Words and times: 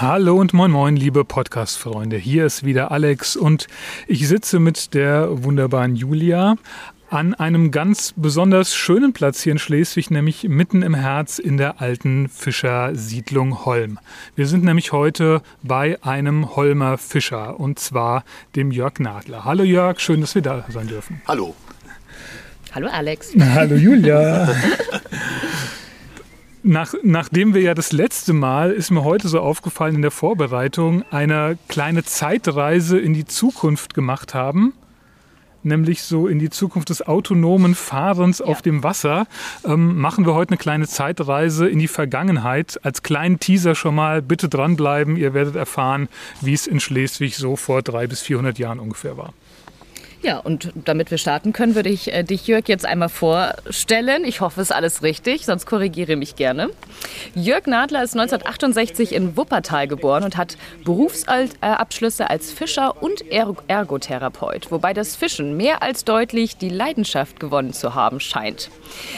Hallo 0.00 0.36
und 0.36 0.54
moin 0.54 0.70
moin, 0.70 0.96
liebe 0.96 1.26
Podcast-Freunde. 1.26 2.16
Hier 2.16 2.46
ist 2.46 2.64
wieder 2.64 2.90
Alex 2.90 3.36
und 3.36 3.66
ich 4.06 4.26
sitze 4.26 4.58
mit 4.58 4.94
der 4.94 5.44
wunderbaren 5.44 5.94
Julia 5.94 6.56
an 7.10 7.34
einem 7.34 7.70
ganz 7.70 8.14
besonders 8.16 8.74
schönen 8.74 9.12
Platz 9.12 9.42
hier 9.42 9.52
in 9.52 9.58
Schleswig, 9.58 10.10
nämlich 10.10 10.44
mitten 10.44 10.80
im 10.80 10.94
Herz 10.94 11.38
in 11.38 11.58
der 11.58 11.82
alten 11.82 12.30
Fischersiedlung 12.30 13.66
Holm. 13.66 13.98
Wir 14.36 14.46
sind 14.46 14.64
nämlich 14.64 14.92
heute 14.92 15.42
bei 15.62 16.02
einem 16.02 16.56
Holmer 16.56 16.96
Fischer 16.96 17.60
und 17.60 17.78
zwar 17.78 18.24
dem 18.56 18.70
Jörg 18.70 19.00
Nadler. 19.00 19.44
Hallo 19.44 19.64
Jörg, 19.64 20.00
schön, 20.00 20.22
dass 20.22 20.34
wir 20.34 20.40
da 20.40 20.64
sein 20.70 20.88
dürfen. 20.88 21.20
Hallo. 21.28 21.54
Hallo 22.72 22.88
Alex. 22.88 23.34
Hallo 23.38 23.76
Julia. 23.76 24.48
Nach, 26.62 26.92
nachdem 27.02 27.54
wir 27.54 27.62
ja 27.62 27.72
das 27.72 27.90
letzte 27.90 28.34
Mal, 28.34 28.70
ist 28.72 28.90
mir 28.90 29.02
heute 29.02 29.28
so 29.28 29.40
aufgefallen 29.40 29.94
in 29.94 30.02
der 30.02 30.10
Vorbereitung, 30.10 31.04
eine 31.10 31.56
kleine 31.68 32.04
Zeitreise 32.04 32.98
in 32.98 33.14
die 33.14 33.24
Zukunft 33.24 33.94
gemacht 33.94 34.34
haben, 34.34 34.74
nämlich 35.62 36.02
so 36.02 36.28
in 36.28 36.38
die 36.38 36.50
Zukunft 36.50 36.90
des 36.90 37.00
autonomen 37.00 37.74
Fahrens 37.74 38.40
ja. 38.40 38.44
auf 38.44 38.60
dem 38.60 38.82
Wasser, 38.82 39.26
ähm, 39.64 39.98
machen 39.98 40.26
wir 40.26 40.34
heute 40.34 40.50
eine 40.50 40.58
kleine 40.58 40.86
Zeitreise 40.86 41.66
in 41.66 41.78
die 41.78 41.88
Vergangenheit. 41.88 42.78
Als 42.82 43.02
kleinen 43.02 43.40
Teaser 43.40 43.74
schon 43.74 43.94
mal, 43.94 44.20
bitte 44.20 44.50
dranbleiben, 44.50 45.16
ihr 45.16 45.32
werdet 45.32 45.56
erfahren, 45.56 46.10
wie 46.42 46.52
es 46.52 46.66
in 46.66 46.78
Schleswig 46.78 47.36
so 47.36 47.56
vor 47.56 47.80
drei 47.80 48.06
bis 48.06 48.20
400 48.20 48.58
Jahren 48.58 48.80
ungefähr 48.80 49.16
war. 49.16 49.32
Ja, 50.22 50.38
und 50.38 50.70
damit 50.74 51.10
wir 51.10 51.16
starten 51.16 51.54
können, 51.54 51.74
würde 51.74 51.88
ich 51.88 52.12
äh, 52.12 52.22
dich, 52.22 52.46
Jörg, 52.46 52.68
jetzt 52.68 52.84
einmal 52.84 53.08
vorstellen. 53.08 54.24
Ich 54.26 54.42
hoffe, 54.42 54.60
es 54.60 54.68
ist 54.68 54.76
alles 54.76 55.02
richtig, 55.02 55.46
sonst 55.46 55.64
korrigiere 55.64 56.14
mich 56.16 56.36
gerne. 56.36 56.68
Jörg 57.34 57.66
Nadler 57.66 58.02
ist 58.02 58.14
1968 58.14 59.14
in 59.14 59.38
Wuppertal 59.38 59.88
geboren 59.88 60.24
und 60.24 60.36
hat 60.36 60.58
Berufsabschlüsse 60.84 62.28
als 62.28 62.52
Fischer 62.52 63.02
und 63.02 63.24
Ergotherapeut, 63.30 64.70
wobei 64.70 64.92
das 64.92 65.16
Fischen 65.16 65.56
mehr 65.56 65.82
als 65.82 66.04
deutlich 66.04 66.58
die 66.58 66.68
Leidenschaft 66.68 67.40
gewonnen 67.40 67.72
zu 67.72 67.94
haben 67.94 68.20
scheint. 68.20 68.68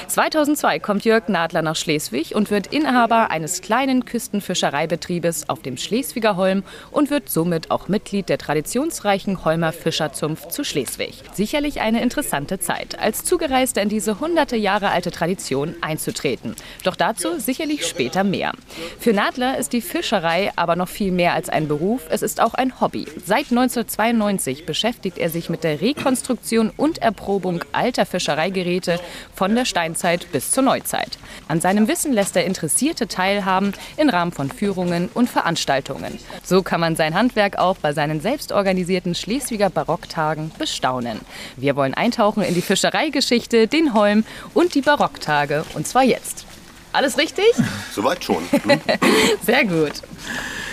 2002 0.06 0.78
kommt 0.78 1.04
Jörg 1.04 1.26
Nadler 1.26 1.62
nach 1.62 1.74
Schleswig 1.74 2.36
und 2.36 2.52
wird 2.52 2.68
Inhaber 2.68 3.32
eines 3.32 3.60
kleinen 3.60 4.04
Küstenfischereibetriebes 4.04 5.48
auf 5.48 5.62
dem 5.62 5.78
Schleswiger 5.78 6.36
Holm 6.36 6.62
und 6.92 7.10
wird 7.10 7.28
somit 7.28 7.72
auch 7.72 7.88
Mitglied 7.88 8.28
der 8.28 8.38
traditionsreichen 8.38 9.44
Holmer 9.44 9.72
Fischerzunft 9.72 10.52
zu 10.52 10.62
Schleswig. 10.62 10.91
Schleswig. 10.92 11.14
Sicherlich 11.32 11.80
eine 11.80 12.02
interessante 12.02 12.58
Zeit, 12.58 12.98
als 12.98 13.24
Zugereiste 13.24 13.80
in 13.80 13.88
diese 13.88 14.20
hunderte 14.20 14.56
Jahre 14.56 14.90
alte 14.90 15.10
Tradition 15.10 15.74
einzutreten. 15.80 16.54
Doch 16.84 16.96
dazu 16.96 17.38
sicherlich 17.38 17.86
später 17.86 18.24
mehr. 18.24 18.52
Für 18.98 19.12
Nadler 19.12 19.58
ist 19.58 19.72
die 19.72 19.80
Fischerei 19.80 20.52
aber 20.56 20.76
noch 20.76 20.88
viel 20.88 21.12
mehr 21.12 21.34
als 21.34 21.48
ein 21.48 21.68
Beruf, 21.68 22.02
es 22.10 22.22
ist 22.22 22.40
auch 22.40 22.54
ein 22.54 22.80
Hobby. 22.80 23.06
Seit 23.24 23.50
1992 23.50 24.66
beschäftigt 24.66 25.18
er 25.18 25.30
sich 25.30 25.48
mit 25.48 25.64
der 25.64 25.80
Rekonstruktion 25.80 26.70
und 26.76 26.98
Erprobung 26.98 27.64
alter 27.72 28.06
Fischereigeräte 28.06 29.00
von 29.34 29.54
der 29.54 29.64
Steinzeit 29.64 30.30
bis 30.32 30.50
zur 30.50 30.62
Neuzeit. 30.62 31.18
An 31.48 31.60
seinem 31.60 31.88
Wissen 31.88 32.12
lässt 32.12 32.36
er 32.36 32.44
Interessierte 32.44 33.08
teilhaben 33.08 33.72
im 33.96 34.08
Rahmen 34.08 34.32
von 34.32 34.50
Führungen 34.50 35.08
und 35.14 35.30
Veranstaltungen. 35.30 36.18
So 36.42 36.62
kann 36.62 36.80
man 36.80 36.96
sein 36.96 37.14
Handwerk 37.14 37.58
auch 37.58 37.76
bei 37.76 37.92
seinen 37.92 38.20
selbstorganisierten 38.20 39.14
Schleswiger 39.14 39.70
Barocktagen 39.70 40.50
bestaunen 40.82 40.92
staunen. 40.92 41.20
Wir 41.56 41.76
wollen 41.76 41.94
eintauchen 41.94 42.42
in 42.42 42.54
die 42.54 42.60
Fischereigeschichte, 42.60 43.68
den 43.68 43.94
Holm 43.94 44.24
und 44.52 44.74
die 44.74 44.82
Barocktage. 44.82 45.64
Und 45.74 45.86
zwar 45.86 46.02
jetzt. 46.02 46.44
Alles 46.92 47.16
richtig? 47.16 47.46
Soweit 47.92 48.22
schon. 48.24 48.42
Hm? 48.50 48.80
Sehr 49.46 49.64
gut. 49.64 50.02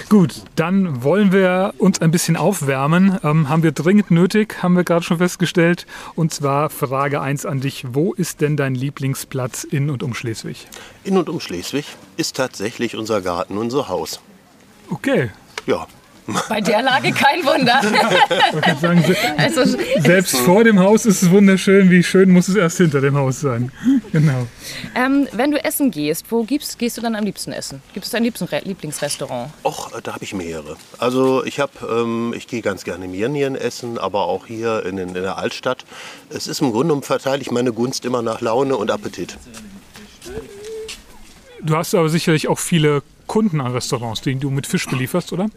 Gut, 0.09 0.41
dann 0.55 1.03
wollen 1.03 1.31
wir 1.31 1.75
uns 1.77 2.01
ein 2.01 2.09
bisschen 2.09 2.35
aufwärmen. 2.35 3.19
Ähm, 3.23 3.47
haben 3.47 3.61
wir 3.61 3.71
dringend 3.71 4.09
nötig, 4.09 4.63
haben 4.63 4.75
wir 4.75 4.83
gerade 4.83 5.03
schon 5.03 5.19
festgestellt. 5.19 5.85
Und 6.15 6.33
zwar 6.33 6.71
Frage 6.71 7.21
1 7.21 7.45
an 7.45 7.61
dich. 7.61 7.85
Wo 7.89 8.13
ist 8.13 8.41
denn 8.41 8.57
dein 8.57 8.73
Lieblingsplatz 8.73 9.63
in 9.63 9.91
und 9.91 10.01
um 10.01 10.15
Schleswig? 10.15 10.67
In 11.03 11.15
und 11.15 11.29
um 11.29 11.39
Schleswig 11.39 11.85
ist 12.17 12.35
tatsächlich 12.35 12.95
unser 12.95 13.21
Garten, 13.21 13.57
unser 13.57 13.87
Haus. 13.87 14.19
Okay. 14.89 15.29
Ja, 15.67 15.85
bei 16.47 16.61
der 16.61 16.81
Lage 16.81 17.11
kein 17.11 17.43
Wunder. 17.45 17.81
Sagen, 18.81 19.03
also, 19.37 19.77
selbst 19.99 20.37
vor 20.37 20.63
dem 20.63 20.79
Haus 20.79 21.05
ist 21.05 21.21
es 21.21 21.29
wunderschön. 21.29 21.89
Wie 21.89 22.03
schön 22.03 22.31
muss 22.31 22.47
es 22.47 22.55
erst 22.55 22.77
hinter 22.77 23.01
dem 23.01 23.15
Haus 23.15 23.41
sein? 23.41 23.71
Genau. 24.11 24.47
Ähm, 24.95 25.27
wenn 25.31 25.51
du 25.51 25.63
essen 25.63 25.91
gehst, 25.91 26.25
wo 26.29 26.43
gibst, 26.43 26.79
gehst 26.79 26.97
du 26.97 27.01
dann 27.01 27.15
am 27.15 27.23
liebsten 27.23 27.51
essen? 27.51 27.81
Gibt 27.93 28.05
es 28.05 28.11
dein 28.11 28.23
Lieblingsrestaurant? 28.23 29.51
Och, 29.63 29.91
da 30.01 30.13
habe 30.13 30.23
ich 30.23 30.33
mehrere. 30.33 30.77
Also 30.97 31.43
ich 31.45 31.59
habe, 31.59 31.71
ähm, 31.89 32.33
ich 32.35 32.47
gehe 32.47 32.61
ganz 32.61 32.83
gerne 32.83 33.07
Mirnien 33.07 33.55
essen, 33.55 33.97
aber 33.97 34.25
auch 34.25 34.45
hier 34.45 34.85
in, 34.85 34.97
in 34.97 35.13
der 35.13 35.37
Altstadt. 35.37 35.85
Es 36.29 36.47
ist 36.47 36.61
im 36.61 36.71
Grunde 36.71 36.89
genommen 36.89 37.03
verteile 37.03 37.41
ich 37.41 37.51
meine 37.51 37.73
Gunst 37.73 38.05
immer 38.05 38.21
nach 38.21 38.41
Laune 38.41 38.77
und 38.77 38.91
Appetit. 38.91 39.37
Du 41.61 41.75
hast 41.75 41.93
aber 41.93 42.09
sicherlich 42.09 42.47
auch 42.47 42.59
viele 42.59 43.03
Kunden 43.27 43.61
an 43.61 43.71
Restaurants, 43.71 44.21
die 44.21 44.35
du 44.35 44.49
mit 44.49 44.65
Fisch 44.65 44.87
belieferst, 44.87 45.33
oder? 45.33 45.49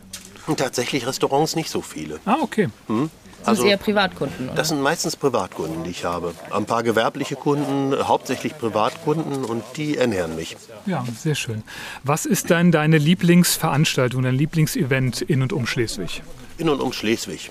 Und 0.47 0.59
tatsächlich 0.59 1.07
Restaurants 1.07 1.57
nicht 1.57 1.71
so 1.71 1.83
viele. 1.83 2.21
Ah, 2.25 2.39
okay. 2.43 2.69
Hm? 2.89 3.11
Also, 3.45 3.63
das 3.63 3.71
eher 3.71 3.77
Privatkunden? 3.77 4.47
Oder? 4.47 4.55
Das 4.55 4.69
sind 4.69 4.81
meistens 4.81 5.17
Privatkunden, 5.17 5.85
die 5.85 5.91
ich 5.91 6.05
habe. 6.05 6.35
Ein 6.51 6.65
paar 6.65 6.83
gewerbliche 6.83 7.37
Kunden, 7.37 7.95
hauptsächlich 8.07 8.57
Privatkunden 8.57 9.45
und 9.45 9.65
die 9.77 9.97
ernähren 9.97 10.37
mich. 10.37 10.57
Ja, 10.87 11.05
sehr 11.19 11.35
schön. 11.35 11.63
Was 12.05 12.25
ist 12.25 12.51
dann 12.51 12.71
deine 12.71 12.99
Lieblingsveranstaltung, 12.99 14.23
dein 14.23 14.35
Lieblingsevent 14.35 15.23
in 15.23 15.43
und 15.43 15.53
um 15.53 15.67
Schleswig? 15.67 16.23
In 16.59 16.69
und 16.69 16.81
um 16.81 16.93
Schleswig. 16.93 17.51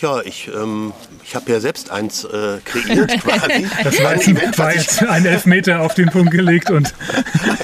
Ja, 0.00 0.22
ich, 0.22 0.48
ähm, 0.48 0.94
ich 1.24 1.34
habe 1.34 1.52
ja 1.52 1.60
selbst 1.60 1.90
eins 1.90 2.24
äh, 2.24 2.58
kreiert 2.64 3.10
quasi. 3.22 3.66
Das 3.84 4.02
war, 4.02 4.10
ein, 4.10 4.20
Event, 4.20 4.58
war 4.58 4.74
jetzt 4.74 5.02
ein 5.02 5.26
Elfmeter 5.26 5.82
auf 5.82 5.94
den 5.94 6.08
Punkt 6.08 6.30
gelegt 6.30 6.70
und 6.70 6.94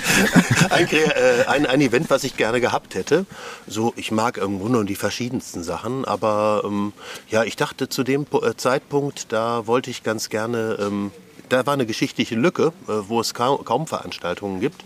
ein, 0.70 0.86
äh, 0.88 1.46
ein, 1.46 1.64
ein, 1.64 1.80
Event, 1.80 2.10
was 2.10 2.24
ich 2.24 2.36
gerne 2.36 2.60
gehabt 2.60 2.94
hätte. 2.94 3.24
So, 3.66 3.94
ich 3.96 4.10
mag 4.10 4.36
im 4.36 4.58
Grunde 4.58 4.84
die 4.84 4.96
verschiedensten 4.96 5.62
Sachen, 5.62 6.04
aber 6.04 6.62
ähm, 6.64 6.92
ja, 7.28 7.42
ich 7.44 7.56
dachte 7.56 7.88
zu 7.88 8.04
dem 8.04 8.26
äh, 8.32 8.54
Zeitpunkt, 8.56 9.32
da 9.32 9.66
wollte 9.66 9.90
ich 9.90 10.02
ganz 10.02 10.28
gerne, 10.28 10.76
ähm, 10.78 11.12
da 11.48 11.64
war 11.64 11.72
eine 11.72 11.86
geschichtliche 11.86 12.34
Lücke, 12.34 12.72
äh, 12.86 12.92
wo 13.08 13.20
es 13.20 13.32
kaum, 13.32 13.64
kaum 13.64 13.86
Veranstaltungen 13.86 14.60
gibt. 14.60 14.84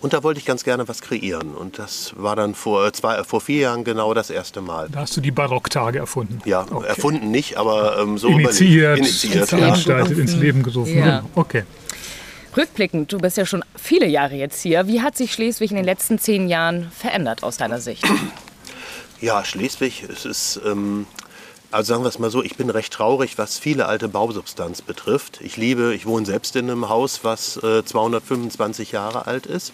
Und 0.00 0.14
da 0.14 0.22
wollte 0.22 0.40
ich 0.40 0.46
ganz 0.46 0.64
gerne 0.64 0.88
was 0.88 1.02
kreieren. 1.02 1.54
Und 1.54 1.78
das 1.78 2.14
war 2.16 2.34
dann 2.34 2.54
vor, 2.54 2.86
äh, 2.86 2.92
zwei, 2.92 3.16
äh, 3.16 3.24
vor 3.24 3.40
vier 3.40 3.60
Jahren 3.60 3.84
genau 3.84 4.14
das 4.14 4.30
erste 4.30 4.62
Mal. 4.62 4.88
Da 4.90 5.00
hast 5.00 5.16
du 5.16 5.20
die 5.20 5.30
Barocktage 5.30 5.98
erfunden? 5.98 6.40
Ja, 6.46 6.66
okay. 6.70 6.86
erfunden 6.86 7.30
nicht, 7.30 7.56
aber 7.56 7.98
ähm, 7.98 8.16
so 8.16 8.28
initiiert, 8.28 8.98
initiiert 8.98 9.48
veranstaltet, 9.48 10.16
ja. 10.16 10.22
ins 10.22 10.34
Leben 10.36 10.62
gerufen. 10.62 10.98
Ja. 10.98 11.24
Okay. 11.34 11.64
Rückblickend, 12.56 13.12
du 13.12 13.18
bist 13.18 13.36
ja 13.36 13.46
schon 13.46 13.62
viele 13.76 14.06
Jahre 14.06 14.34
jetzt 14.34 14.62
hier. 14.62 14.86
Wie 14.88 15.02
hat 15.02 15.16
sich 15.16 15.32
Schleswig 15.32 15.70
in 15.70 15.76
den 15.76 15.84
letzten 15.84 16.18
zehn 16.18 16.48
Jahren 16.48 16.90
verändert 16.90 17.42
aus 17.42 17.58
deiner 17.58 17.80
Sicht? 17.80 18.04
Ja, 19.20 19.44
Schleswig, 19.44 20.04
es 20.10 20.24
ist 20.24 20.60
ähm, 20.66 21.06
also 21.70 21.92
sagen 21.92 22.04
wir 22.04 22.08
es 22.08 22.18
mal 22.18 22.30
so, 22.30 22.42
ich 22.42 22.56
bin 22.56 22.70
recht 22.70 22.92
traurig, 22.92 23.38
was 23.38 23.58
viele 23.58 23.86
alte 23.86 24.08
Bausubstanz 24.08 24.82
betrifft. 24.82 25.40
Ich 25.40 25.56
liebe, 25.56 25.94
ich 25.94 26.06
wohne 26.06 26.26
selbst 26.26 26.56
in 26.56 26.70
einem 26.70 26.88
Haus, 26.88 27.20
was 27.22 27.56
äh, 27.62 27.84
225 27.84 28.92
Jahre 28.92 29.26
alt 29.26 29.46
ist. 29.46 29.72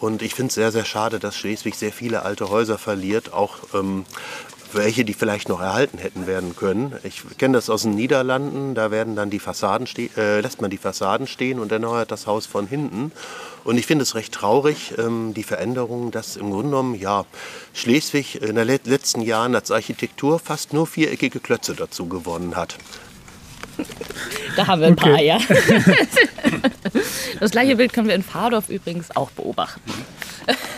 Und 0.00 0.22
ich 0.22 0.34
finde 0.34 0.48
es 0.48 0.54
sehr, 0.54 0.70
sehr 0.72 0.84
schade, 0.84 1.18
dass 1.18 1.36
Schleswig 1.36 1.74
sehr 1.74 1.92
viele 1.92 2.22
alte 2.22 2.50
Häuser 2.50 2.78
verliert, 2.78 3.32
auch 3.32 3.58
ähm, 3.74 4.04
welche, 4.74 5.04
die 5.04 5.14
vielleicht 5.14 5.48
noch 5.48 5.60
erhalten 5.60 5.98
hätten 5.98 6.26
werden 6.26 6.56
können. 6.56 6.94
Ich 7.02 7.22
kenne 7.38 7.58
das 7.58 7.70
aus 7.70 7.82
den 7.82 7.94
Niederlanden, 7.94 8.74
da 8.74 8.90
werden 8.90 9.16
dann 9.16 9.30
die 9.30 9.38
Fassaden 9.38 9.86
äh, 10.16 10.40
lässt 10.40 10.60
man 10.60 10.70
die 10.70 10.78
Fassaden 10.78 11.26
stehen 11.26 11.58
und 11.58 11.72
erneuert 11.72 12.10
das 12.10 12.26
Haus 12.26 12.46
von 12.46 12.66
hinten. 12.66 13.12
Und 13.64 13.78
ich 13.78 13.86
finde 13.86 14.02
es 14.02 14.14
recht 14.14 14.32
traurig, 14.32 14.94
ähm, 14.98 15.34
die 15.34 15.42
Veränderung, 15.42 16.10
dass 16.10 16.36
im 16.36 16.50
Grunde 16.50 16.70
genommen, 16.70 16.94
ja, 16.94 17.24
Schleswig 17.74 18.40
in 18.42 18.56
den 18.56 18.66
letzten 18.66 19.20
Jahren 19.20 19.54
als 19.54 19.70
Architektur 19.70 20.38
fast 20.38 20.72
nur 20.72 20.86
viereckige 20.86 21.40
Klötze 21.40 21.74
dazu 21.74 22.06
gewonnen 22.06 22.56
hat. 22.56 22.76
Da 24.56 24.66
haben 24.66 24.80
wir 24.80 24.88
ein 24.88 24.94
okay. 24.94 25.10
paar, 25.10 25.22
ja. 25.22 25.38
Das 27.40 27.50
gleiche 27.52 27.76
Bild 27.76 27.92
können 27.92 28.08
wir 28.08 28.14
in 28.14 28.22
Fahrdorf 28.22 28.68
übrigens 28.68 29.14
auch 29.14 29.30
beobachten. 29.30 29.92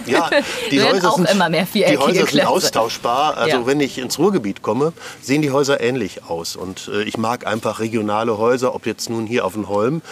Ja, 0.06 0.31
die 0.70 0.78
Werden 0.78 0.94
Häuser, 0.96 1.11
auch 1.11 1.17
sind, 1.17 1.31
immer 1.31 1.49
mehr 1.49 1.67
die 1.72 1.99
Häuser 1.99 2.26
sind 2.26 2.46
austauschbar. 2.46 3.37
Also 3.37 3.58
Ja. 3.58 3.67
wenn 3.67 3.81
ich 3.81 3.99
ins 3.99 4.19
Ruhrgebiet 4.19 4.62
komme, 4.62 4.93
sehen 5.22 5.43
die 5.43 5.50
Häuser 5.50 5.81
ähnlich 5.81 6.25
aus. 6.25 6.56
Und 6.56 6.90
äh, 6.93 7.02
ich 7.02 7.17
mag 7.19 7.46
einfach 7.46 7.81
regionale 7.81 8.38
Häuser, 8.38 8.75
ob 8.75 8.87
jetzt 8.87 9.11
nun 9.11 9.26
hier 9.26 9.44
auf 9.44 9.52
dem 9.55 9.69
Holm. 9.69 10.02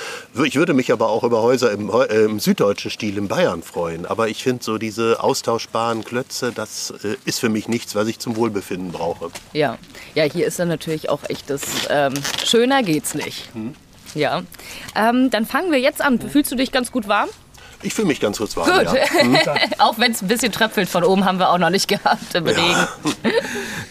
Ich 0.45 0.57
würde 0.57 0.75
mich 0.75 0.93
aber 0.93 1.09
auch 1.09 1.25
über 1.25 1.43
Häuser 1.43 1.73
im, 1.73 1.91
äh, 1.91 2.05
im 2.25 2.41
süddeutschen 2.41 2.91
Stil 2.91 3.19
in 3.19 3.29
Bayern 3.29 3.63
freuen. 3.63 4.07
Aber 4.07 4.29
ich 4.29 4.43
finde 4.43 4.63
so 4.65 4.79
diese 4.79 5.23
austauschbaren 5.23 6.05
Klötze, 6.05 6.53
das 6.53 6.93
äh, 7.03 7.17
ist 7.25 7.41
für 7.41 7.49
mich 7.49 7.69
nichts, 7.69 7.95
was 7.95 8.09
ich 8.09 8.19
zum 8.19 8.37
Wohlbefinden 8.37 8.93
brauche. 8.93 9.31
Ja, 9.53 9.79
ja, 10.15 10.25
hier 10.25 10.47
ist 10.47 10.59
dann 10.59 10.69
natürlich 10.69 11.09
auch 11.09 11.21
echt 11.29 11.51
das 11.51 11.63
ähm, 11.91 12.15
schöner 12.45 12.83
geht's 12.83 13.15
nicht. 13.15 13.49
Hm. 13.55 13.75
Ja, 14.15 14.43
ähm, 14.95 15.31
dann 15.31 15.45
fangen 15.47 15.71
wir 15.71 15.79
jetzt 15.79 16.01
an. 16.01 16.19
Fühlst 16.21 16.51
du 16.51 16.57
dich 16.57 16.73
ganz 16.73 16.91
gut 16.93 17.09
warm? 17.09 17.29
Ich 17.83 17.95
fühle 17.95 18.09
mich 18.09 18.21
ganz 18.21 18.39
kurz 18.39 18.57
warm. 18.57 18.67
Gut. 18.67 18.93
Ja. 18.93 19.55
auch 19.79 19.99
wenn 19.99 20.13
es 20.13 20.23
ein 20.23 20.29
bisschen 20.29 20.53
tröpfelt 20.53 20.89
von 20.89 21.05
oben, 21.05 21.25
haben 21.25 21.39
wir 21.39 21.51
auch 21.51 21.59
noch 21.59 21.71
nicht 21.71 21.89
gehabt 21.89 22.35
im 22.35 22.47
Regen. 22.47 22.61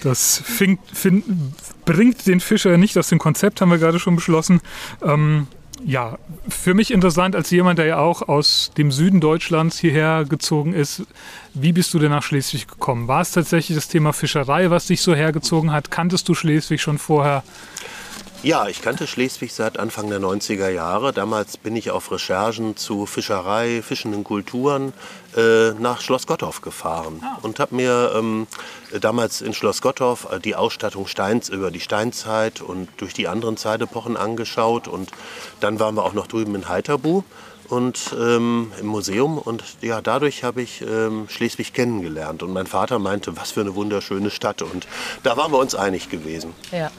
Das 0.03 0.41
fing, 0.45 0.77
fin, 0.93 1.53
bringt 1.83 2.27
den 2.27 2.39
Fischer 2.39 2.77
nicht 2.77 2.97
aus 2.99 3.09
dem 3.09 3.17
Konzept, 3.17 3.61
haben 3.61 3.71
wir 3.71 3.79
gerade 3.79 3.99
schon 3.99 4.15
beschlossen. 4.15 4.61
Ähm, 5.01 5.47
ja, 5.83 6.17
für 6.47 6.73
mich 6.73 6.91
interessant 6.91 7.35
als 7.35 7.49
jemand, 7.49 7.79
der 7.79 7.85
ja 7.85 7.97
auch 7.97 8.27
aus 8.27 8.71
dem 8.77 8.91
Süden 8.91 9.19
Deutschlands 9.19 9.79
hierher 9.79 10.25
gezogen 10.25 10.73
ist. 10.73 11.03
Wie 11.53 11.71
bist 11.71 11.93
du 11.93 11.99
denn 11.99 12.11
nach 12.11 12.23
Schleswig 12.23 12.67
gekommen? 12.67 13.07
War 13.07 13.21
es 13.21 13.31
tatsächlich 13.31 13.75
das 13.75 13.87
Thema 13.87 14.13
Fischerei, 14.13 14.69
was 14.69 14.87
dich 14.87 15.01
so 15.01 15.15
hergezogen 15.15 15.71
hat? 15.71 15.91
Kanntest 15.91 16.29
du 16.29 16.35
Schleswig 16.35 16.81
schon 16.81 16.97
vorher? 16.97 17.43
Ja, 18.43 18.67
ich 18.67 18.83
kannte 18.83 19.07
Schleswig 19.07 19.51
seit 19.51 19.79
Anfang 19.79 20.09
der 20.09 20.19
90er 20.19 20.69
Jahre. 20.69 21.11
Damals 21.11 21.57
bin 21.57 21.75
ich 21.75 21.89
auf 21.89 22.11
Recherchen 22.11 22.77
zu 22.77 23.07
Fischerei, 23.07 23.81
fischenden 23.81 24.23
Kulturen 24.23 24.93
äh, 25.35 25.71
nach 25.71 26.01
Schloss 26.01 26.27
Gottorf 26.27 26.61
gefahren 26.61 27.21
und 27.41 27.59
habe 27.59 27.75
mir 27.75 28.13
ähm, 28.15 28.45
damals 29.01 29.41
in 29.41 29.53
Schloss 29.53 29.81
Gottorf 29.81 30.27
äh, 30.31 30.39
die 30.39 30.55
Ausstattung 30.55 31.07
Steins 31.07 31.49
über 31.49 31.71
die 31.71 31.79
Steinzeit 31.79 32.61
und 32.61 32.89
durch 32.97 33.13
die 33.13 33.27
anderen 33.27 33.57
Zeitepochen 33.57 34.15
angeschaut. 34.15 34.87
Und 34.87 35.09
dann 35.59 35.79
waren 35.79 35.95
wir 35.95 36.03
auch 36.03 36.13
noch 36.13 36.27
drüben 36.27 36.53
in 36.53 36.69
Heiterbu 36.69 37.23
und 37.69 38.15
ähm, 38.17 38.71
im 38.79 38.85
Museum 38.85 39.39
und 39.39 39.63
ja, 39.81 40.01
dadurch 40.01 40.43
habe 40.43 40.61
ich 40.61 40.81
ähm, 40.81 41.27
Schleswig 41.27 41.73
kennengelernt 41.73 42.43
und 42.43 42.53
mein 42.53 42.67
Vater 42.67 42.97
meinte, 42.99 43.35
was 43.35 43.51
für 43.51 43.61
eine 43.61 43.75
wunderschöne 43.75 44.29
Stadt 44.29 44.61
und 44.61 44.87
da 45.23 45.35
waren 45.35 45.51
wir 45.51 45.59
uns 45.59 45.75
einig 45.75 46.09
gewesen. 46.09 46.53
Ja. 46.71 46.91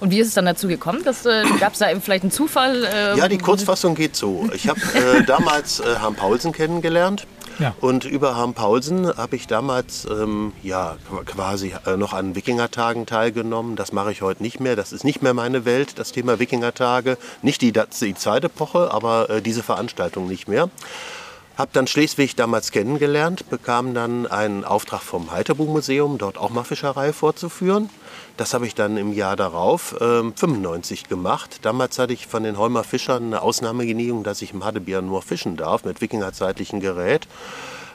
Und 0.00 0.10
wie 0.10 0.18
ist 0.20 0.28
es 0.28 0.34
dann 0.34 0.46
dazu 0.46 0.66
gekommen? 0.66 1.02
Äh, 1.06 1.44
Gab 1.58 1.74
es 1.74 1.78
da 1.78 1.90
eben 1.90 2.00
vielleicht 2.00 2.24
einen 2.24 2.32
Zufall? 2.32 2.84
Äh, 2.84 3.16
Ja, 3.18 3.28
die 3.28 3.38
Kurzfassung 3.38 3.94
geht 3.94 4.16
so. 4.16 4.48
Ich 4.54 4.68
habe 4.68 4.80
äh, 4.94 5.22
damals 5.26 5.80
äh, 5.80 5.96
Harm 6.00 6.14
Paulsen 6.14 6.52
kennengelernt. 6.52 7.26
Ja. 7.58 7.74
Und 7.80 8.06
über 8.06 8.36
Harm 8.36 8.54
Paulsen 8.54 9.14
habe 9.18 9.36
ich 9.36 9.46
damals 9.46 10.06
ähm, 10.10 10.52
ja, 10.62 10.96
quasi 11.26 11.74
äh, 11.86 11.98
noch 11.98 12.14
an 12.14 12.34
Wikingertagen 12.34 13.04
teilgenommen. 13.04 13.76
Das 13.76 13.92
mache 13.92 14.12
ich 14.12 14.22
heute 14.22 14.42
nicht 14.42 14.60
mehr. 14.60 14.76
Das 14.76 14.92
ist 14.92 15.04
nicht 15.04 15.22
mehr 15.22 15.34
meine 15.34 15.66
Welt, 15.66 15.98
das 15.98 16.12
Thema 16.12 16.38
Wikingertage. 16.38 17.18
Nicht 17.42 17.60
die, 17.60 17.72
die 17.72 18.14
Zeitepoche, 18.14 18.90
aber 18.90 19.28
äh, 19.28 19.42
diese 19.42 19.62
Veranstaltung 19.62 20.26
nicht 20.26 20.48
mehr. 20.48 20.70
Habe 21.58 21.70
dann 21.74 21.86
Schleswig 21.86 22.36
damals 22.36 22.70
kennengelernt, 22.72 23.50
bekam 23.50 23.92
dann 23.92 24.26
einen 24.26 24.64
Auftrag 24.64 25.02
vom 25.02 25.30
Heiterbu-Museum, 25.30 26.16
dort 26.16 26.38
auch 26.38 26.48
mal 26.48 26.64
Fischerei 26.64 27.12
vorzuführen. 27.12 27.90
Das 28.36 28.54
habe 28.54 28.66
ich 28.66 28.74
dann 28.74 28.96
im 28.96 29.12
Jahr 29.12 29.36
darauf, 29.36 29.94
95, 29.98 31.08
gemacht. 31.08 31.58
Damals 31.62 31.98
hatte 31.98 32.12
ich 32.12 32.26
von 32.26 32.42
den 32.42 32.56
Holmer 32.56 32.84
Fischern 32.84 33.24
eine 33.24 33.42
Ausnahmegenehmigung, 33.42 34.24
dass 34.24 34.40
ich 34.40 34.54
im 34.54 34.64
Hadebier 34.64 35.02
nur 35.02 35.22
fischen 35.22 35.56
darf 35.56 35.84
mit 35.84 36.00
wikingerzeitlichem 36.00 36.80
Gerät. 36.80 37.28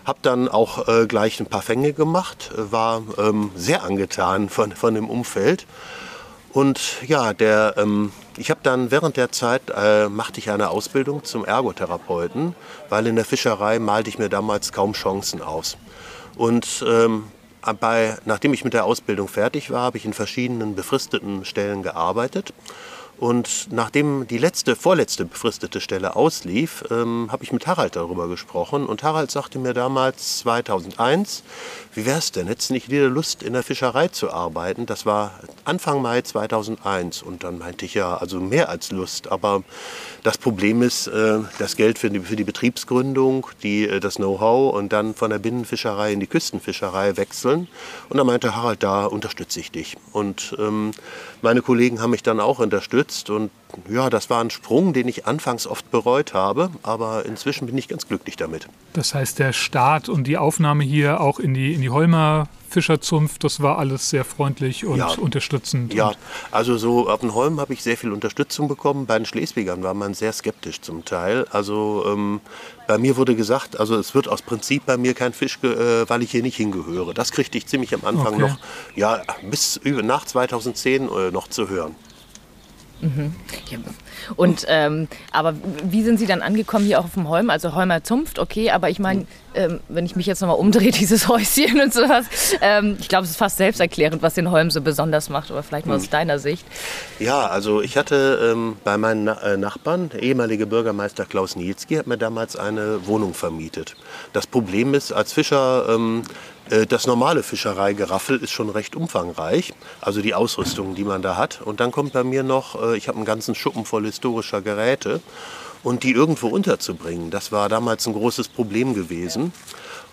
Habe 0.06 0.20
dann 0.22 0.48
auch 0.48 0.88
äh, 0.88 1.08
gleich 1.08 1.40
ein 1.40 1.48
paar 1.48 1.64
Fänge 1.64 1.94
gemacht, 1.94 2.52
äh, 2.56 2.72
war 2.72 3.02
ähm, 3.18 3.50
sehr 3.56 3.84
angetan 3.84 4.50
von, 4.50 4.72
von 4.72 4.94
dem 4.94 5.10
Umfeld. 5.10 5.66
Und 6.54 7.02
ja, 7.06 7.34
der, 7.34 7.74
ähm, 7.78 8.14
ich 8.38 8.50
habe 8.50 8.62
dann 8.64 8.90
während 8.90 9.18
der 9.18 9.32
Zeit 9.32 9.64
äh, 9.76 10.08
machte 10.08 10.40
ich 10.40 10.52
eine 10.52 10.70
Ausbildung 10.70 11.24
zum 11.26 11.44
Ergotherapeuten, 11.44 12.56
weil 12.88 13.08
in 13.08 13.18
der 13.18 13.26
Fischerei 13.26 13.80
malte 13.80 14.10
ich 14.10 14.20
mir 14.20 14.30
damals 14.30 14.72
kaum 14.72 14.94
Chancen 14.94 15.42
aus. 15.42 15.76
Und 16.38 16.86
ähm, 16.88 17.26
bei, 17.74 18.18
nachdem 18.26 18.54
ich 18.54 18.64
mit 18.64 18.74
der 18.74 18.86
Ausbildung 18.86 19.28
fertig 19.28 19.72
war, 19.72 19.82
habe 19.82 19.98
ich 19.98 20.06
in 20.06 20.14
verschiedenen 20.14 20.76
befristeten 20.76 21.46
Stellen 21.46 21.84
gearbeitet. 21.84 22.54
Und 23.18 23.68
nachdem 23.72 24.28
die 24.28 24.38
letzte, 24.38 24.76
vorletzte 24.76 25.26
befristete 25.26 25.80
Stelle 25.80 26.16
auslief, 26.16 26.84
ähm, 26.92 27.30
habe 27.32 27.44
ich 27.44 27.54
mit 27.54 27.66
Harald 27.66 27.96
darüber 27.96 28.28
gesprochen. 28.28 28.86
Und 28.86 29.04
Harald 29.04 29.32
sagte 29.32 29.58
mir 29.58 29.74
damals 29.74 30.40
2001, 30.40 31.44
wie 31.94 32.06
wär's 32.06 32.34
denn, 32.34 32.48
hättest 32.48 32.72
du 32.72 32.74
nicht 32.74 32.90
wieder 32.90 33.08
Lust, 33.08 33.42
in 33.42 33.54
der 33.54 33.64
Fischerei 33.64 34.10
zu 34.10 34.32
arbeiten? 34.32 34.86
Das 34.86 35.06
war 35.06 35.32
Anfang 35.64 36.02
Mai 36.02 36.24
2001. 36.24 37.24
Und 37.24 37.46
dann 37.46 37.58
meinte 37.58 37.86
ich 37.86 37.94
ja, 37.94 38.18
also 38.18 38.42
mehr 38.42 38.68
als 38.68 38.92
Lust. 38.92 39.32
Aber 39.32 39.64
das 40.24 40.38
Problem 40.38 40.82
ist, 40.82 41.08
äh, 41.08 41.40
das 41.58 41.78
Geld 41.78 41.98
für 41.98 42.10
die, 42.10 42.20
für 42.20 42.36
die 42.36 42.44
Betriebsgründung, 42.44 43.48
die, 43.64 43.88
äh, 43.88 44.02
das 44.02 44.16
Know-how 44.16 44.76
und 44.76 44.92
dann 44.92 45.14
von 45.14 45.30
der 45.30 45.40
Binnenfischerei 45.40 46.12
in 46.12 46.20
die 46.20 46.28
Küstenfischerei 46.28 47.16
wechseln. 47.16 47.70
Und 48.10 48.18
dann 48.18 48.28
meinte 48.28 48.58
Harald, 48.58 48.84
da 48.84 49.06
unterstütze 49.06 49.62
ich 49.62 49.72
dich. 49.72 49.96
Und 50.12 50.54
ähm, 50.60 50.92
meine 51.42 51.62
Kollegen 51.62 52.02
haben 52.02 52.12
mich 52.12 52.24
dann 52.24 52.42
auch 52.42 52.60
unterstützt. 52.60 53.05
Und 53.30 53.52
ja, 53.90 54.10
das 54.10 54.30
war 54.30 54.42
ein 54.42 54.50
Sprung, 54.50 54.94
den 54.94 55.08
ich 55.08 55.26
anfangs 55.26 55.68
oft 55.68 55.90
bereut 55.92 56.34
habe. 56.34 56.70
Aber 56.84 57.26
inzwischen 57.26 57.66
bin 57.66 57.78
ich 57.78 57.88
ganz 57.88 58.08
glücklich 58.08 58.36
damit. 58.38 58.68
Das 58.94 59.14
heißt, 59.14 59.40
der 59.40 59.54
Start 59.54 60.08
und 60.10 60.26
die 60.26 60.38
Aufnahme 60.38 60.84
hier 60.84 61.20
auch 61.22 61.40
in 61.40 61.54
die, 61.54 61.74
in 61.74 61.82
die 61.82 61.90
Holmer 61.90 62.48
Fischerzunft, 62.70 63.44
das 63.46 63.62
war 63.62 63.78
alles 63.78 64.10
sehr 64.10 64.26
freundlich 64.26 64.86
und 64.86 64.98
Ja. 64.98 65.08
unterstützend. 65.08 65.94
Ja, 65.94 66.10
Und 66.10 66.18
also 66.52 66.78
so 66.78 67.10
auf 67.10 67.22
den 67.22 67.34
Holm 67.34 67.60
habe 67.62 67.74
ich 67.74 67.82
sehr 67.82 67.96
viel 67.96 68.12
Unterstützung 68.12 68.68
bekommen. 68.68 69.06
Bei 69.06 69.18
den 69.18 69.26
Schleswigern 69.26 69.82
war 69.84 69.94
man 69.94 70.14
sehr 70.14 70.34
skeptisch 70.34 70.82
zum 70.82 71.06
Teil. 71.06 71.46
Also 71.52 72.04
ähm, 72.08 72.42
bei 72.88 72.98
mir 72.98 73.16
wurde 73.16 73.36
gesagt, 73.36 73.80
also 73.80 73.96
es 73.96 74.14
wird 74.14 74.28
aus 74.28 74.42
Prinzip 74.42 74.86
bei 74.86 74.98
mir 74.98 75.14
kein 75.14 75.32
Fisch, 75.32 75.58
äh, 75.64 76.10
weil 76.10 76.22
ich 76.24 76.32
hier 76.32 76.42
nicht 76.42 76.58
hingehöre. 76.58 77.14
Das 77.14 77.32
kriegte 77.32 77.58
ich 77.58 77.66
ziemlich 77.68 77.94
am 77.94 78.04
Anfang 78.04 78.34
Okay. 78.34 78.42
noch, 78.42 78.58
ja, 78.96 79.22
bis 79.50 79.78
über, 79.78 80.02
nach 80.04 80.26
2010 80.26 81.04
äh, 81.08 81.32
noch 81.32 81.48
zu 81.48 81.70
hören. 81.70 81.96
Ja. 83.70 83.78
Und 84.36 84.66
ähm, 84.68 85.08
aber 85.32 85.54
wie 85.84 86.04
sind 86.04 86.18
Sie 86.18 86.26
dann 86.26 86.42
angekommen 86.42 86.86
hier 86.86 87.00
auch 87.00 87.06
auf 87.06 87.14
dem 87.14 87.30
Holm? 87.30 87.50
Also 87.50 87.76
Holmer 87.76 88.04
Zunft, 88.04 88.40
okay, 88.40 88.72
aber 88.72 88.90
ich 88.90 89.00
meine, 89.00 89.26
ähm, 89.54 89.80
wenn 89.88 90.06
ich 90.06 90.16
mich 90.16 90.26
jetzt 90.26 90.42
nochmal 90.42 90.58
umdrehe, 90.58 90.92
dieses 91.00 91.28
Häuschen 91.28 91.80
und 91.80 91.94
sowas, 91.94 92.26
ähm, 92.62 92.98
ich 93.00 93.08
glaube, 93.08 93.26
es 93.26 93.32
ist 93.32 93.38
fast 93.38 93.58
selbsterklärend, 93.58 94.22
was 94.22 94.34
den 94.34 94.52
Holm 94.52 94.72
so 94.72 94.82
besonders 94.82 95.30
macht, 95.30 95.52
aber 95.52 95.64
vielleicht 95.64 95.86
mal 95.86 95.96
aus 95.96 96.10
deiner 96.10 96.40
Sicht. 96.40 96.66
Ja, 97.20 97.48
also 97.48 97.82
ich 97.82 97.98
hatte 97.98 98.52
ähm, 98.52 98.78
bei 98.84 98.98
meinen 98.98 99.26
Na 99.26 99.42
äh, 99.42 99.58
Nachbarn, 99.58 100.10
der 100.10 100.24
ehemalige 100.24 100.66
Bürgermeister 100.66 101.26
Klaus 101.26 101.56
Nielski, 101.56 101.96
hat 101.96 102.08
mir 102.08 102.18
damals 102.18 102.56
eine 102.56 103.06
Wohnung 103.08 103.34
vermietet. 103.34 103.96
Das 104.34 104.48
Problem 104.48 104.94
ist, 104.94 105.12
als 105.12 105.34
Fischer, 105.34 105.88
ähm, 105.90 106.24
äh, 106.24 106.55
das 106.88 107.06
normale 107.06 107.44
Fischereigeraffel 107.44 108.38
ist 108.38 108.52
schon 108.52 108.70
recht 108.70 108.96
umfangreich, 108.96 109.74
also 110.02 110.22
die 110.22 110.34
Ausrüstung, 110.34 110.96
die 110.96 111.04
man 111.04 111.22
da 111.22 111.38
hat. 111.38 111.62
Und 111.62 111.80
dann 111.80 111.92
kommt 111.92 112.14
bei 112.14 112.24
mir 112.24 112.44
noch, 112.44 112.82
äh, 112.82 112.98
ich 112.98 113.08
habe 113.08 113.18
einen 113.18 113.26
ganzen 113.26 113.54
Schuppen 113.56 113.86
voll 113.86 114.06
historischer 114.06 114.62
Geräte. 114.62 115.22
Und 115.84 116.02
die 116.02 116.14
irgendwo 116.14 116.48
unterzubringen, 116.48 117.30
das 117.30 117.52
war 117.52 117.70
damals 117.70 118.08
ein 118.08 118.14
großes 118.14 118.48
Problem 118.48 118.96
gewesen. 118.96 119.54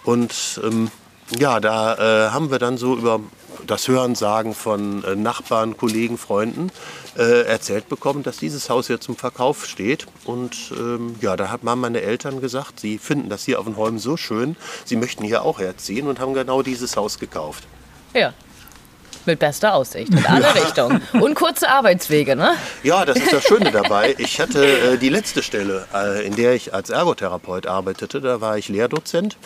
Und 0.05 0.61
ähm, 0.63 0.91
ja, 1.39 1.61
da 1.61 1.95
äh, 2.27 2.31
haben 2.31 2.51
wir 2.51 2.59
dann 2.59 2.77
so 2.77 2.95
über 2.95 3.21
das 3.67 3.89
Hörensagen 3.89 4.55
von 4.55 5.05
äh, 5.05 5.17
Nachbarn, 5.17 5.77
Kollegen, 5.77 6.19
Freunden 6.19 6.71
äh, 7.17 7.43
erzählt 7.43 7.89
bekommen, 7.89 8.23
dass 8.23 8.39
dieses 8.39 8.71
Haus 8.71 8.87
hier 8.87 9.01
zum 9.01 9.17
Verkauf 9.17 9.67
steht. 9.67 10.07
Und 10.25 10.73
ähm, 10.77 11.17
ja, 11.21 11.37
da 11.37 11.51
haben 11.51 11.81
meine 11.81 12.01
Eltern 12.01 12.41
gesagt, 12.41 12.81
sie 12.81 12.99
finden 12.99 13.29
das 13.29 13.45
hier 13.45 13.59
auf 13.59 13.67
den 13.67 13.77
Holm 13.77 13.99
so 13.99 14.17
schön, 14.17 14.57
sie 14.85 14.97
möchten 14.97 15.25
hier 15.25 15.43
auch 15.43 15.59
herziehen 15.59 16.07
und 16.07 16.21
haben 16.21 16.35
genau 16.35 16.63
dieses 16.63 16.97
Haus 16.97 17.19
gekauft. 17.19 17.65
Ja. 18.15 18.33
Mit 19.25 19.39
bester 19.39 19.75
Aussicht 19.75 20.13
in 20.13 20.27
alle 20.27 20.53
Richtungen. 20.55 21.01
Und 21.13 21.35
kurze 21.35 21.69
Arbeitswege, 21.69 22.35
ne? 22.35 22.55
Ja, 22.83 23.05
das 23.05 23.19
ist 23.19 23.33
das 23.33 23.45
Schöne 23.45 23.71
dabei. 23.71 24.17
Ich 24.19 24.41
hatte 24.41 24.65
äh, 24.65 24.99
die 24.99 25.11
letzte 25.11 25.45
Stelle, 25.45 25.87
äh, 25.95 26.27
in 26.27 26.35
der 26.35 26.55
ich 26.55 26.75
als 26.75 26.91
Ergotherapeut 26.91 27.69
arbeitete, 27.69 28.21
da 28.21 28.41
war 28.41 28.59
ich 28.59 28.69
Lehrdozent 28.69 29.37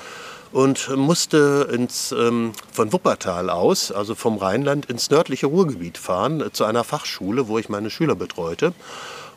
und 0.56 0.96
musste 0.96 1.68
ins, 1.70 2.12
ähm, 2.12 2.52
von 2.72 2.90
Wuppertal 2.90 3.50
aus, 3.50 3.92
also 3.92 4.14
vom 4.14 4.38
Rheinland, 4.38 4.86
ins 4.86 5.10
nördliche 5.10 5.48
Ruhrgebiet 5.48 5.98
fahren, 5.98 6.40
äh, 6.40 6.50
zu 6.50 6.64
einer 6.64 6.82
Fachschule, 6.82 7.46
wo 7.48 7.58
ich 7.58 7.68
meine 7.68 7.90
Schüler 7.90 8.14
betreute. 8.14 8.72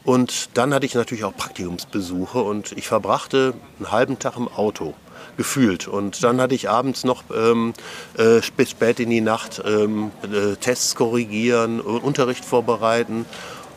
Und 0.05 0.51
dann 0.53 0.73
hatte 0.73 0.85
ich 0.85 0.95
natürlich 0.95 1.25
auch 1.25 1.35
Praktikumsbesuche 1.35 2.39
und 2.39 2.71
ich 2.71 2.87
verbrachte 2.87 3.53
einen 3.79 3.91
halben 3.91 4.17
Tag 4.17 4.37
im 4.37 4.47
Auto 4.47 4.93
gefühlt. 5.35 5.89
Und 5.89 6.23
dann 6.23 6.39
hatte 6.39 6.55
ich 6.55 6.69
abends 6.69 7.03
noch 7.03 7.23
ähm, 7.35 7.73
äh, 8.17 8.39
bis 8.55 8.69
spät 8.69 9.01
in 9.01 9.09
die 9.09 9.19
Nacht 9.19 9.61
ähm, 9.65 10.11
äh, 10.23 10.55
Tests 10.55 10.95
korrigieren, 10.95 11.79
äh, 11.79 11.81
Unterricht 11.81 12.45
vorbereiten. 12.45 13.25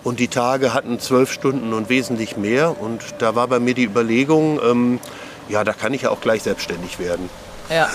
Und 0.05 0.21
die 0.21 0.29
Tage 0.29 0.75
hatten 0.75 1.01
zwölf 1.01 1.33
Stunden 1.33 1.73
und 1.73 1.89
wesentlich 1.89 2.37
mehr. 2.37 2.81
Und 2.81 3.03
da 3.19 3.35
war 3.35 3.49
bei 3.49 3.59
mir 3.59 3.75
die 3.75 3.85
Überlegung, 3.85 4.61
ähm, 4.65 5.01
ja, 5.49 5.65
da 5.65 5.73
kann 5.73 5.95
ich 5.95 6.03
ja 6.03 6.11
auch 6.11 6.21
gleich 6.21 6.43
selbstständig 6.43 6.99
werden. 6.99 7.29
Ja. 7.71 7.89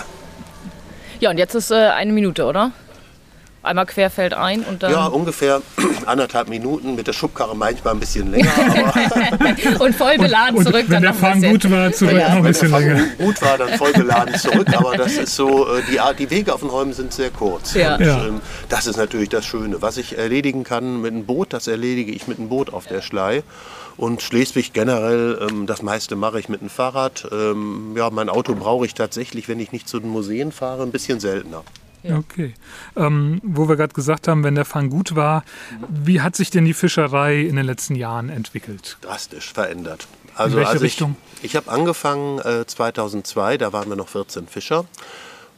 Ja, 1.19 1.29
und 1.31 1.37
jetzt 1.37 1.55
ist 1.55 1.71
äh, 1.71 1.75
eine 1.75 2.13
Minute, 2.13 2.45
oder? 2.45 2.71
Einmal 3.63 3.85
querfeld 3.87 4.33
ein 4.33 4.61
und 4.61 4.81
dann. 4.83 4.91
Ja, 4.91 5.07
ungefähr 5.07 5.61
anderthalb 6.05 6.47
Minuten 6.47 6.95
mit 6.95 7.07
der 7.07 7.13
Schubkarre 7.13 7.55
manchmal 7.55 7.95
ein 7.95 7.99
bisschen 7.99 8.31
länger. 8.31 8.49
und 9.79 9.93
voll 9.95 10.17
beladen 10.17 10.57
und, 10.57 10.65
zurück. 10.65 10.85
Wenn 10.87 11.01
der 11.01 11.13
Fang 11.13 11.41
gut 11.41 11.69
war, 11.69 11.91
zurück 11.91 12.13
ja. 12.13 12.29
noch 12.29 12.35
ein 12.37 12.43
bisschen 12.43 12.71
wenn 12.71 12.85
der 12.85 12.95
länger. 12.95 13.07
gut 13.17 13.41
war, 13.41 13.57
dann 13.57 13.69
voll 13.77 13.91
beladen 13.91 14.35
zurück. 14.35 14.67
Aber 14.73 14.95
das 14.95 15.13
ist 15.17 15.35
so, 15.35 15.67
äh, 15.75 15.81
die, 15.91 15.99
die 16.17 16.29
Wege 16.29 16.53
auf 16.53 16.61
den 16.61 16.71
Holmen 16.71 16.93
sind 16.93 17.11
sehr 17.11 17.29
kurz. 17.29 17.73
Ja. 17.73 17.95
Und, 17.95 18.05
Ja. 18.05 18.25
ähm, 18.27 18.41
das 18.69 18.87
ist 18.87 18.95
natürlich 18.95 19.29
das 19.29 19.45
Schöne. 19.45 19.81
Was 19.81 19.97
ich 19.97 20.17
erledigen 20.17 20.63
kann 20.63 21.01
mit 21.01 21.11
einem 21.11 21.25
Boot, 21.25 21.51
das 21.51 21.67
erledige 21.67 22.11
ich 22.13 22.27
mit 22.27 22.37
einem 22.39 22.47
Boot 22.49 22.71
auf 22.71 22.85
der 22.85 23.01
Schlei. 23.01 23.43
Und 23.97 24.21
Schleswig 24.21 24.73
generell, 24.73 25.47
ähm, 25.49 25.65
das 25.65 25.81
meiste 25.81 26.15
mache 26.15 26.39
ich 26.39 26.49
mit 26.49 26.61
dem 26.61 26.69
Fahrrad. 26.69 27.27
Ähm, 27.31 27.93
ja, 27.97 28.09
mein 28.11 28.29
Auto 28.29 28.53
brauche 28.53 28.85
ich 28.85 28.93
tatsächlich, 28.93 29.47
wenn 29.47 29.59
ich 29.59 29.71
nicht 29.71 29.89
zu 29.89 29.99
den 29.99 30.09
Museen 30.09 30.51
fahre, 30.51 30.83
ein 30.83 30.91
bisschen 30.91 31.19
seltener. 31.19 31.63
Okay. 32.03 32.53
Ähm, 32.95 33.41
wo 33.43 33.67
wir 33.67 33.75
gerade 33.75 33.93
gesagt 33.93 34.27
haben, 34.27 34.43
wenn 34.43 34.55
der 34.55 34.65
Fang 34.65 34.89
gut 34.89 35.15
war, 35.15 35.43
wie 35.89 36.21
hat 36.21 36.35
sich 36.35 36.49
denn 36.49 36.65
die 36.65 36.73
Fischerei 36.73 37.41
in 37.41 37.55
den 37.55 37.65
letzten 37.65 37.95
Jahren 37.95 38.29
entwickelt? 38.29 38.97
drastisch 39.01 39.51
verändert. 39.51 40.07
Also 40.35 40.57
welche 40.57 40.69
als 40.69 40.81
Richtung? 40.81 41.15
Ich, 41.37 41.45
ich 41.45 41.55
habe 41.55 41.71
angefangen 41.71 42.39
äh, 42.39 42.65
2002, 42.65 43.57
da 43.57 43.73
waren 43.73 43.89
wir 43.89 43.95
noch 43.95 44.09
14 44.09 44.47
Fischer. 44.47 44.85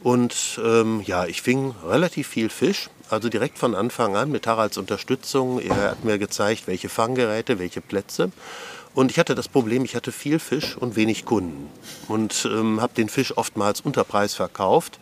Und 0.02 0.58
ähm, 0.64 1.02
ja, 1.04 1.26
ich 1.26 1.42
fing 1.42 1.74
relativ 1.86 2.28
viel 2.28 2.48
Fisch, 2.48 2.88
also 3.10 3.28
direkt 3.28 3.58
von 3.58 3.74
Anfang 3.74 4.16
an 4.16 4.30
mit 4.30 4.46
Haralds 4.46 4.78
Unterstützung. 4.78 5.60
Er 5.60 5.90
hat 5.90 6.04
mir 6.04 6.18
gezeigt, 6.18 6.66
welche 6.66 6.88
Fanggeräte, 6.88 7.58
welche 7.58 7.80
Plätze. 7.80 8.30
Und 8.94 9.10
ich 9.10 9.18
hatte 9.18 9.34
das 9.34 9.48
Problem, 9.48 9.84
ich 9.84 9.94
hatte 9.94 10.12
viel 10.12 10.38
Fisch 10.38 10.76
und 10.76 10.96
wenig 10.96 11.24
Kunden. 11.24 11.68
Und 12.08 12.48
ähm, 12.50 12.80
habe 12.80 12.94
den 12.94 13.08
Fisch 13.08 13.36
oftmals 13.36 13.80
unter 13.80 14.04
Preis 14.04 14.34
verkauft. 14.34 14.98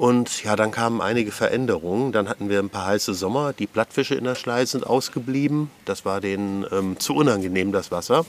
Und 0.00 0.44
ja, 0.44 0.56
dann 0.56 0.70
kamen 0.70 1.02
einige 1.02 1.30
Veränderungen. 1.30 2.10
Dann 2.10 2.26
hatten 2.26 2.48
wir 2.48 2.58
ein 2.58 2.70
paar 2.70 2.86
heiße 2.86 3.12
Sommer. 3.12 3.52
Die 3.52 3.66
Plattfische 3.66 4.14
in 4.14 4.24
der 4.24 4.34
Schlei 4.34 4.64
sind 4.64 4.86
ausgeblieben. 4.86 5.70
Das 5.84 6.06
war 6.06 6.22
denen 6.22 6.64
ähm, 6.72 6.98
zu 6.98 7.14
unangenehm, 7.14 7.70
das 7.70 7.90
Wasser. 7.90 8.24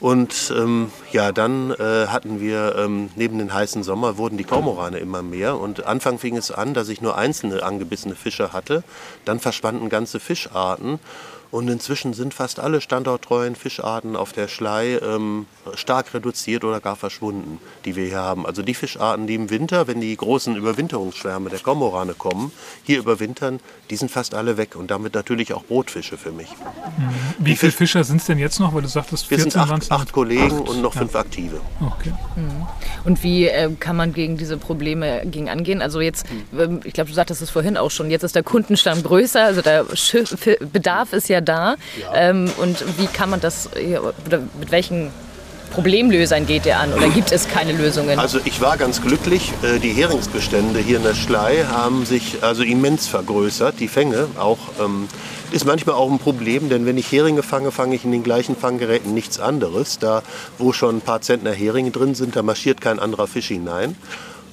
Und 0.00 0.50
ähm, 0.56 0.90
ja, 1.12 1.30
dann 1.30 1.70
äh, 1.72 2.06
hatten 2.06 2.40
wir 2.40 2.76
ähm, 2.78 3.10
neben 3.14 3.36
den 3.36 3.52
heißen 3.52 3.82
Sommer 3.82 4.16
wurden 4.16 4.38
die 4.38 4.44
Kormorane 4.44 5.00
immer 5.00 5.20
mehr. 5.20 5.58
Und 5.58 5.84
Anfang 5.84 6.18
fing 6.18 6.34
es 6.38 6.50
an, 6.50 6.72
dass 6.72 6.88
ich 6.88 7.02
nur 7.02 7.18
einzelne 7.18 7.62
angebissene 7.62 8.14
Fische 8.14 8.54
hatte. 8.54 8.82
Dann 9.26 9.38
verschwanden 9.38 9.90
ganze 9.90 10.18
Fischarten. 10.18 10.98
Und 11.52 11.68
inzwischen 11.68 12.14
sind 12.14 12.32
fast 12.32 12.58
alle 12.58 12.80
standorttreuen 12.80 13.56
Fischarten 13.56 14.16
auf 14.16 14.32
der 14.32 14.48
Schlei 14.48 14.98
ähm, 15.02 15.44
stark 15.74 16.14
reduziert 16.14 16.64
oder 16.64 16.80
gar 16.80 16.96
verschwunden, 16.96 17.58
die 17.84 17.94
wir 17.94 18.06
hier 18.06 18.20
haben. 18.20 18.46
Also 18.46 18.62
die 18.62 18.72
Fischarten, 18.72 19.26
die 19.26 19.34
im 19.34 19.50
Winter, 19.50 19.86
wenn 19.86 20.00
die 20.00 20.16
großen 20.16 20.56
Überwinterungsschwärme 20.56 21.50
der 21.50 21.58
Kormorane 21.58 22.14
kommen, 22.14 22.52
hier 22.84 22.98
überwintern, 22.98 23.60
die 23.90 23.96
sind 23.96 24.10
fast 24.10 24.34
alle 24.34 24.56
weg. 24.56 24.76
Und 24.76 24.90
damit 24.90 25.12
natürlich 25.12 25.52
auch 25.52 25.62
Brotfische 25.64 26.16
für 26.16 26.32
mich. 26.32 26.48
Wie 27.38 27.54
viele 27.54 27.72
Fischer 27.72 28.02
sind 28.02 28.22
es 28.22 28.24
denn 28.24 28.38
jetzt 28.38 28.58
noch? 28.58 28.72
Weil 28.72 28.80
du 28.80 28.88
sagtest, 28.88 29.30
Wir 29.30 29.36
14 29.36 29.50
sind 29.50 29.68
waren 29.68 29.82
acht, 29.82 29.92
acht 29.92 30.12
Kollegen 30.12 30.58
und 30.58 30.80
noch 30.80 30.94
fünf 30.94 31.14
aktive. 31.14 31.60
Okay. 31.84 32.14
Und 33.04 33.22
wie 33.22 33.48
äh, 33.48 33.70
kann 33.78 33.96
man 33.96 34.14
gegen 34.14 34.38
diese 34.38 34.56
Probleme 34.56 35.20
gegen 35.26 35.50
angehen? 35.50 35.82
Also 35.82 36.00
jetzt, 36.00 36.24
ähm, 36.58 36.80
ich 36.84 36.94
glaube, 36.94 37.10
du 37.10 37.14
sagtest 37.14 37.42
es 37.42 37.50
vorhin 37.50 37.76
auch 37.76 37.90
schon, 37.90 38.10
jetzt 38.10 38.22
ist 38.22 38.34
der 38.34 38.42
Kundenstamm 38.42 39.02
größer, 39.02 39.44
also 39.44 39.60
der 39.60 39.84
Bedarf 40.72 41.12
ist 41.12 41.28
ja 41.28 41.41
da. 41.42 41.76
Ähm, 42.14 42.50
und 42.58 42.84
wie 42.98 43.06
kann 43.06 43.30
man 43.30 43.40
das, 43.40 43.68
oder 44.26 44.40
mit 44.58 44.70
welchen 44.70 45.10
Problemlösern 45.72 46.46
geht 46.46 46.66
ihr 46.66 46.78
an? 46.78 46.92
Oder 46.92 47.08
gibt 47.08 47.32
es 47.32 47.48
keine 47.48 47.72
Lösungen? 47.72 48.18
Also 48.18 48.38
ich 48.44 48.60
war 48.60 48.76
ganz 48.76 49.00
glücklich. 49.00 49.52
Äh, 49.62 49.78
Die 49.78 49.92
Heringsbestände 49.92 50.80
hier 50.80 50.98
in 50.98 51.02
der 51.02 51.14
Schlei 51.14 51.64
haben 51.70 52.04
sich 52.04 52.42
also 52.42 52.62
immens 52.62 53.06
vergrößert. 53.06 53.80
Die 53.80 53.88
Fänge 53.88 54.26
auch 54.38 54.58
ähm, 54.80 55.08
ist 55.50 55.64
manchmal 55.64 55.96
auch 55.96 56.10
ein 56.10 56.18
Problem, 56.18 56.68
denn 56.68 56.84
wenn 56.84 56.98
ich 56.98 57.10
Heringe 57.10 57.42
fange, 57.42 57.70
fange 57.72 57.94
ich 57.94 58.04
in 58.04 58.12
den 58.12 58.22
gleichen 58.22 58.54
Fanggeräten 58.54 59.14
nichts 59.14 59.40
anderes. 59.40 59.98
Da, 59.98 60.22
wo 60.58 60.72
schon 60.72 60.98
ein 60.98 61.00
paar 61.00 61.22
Zentner 61.22 61.52
Heringe 61.52 61.90
drin 61.90 62.14
sind, 62.14 62.36
da 62.36 62.42
marschiert 62.42 62.82
kein 62.82 62.98
anderer 62.98 63.26
Fisch 63.26 63.48
hinein. 63.48 63.96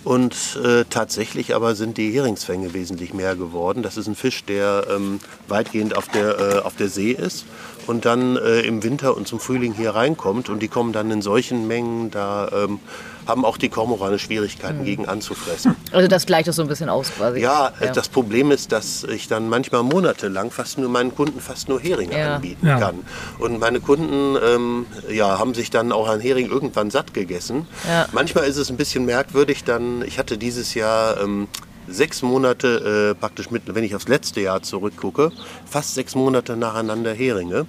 Und 0.03 0.57
äh, 0.63 0.85
tatsächlich 0.89 1.53
aber 1.53 1.75
sind 1.75 1.97
die 1.97 2.11
Heringsfänge 2.11 2.73
wesentlich 2.73 3.13
mehr 3.13 3.35
geworden. 3.35 3.83
Das 3.83 3.97
ist 3.97 4.07
ein 4.07 4.15
Fisch, 4.15 4.45
der 4.45 4.87
ähm, 4.89 5.19
weitgehend 5.47 5.95
auf 5.95 6.07
der, 6.07 6.39
äh, 6.39 6.59
auf 6.59 6.75
der 6.75 6.87
See 6.87 7.11
ist 7.11 7.45
und 7.85 8.05
dann 8.05 8.37
äh, 8.37 8.61
im 8.61 8.81
Winter 8.83 9.17
und 9.17 9.27
zum 9.27 9.39
Frühling 9.39 9.73
hier 9.73 9.91
reinkommt. 9.91 10.49
Und 10.49 10.61
die 10.61 10.67
kommen 10.67 10.93
dann 10.93 11.11
in 11.11 11.21
solchen 11.21 11.67
Mengen, 11.67 12.11
da 12.11 12.49
ähm, 12.53 12.79
haben 13.27 13.45
auch 13.45 13.57
die 13.57 13.69
Kormorane 13.69 14.19
Schwierigkeiten 14.19 14.83
gegen 14.85 15.07
anzufressen. 15.07 15.75
Also 15.91 16.07
das 16.07 16.25
gleicht 16.25 16.47
das 16.47 16.55
so 16.55 16.61
ein 16.61 16.67
bisschen 16.67 16.87
aus 16.89 17.11
quasi. 17.11 17.39
Ja, 17.39 17.71
äh, 17.79 17.91
das 17.91 18.09
Problem 18.09 18.51
ist, 18.51 18.71
dass 18.71 19.03
ich 19.03 19.27
dann 19.27 19.49
manchmal 19.49 19.81
monatelang 19.83 20.51
fast 20.51 20.77
nur 20.77 20.89
meinen 20.89 21.15
Kunden 21.15 21.39
fast 21.41 21.67
nur 21.67 21.79
Heringe 21.79 22.17
Ja. 22.17 22.35
anbieten 22.35 22.67
Ja. 22.67 22.79
kann. 22.79 22.99
Und 23.39 23.59
meine 23.59 23.79
Kunden 23.79 24.37
ähm, 24.43 24.85
ja, 25.09 25.39
haben 25.39 25.53
sich 25.55 25.69
dann 25.71 25.91
auch 25.91 26.07
an 26.07 26.19
Hering 26.19 26.47
irgendwann 26.49 26.91
satt 26.91 27.13
gegessen. 27.13 27.67
Ja. 27.87 28.07
Manchmal 28.11 28.43
ist 28.45 28.57
es 28.57 28.69
ein 28.69 28.77
bisschen 28.77 29.05
merkwürdig, 29.05 29.63
dann, 29.63 30.03
ich 30.03 30.19
hatte 30.19 30.37
dieses 30.37 30.73
Jahr 30.75 31.19
ähm, 31.21 31.47
sechs 31.87 32.21
Monate 32.21 33.11
äh, 33.11 33.19
praktisch 33.19 33.49
mit, 33.49 33.63
wenn 33.73 33.83
ich 33.83 33.95
aufs 33.95 34.07
letzte 34.07 34.41
Jahr 34.41 34.61
zurückgucke, 34.61 35.31
fast 35.65 35.95
sechs 35.95 36.13
Monate 36.13 36.55
nacheinander 36.55 37.13
Heringe 37.13 37.65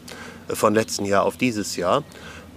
äh, 0.48 0.54
von 0.54 0.74
letzten 0.74 1.06
Jahr 1.06 1.24
auf 1.24 1.36
dieses 1.38 1.76
Jahr. 1.76 2.02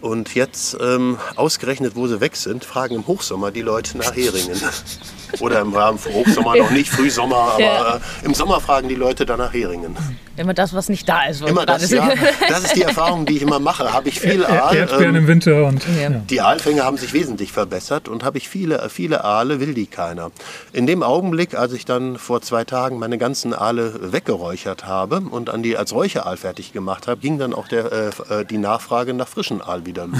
Und 0.03 0.35
jetzt, 0.35 0.75
ähm, 0.81 1.17
ausgerechnet, 1.37 1.95
wo 1.95 2.07
sie 2.07 2.19
weg 2.19 2.35
sind, 2.35 2.65
fragen 2.65 2.95
im 2.95 3.07
Hochsommer 3.07 3.51
die 3.51 3.61
Leute 3.61 3.97
nach 3.97 4.13
Heringen. 4.13 4.59
Oder 5.39 5.61
im 5.61 5.73
Rahmen 5.73 5.97
von 5.97 6.13
Hochsommer 6.13 6.55
noch 6.57 6.71
nicht, 6.71 6.89
Frühsommer, 6.89 7.35
aber 7.53 7.59
Ja. 7.61 7.95
äh, 7.95 8.25
im 8.25 8.33
Sommer 8.33 8.59
fragen 8.61 8.87
die 8.89 8.95
Leute 8.95 9.25
dann 9.25 9.39
nach 9.39 9.53
Heringen. 9.53 9.95
Immer 10.35 10.53
das, 10.55 10.73
was 10.73 10.89
nicht 10.89 11.07
da 11.07 11.25
ist. 11.25 11.41
Immer 11.43 11.65
das, 11.65 11.83
ist. 11.83 11.91
ja. 11.91 12.11
Das 12.49 12.63
ist 12.63 12.75
die 12.75 12.81
Erfahrung, 12.81 13.25
die 13.27 13.35
ich 13.37 13.41
immer 13.43 13.59
mache. 13.59 13.93
Habe 13.93 14.09
ich 14.09 14.19
viel 14.19 14.43
Aal. 14.47 14.75
Erdbeeren 14.75 15.09
ähm, 15.09 15.15
im 15.23 15.27
Winter 15.27 15.65
und. 15.65 15.83
Ja. 15.95 16.09
Ja. 16.09 16.09
die 16.09 16.41
Aalfänge 16.41 16.83
haben 16.83 16.97
sich 16.97 17.13
wesentlich 17.13 17.51
verbessert 17.51 18.07
und 18.07 18.23
habe 18.23 18.39
ich 18.39 18.49
viele, 18.49 18.89
viele 18.89 19.23
Aale, 19.23 19.59
will 19.59 19.75
die 19.75 19.85
keiner. 19.85 20.31
In 20.71 20.87
dem 20.87 21.03
Augenblick, 21.03 21.53
als 21.55 21.73
ich 21.73 21.85
dann 21.85 22.17
vor 22.17 22.41
zwei 22.41 22.63
Tagen 22.63 22.97
meine 22.97 23.19
ganzen 23.19 23.53
Aale 23.53 24.11
weggeräuchert 24.11 24.87
habe 24.87 25.17
und 25.29 25.51
an 25.51 25.61
die 25.61 25.77
als 25.77 25.93
Räucheraal 25.93 26.37
fertig 26.37 26.73
gemacht 26.73 27.07
habe, 27.07 27.21
ging 27.21 27.37
dann 27.37 27.53
auch 27.53 27.67
der, 27.67 27.91
äh, 27.91 28.07
äh, 28.41 28.45
die 28.45 28.57
Nachfrage 28.57 29.13
nach 29.13 29.27
frischen 29.27 29.61
Aal 29.61 29.85
wieder 29.85 30.07
los. 30.07 30.19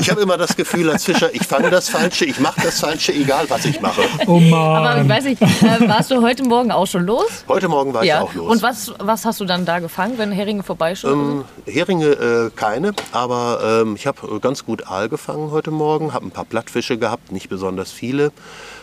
ich 0.00 0.10
habe 0.10 0.20
immer 0.20 0.36
das 0.36 0.56
Gefühl 0.56 0.90
als 0.90 1.04
Fischer, 1.04 1.32
ich 1.32 1.46
fange 1.46 1.70
das 1.70 1.88
Falsche, 1.88 2.24
ich 2.24 2.40
mache 2.40 2.60
das 2.62 2.80
Falsche, 2.80 3.12
egal 3.14 3.44
was 3.48 3.64
ich 3.66 3.80
mache. 3.80 4.02
Oh 4.28 4.36
Aber 4.54 4.90
ich 4.90 4.98
Mann. 4.98 5.08
weiß 5.08 5.24
nicht, 5.24 5.40
äh, 5.40 5.88
warst 5.88 6.10
du 6.10 6.20
heute 6.22 6.44
Morgen 6.44 6.70
auch 6.70 6.86
schon 6.86 7.06
los? 7.06 7.44
Heute 7.48 7.68
Morgen 7.68 7.94
war 7.94 8.04
ich 8.04 8.12
auch 8.12 8.34
los. 8.34 8.52
Und 8.52 8.62
was, 8.62 8.92
was 8.98 9.24
hast 9.24 9.40
du 9.40 9.46
dann 9.46 9.64
da 9.64 9.78
gefangen, 9.78 10.18
wenn 10.18 10.30
Heringe 10.32 10.62
vorbeischauen? 10.62 11.44
Ähm, 11.66 11.72
Heringe 11.72 12.06
äh, 12.08 12.50
keine, 12.54 12.92
aber 13.12 13.80
ähm, 13.82 13.96
ich 13.96 14.06
habe 14.06 14.38
ganz 14.40 14.66
gut 14.66 14.86
Aal 14.86 15.08
gefangen 15.08 15.50
heute 15.50 15.70
Morgen, 15.70 16.12
habe 16.12 16.26
ein 16.26 16.30
paar 16.30 16.44
Plattfische 16.44 16.98
gehabt, 16.98 17.32
nicht 17.32 17.48
besonders 17.48 17.90
viele. 17.90 18.30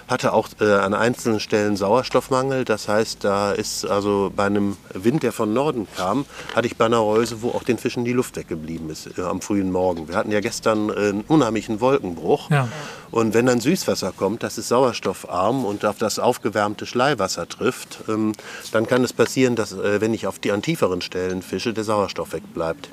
Hatte 0.08 0.34
auch 0.34 0.50
äh, 0.60 0.72
an 0.72 0.94
einzelnen 0.94 1.40
Stellen 1.40 1.76
Sauerstoffmangel, 1.78 2.64
das 2.66 2.88
heißt, 2.88 3.24
da 3.24 3.52
ist 3.52 3.86
also 3.86 4.32
bei 4.36 4.46
einem 4.46 4.78
Wind, 4.94 5.24
der 5.24 5.32
von 5.32 5.54
Norden 5.54 5.88
kam, 5.98 6.26
hatte 6.56 6.68
ich 6.68 6.78
bei 6.78 6.86
einer 6.86 6.98
Reuse, 6.98 7.42
wo 7.42 7.50
auch 7.50 7.64
den 7.64 7.78
Fischen 7.78 8.06
die 8.06 8.14
Luft 8.14 8.36
weggeblieben 8.36 8.90
ist 8.90 9.18
äh, 9.18 9.22
am 9.22 9.42
frühen 9.42 9.72
Morgen. 9.72 10.08
Wir 10.08 10.16
hatten 10.16 10.32
ja 10.32 10.42
gestern 10.42 10.90
äh, 10.90 10.94
einen 10.94 11.22
unheimlichen 11.28 11.82
Wolkenbruch. 11.82 12.50
Ja. 12.52 12.68
Und 13.12 13.34
wenn 13.34 13.46
dann 13.46 13.62
Süßwasser 13.62 14.12
kommt, 14.12 14.44
das 14.44 14.58
ist 14.58 14.68
sauerstoffarm 14.68 15.66
und 15.66 15.86
auf 15.86 15.98
das 15.98 16.20
aufgewärmte 16.20 16.86
Schleiwasser 16.86 17.48
trifft, 17.48 18.00
ähm, 18.10 18.34
dann 18.72 18.88
kann 18.88 19.04
es 19.04 19.14
passieren, 19.14 19.56
dass 19.56 19.72
äh, 19.72 20.02
wenn 20.02 20.14
ich 20.14 20.28
auf 20.28 20.38
die 20.38 20.52
an 20.52 20.62
tieferen 20.62 21.02
Stellen 21.02 21.42
fische, 21.42 21.74
der 21.74 21.84
Sauerstoff 21.84 22.34
wegbleibt. 22.34 22.90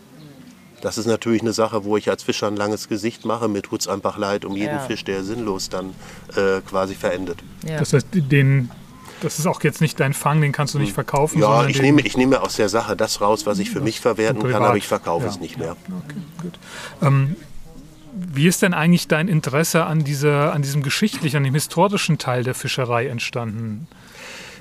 Das 0.83 0.99
ist 0.99 1.07
natürlich 1.07 1.41
eine 1.41 1.53
Sache, 1.55 1.85
wo 1.85 1.97
ich 1.97 2.11
als 2.11 2.23
Fischer 2.25 2.49
ein 2.49 2.57
langes 2.57 2.89
Gesicht 2.89 3.25
mache 3.25 3.49
mit 3.49 3.71
Hutzeinbachleid 3.71 4.45
um 4.45 4.55
jeden 4.57 4.75
Ja. 4.75 4.81
Fisch, 4.81 5.05
der 5.05 5.23
sinnlos 5.25 5.69
dann 5.71 5.95
äh, 6.37 6.61
quasi 6.69 6.95
verendet. 6.95 7.39
ja. 7.67 7.79
Das 7.79 7.93
heißt, 7.93 8.09
den, 8.13 8.69
das 9.23 9.39
ist 9.39 9.47
auch 9.47 9.63
jetzt 9.63 9.81
nicht 9.81 9.99
dein 10.01 10.13
Fang, 10.13 10.41
den 10.41 10.51
kannst 10.53 10.75
du 10.75 10.81
nicht 10.81 10.93
verkaufen. 10.93 11.41
Ja, 11.41 11.67
ich 11.67 11.81
nehme, 11.81 12.01
ich 12.03 12.17
nehme 12.17 12.43
aus 12.43 12.57
der 12.57 12.69
Sache 12.69 12.97
das 12.97 13.21
raus, 13.21 13.47
was 13.47 13.61
ich 13.61 13.71
für 13.71 13.81
mich 13.81 14.01
verwerten 14.01 14.43
kann, 14.51 14.63
aber 14.63 14.77
ich 14.77 14.89
verkaufe 14.89 15.25
Ja. 15.25 15.31
es 15.31 15.39
nicht 15.41 15.57
mehr. 15.57 15.77
Okay, 15.87 16.19
gut. 16.43 16.59
Ähm, 17.01 17.37
wie 18.15 18.47
ist 18.49 18.61
denn 18.63 18.75
eigentlich 18.75 19.07
dein 19.09 19.29
Interesse 19.29 19.87
an, 19.87 20.05
dieser, 20.05 20.53
an 20.53 20.63
diesem 20.63 20.83
geschichtlichen, 20.83 21.37
an 21.39 21.45
dem 21.45 21.55
historischen 21.55 22.19
Teil 22.19 22.43
der 22.45 22.55
Fischerei 22.55 23.07
entstanden? 23.07 23.87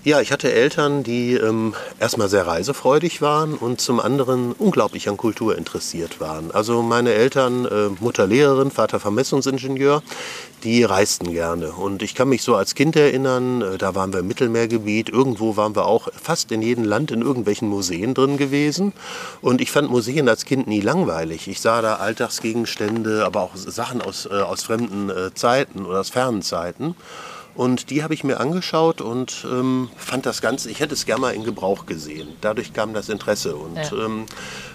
Ja, 0.04 0.20
ich 0.20 0.32
hatte 0.32 0.52
Eltern, 0.52 1.04
die 1.04 1.36
ähm, 1.36 1.76
erstmal 2.00 2.28
sehr 2.28 2.48
reisefreudig 2.48 3.22
waren 3.22 3.54
und 3.54 3.80
zum 3.80 4.00
anderen 4.00 4.52
unglaublich 4.52 5.08
an 5.08 5.16
Kultur 5.16 5.56
interessiert 5.56 6.20
waren. 6.20 6.50
Also 6.50 6.82
meine 6.82 7.14
Eltern, 7.14 7.66
äh, 7.66 7.90
Mutter 8.00 8.26
Lehrerin, 8.26 8.72
Vater 8.72 9.00
Vermessungsingenieur, 9.00 10.02
die 10.64 10.84
reisten 10.84 11.32
gerne. 11.32 11.74
Und 11.74 12.02
ich 12.02 12.16
kann 12.16 12.30
mich 12.30 12.42
so 12.42 12.56
als 12.56 12.74
Kind 12.74 12.96
erinnern, 12.96 13.62
äh, 13.62 13.78
da 13.78 13.94
waren 13.94 14.12
wir 14.12 14.22
im 14.22 14.28
Mittelmeergebiet, 14.28 15.10
irgendwo 15.10 15.56
waren 15.56 15.76
wir 15.76 15.86
auch 15.86 16.08
fast 16.20 16.52
in 16.52 16.64
jedem 16.64 16.84
Land 16.84 17.12
in 17.12 17.22
irgendwelchen 17.22 17.70
Museen 17.70 18.16
drin 18.16 18.38
gewesen. 18.38 18.94
Und 19.42 19.62
ich 19.62 19.72
fand 19.72 19.92
Museen 19.92 20.28
als 20.28 20.46
Kind 20.46 20.66
nie 20.66 20.82
langweilig. 20.82 21.48
Ich 21.48 21.62
sah 21.62 21.80
da 21.84 21.98
Alltagsgegenstände, 21.98 23.24
aber 23.24 23.42
auch 23.42 23.56
Sachen 23.56 24.02
aus, 24.02 24.26
äh, 24.26 24.34
aus 24.34 24.64
fremden 24.64 25.12
äh, 25.12 25.32
Zeiten 25.36 25.86
oder 25.86 26.00
aus 26.00 26.10
fernen 26.10 26.42
Zeiten. 26.42 26.96
Und 27.54 27.90
die 27.90 28.02
habe 28.04 28.14
ich 28.14 28.24
mir 28.24 28.40
angeschaut 28.40 29.02
und 29.02 29.46
ähm, 29.50 29.90
fand 29.98 30.26
das 30.26 30.42
Ganze, 30.42 30.70
ich 30.70 30.80
hätte 30.80 30.94
es 30.94 31.06
gerne 31.06 31.22
mal 31.22 31.34
in 31.34 31.44
Gebrauch 31.44 31.86
gesehen. 31.86 32.30
Dadurch 32.40 32.74
kam 32.74 32.94
das 32.94 33.10
Interesse. 33.10 33.56
Und 33.56 33.76
ja. 33.76 34.06
ähm, 34.06 34.26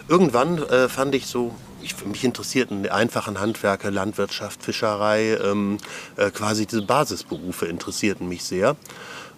irgendwann 0.08 0.58
äh, 0.58 0.88
fand 0.88 1.14
ich 1.14 1.26
so, 1.26 1.54
ich, 1.82 2.04
mich 2.04 2.24
interessierten 2.24 2.82
die 2.82 2.90
einfachen 2.90 3.40
Handwerke, 3.40 3.90
Landwirtschaft, 3.90 4.62
Fischerei, 4.62 5.38
ähm, 5.42 5.78
äh, 6.16 6.30
quasi 6.30 6.66
diese 6.66 6.82
Basisberufe 6.82 7.66
interessierten 7.66 8.28
mich 8.28 8.44
sehr. 8.44 8.76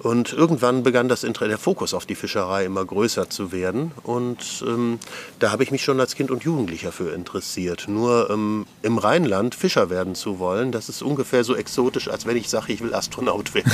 Und 0.01 0.33
irgendwann 0.33 0.83
begann 0.83 1.09
das, 1.09 1.23
der 1.23 1.59
Fokus 1.59 1.93
auf 1.93 2.07
die 2.07 2.15
Fischerei 2.15 2.65
immer 2.65 2.85
größer 2.85 3.31
zu 3.31 3.51
werden. 3.51 3.93
Und 4.05 4.65
ähm, 4.67 5.01
da 5.41 5.51
habe 5.51 5.65
ich 5.65 5.71
mich 5.71 5.83
schon 5.83 5.99
als 5.99 6.15
Kind 6.15 6.31
und 6.31 6.45
Jugendlicher 6.45 6.93
für 6.93 7.11
interessiert. 7.11 7.87
Nur 7.89 8.31
ähm, 8.31 8.67
im 8.83 8.99
Rheinland 8.99 9.55
Fischer 9.55 9.91
werden 9.91 10.15
zu 10.15 10.39
wollen, 10.39 10.71
das 10.71 10.89
ist 10.89 11.03
ungefähr 11.03 11.43
so 11.43 11.57
exotisch, 11.57 12.09
als 12.09 12.27
wenn 12.27 12.37
ich 12.37 12.49
sage, 12.49 12.73
ich 12.73 12.81
will 12.81 12.95
Astronaut 12.95 13.55
werden. 13.55 13.73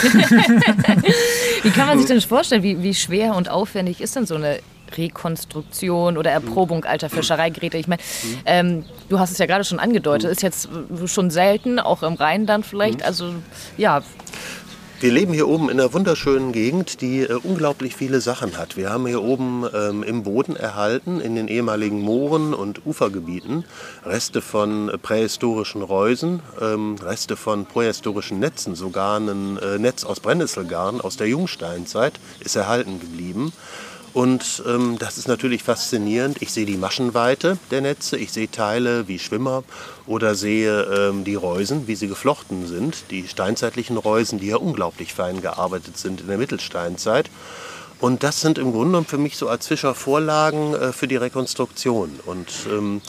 wie 1.63 1.71
kann 1.71 1.87
man 1.89 1.99
sich 1.99 2.07
denn 2.07 2.21
vorstellen, 2.21 2.63
wie, 2.63 2.83
wie 2.83 2.95
schwer 2.95 3.35
und 3.35 3.51
aufwendig 3.51 4.01
ist 4.01 4.17
denn 4.17 4.27
so 4.27 4.37
eine 4.37 4.61
Rekonstruktion 4.97 6.17
oder 6.17 6.31
Erprobung 6.31 6.85
alter 6.85 7.11
Fischereigeräte. 7.11 7.77
Ich 7.79 7.89
meine, 7.89 8.03
ähm, 8.45 8.85
du 9.09 9.19
hast 9.19 9.31
es 9.31 9.39
ja 9.39 9.47
gerade 9.47 9.65
schon 9.65 9.81
angedeutet, 9.81 10.31
ist 10.31 10.43
jetzt 10.43 10.69
schon 11.07 11.31
selten, 11.31 11.79
auch 11.81 12.03
im 12.03 12.15
Rheinland 12.15 12.65
vielleicht. 12.65 13.03
Also 13.03 13.35
ja, 13.77 14.03
wir 15.05 15.13
leben 15.13 15.35
hier 15.35 15.49
oben 15.49 15.69
in 15.69 15.79
einer 15.79 15.93
wunderschönen 15.93 16.51
Gegend, 16.53 17.03
die 17.03 17.25
äh, 17.25 17.35
unglaublich 17.35 17.95
viele 17.95 18.23
Sachen 18.23 18.57
hat. 18.57 18.79
Wir 18.79 18.89
haben 18.89 19.07
hier 19.07 19.23
oben 19.23 19.67
ähm, 19.75 20.03
im 20.03 20.23
Boden 20.23 20.57
erhalten, 20.57 21.21
in 21.21 21.37
den 21.37 21.47
ehemaligen 21.47 22.01
Mooren 22.01 22.55
und 22.55 22.87
Ufergebieten, 22.87 23.67
Reste 24.07 24.41
von 24.41 24.89
äh, 24.89 24.97
prähistorischen 24.97 25.83
Reusen, 25.83 26.41
ähm, 26.59 26.97
Reste 27.03 27.37
von 27.37 27.67
prähistorischen 27.67 28.39
Netzen, 28.39 28.77
sogar 28.77 29.21
ein 29.21 29.59
äh, 29.59 29.79
Netz 29.79 30.05
aus 30.05 30.21
Brennnesselgarn 30.21 31.03
aus 31.03 31.19
der 31.19 31.29
Jungsteinzeit 31.29 32.15
ist 32.41 32.57
erhalten 32.57 32.99
geblieben. 32.99 33.53
Und 34.15 34.63
ähm, 34.65 34.97
das 35.01 35.19
ist 35.19 35.27
natürlich 35.27 35.65
faszinierend. 35.65 36.41
Ich 36.41 36.53
sehe 36.53 36.67
die 36.67 36.77
Maschenweite 36.77 37.59
der 37.73 37.81
Netze, 37.81 38.17
ich 38.17 38.31
sehe 38.31 38.49
Teile 38.49 39.09
wie 39.09 39.19
Schwimmer 39.19 39.65
oder 40.07 40.37
sehe 40.37 40.83
ähm, 40.85 41.25
die 41.25 41.35
Reusen, 41.35 41.89
wie 41.89 41.97
sie 41.97 42.07
geflochten 42.07 42.69
sind. 42.69 43.11
Die 43.11 43.27
steinzeitlichen 43.27 43.97
Reusen, 43.97 44.39
die 44.39 44.47
ja 44.47 44.57
unglaublich 44.57 45.13
fein 45.13 45.43
gearbeitet 45.43 45.99
sind 45.99 46.21
in 46.21 46.29
der 46.29 46.39
Mittelsteinzeit. 46.39 47.29
Und 48.01 48.23
das 48.23 48.41
sind 48.41 48.59
im 48.59 48.71
Grunde 48.71 49.03
für 49.03 49.19
mich 49.19 49.37
so 49.37 49.49
als 49.49 49.67
Fischer 49.67 49.95
Vorlagen 49.97 50.75
äh, 50.75 50.93
für 50.93 51.09
die 51.09 51.17
Rekonstruktion. 51.17 52.21
Und 52.25 52.49
ähm, 52.71 53.01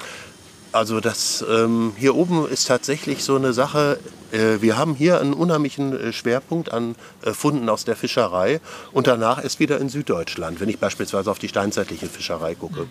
also 0.75 0.99
das 0.99 1.43
ähm, 1.49 1.93
hier 1.97 2.15
oben 2.15 2.47
ist 2.49 2.67
tatsächlich 2.67 3.23
so 3.23 3.37
eine 3.37 3.53
Sache. 3.53 3.97
Äh, 4.31 4.61
wir 4.61 4.77
haben 4.77 4.93
hier 4.93 5.21
einen 5.21 5.33
unheimlichen 5.33 5.97
äh, 5.97 6.13
Schwerpunkt 6.13 6.71
an 6.71 6.95
äh, 7.23 7.31
Funden 7.31 7.69
aus 7.69 7.85
der 7.85 7.95
Fischerei 7.95 8.59
und 8.91 9.07
danach 9.07 9.41
ist 9.41 9.59
wieder 9.59 9.79
in 9.79 9.87
Süddeutschland, 9.87 10.59
wenn 10.59 10.67
ich 10.67 10.77
beispielsweise 10.77 11.31
auf 11.31 11.39
die 11.39 11.47
steinzeitliche 11.47 12.07
Fischerei 12.07 12.55
gucke. 12.55 12.87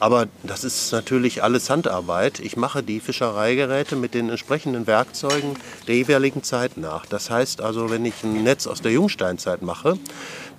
Aber 0.00 0.26
das 0.42 0.64
ist 0.64 0.90
natürlich 0.92 1.42
alles 1.42 1.70
Handarbeit. 1.70 2.40
Ich 2.40 2.56
mache 2.56 2.82
die 2.82 2.98
Fischereigeräte 2.98 3.94
mit 3.94 4.14
den 4.14 4.28
entsprechenden 4.30 4.86
Werkzeugen 4.86 5.56
der 5.86 5.96
jeweiligen 5.96 6.42
Zeit 6.42 6.76
nach. 6.76 7.06
Das 7.06 7.30
heißt 7.30 7.60
also, 7.60 7.90
wenn 7.90 8.04
ich 8.04 8.24
ein 8.24 8.42
Netz 8.42 8.66
aus 8.66 8.82
der 8.82 8.92
Jungsteinzeit 8.92 9.62
mache, 9.62 9.98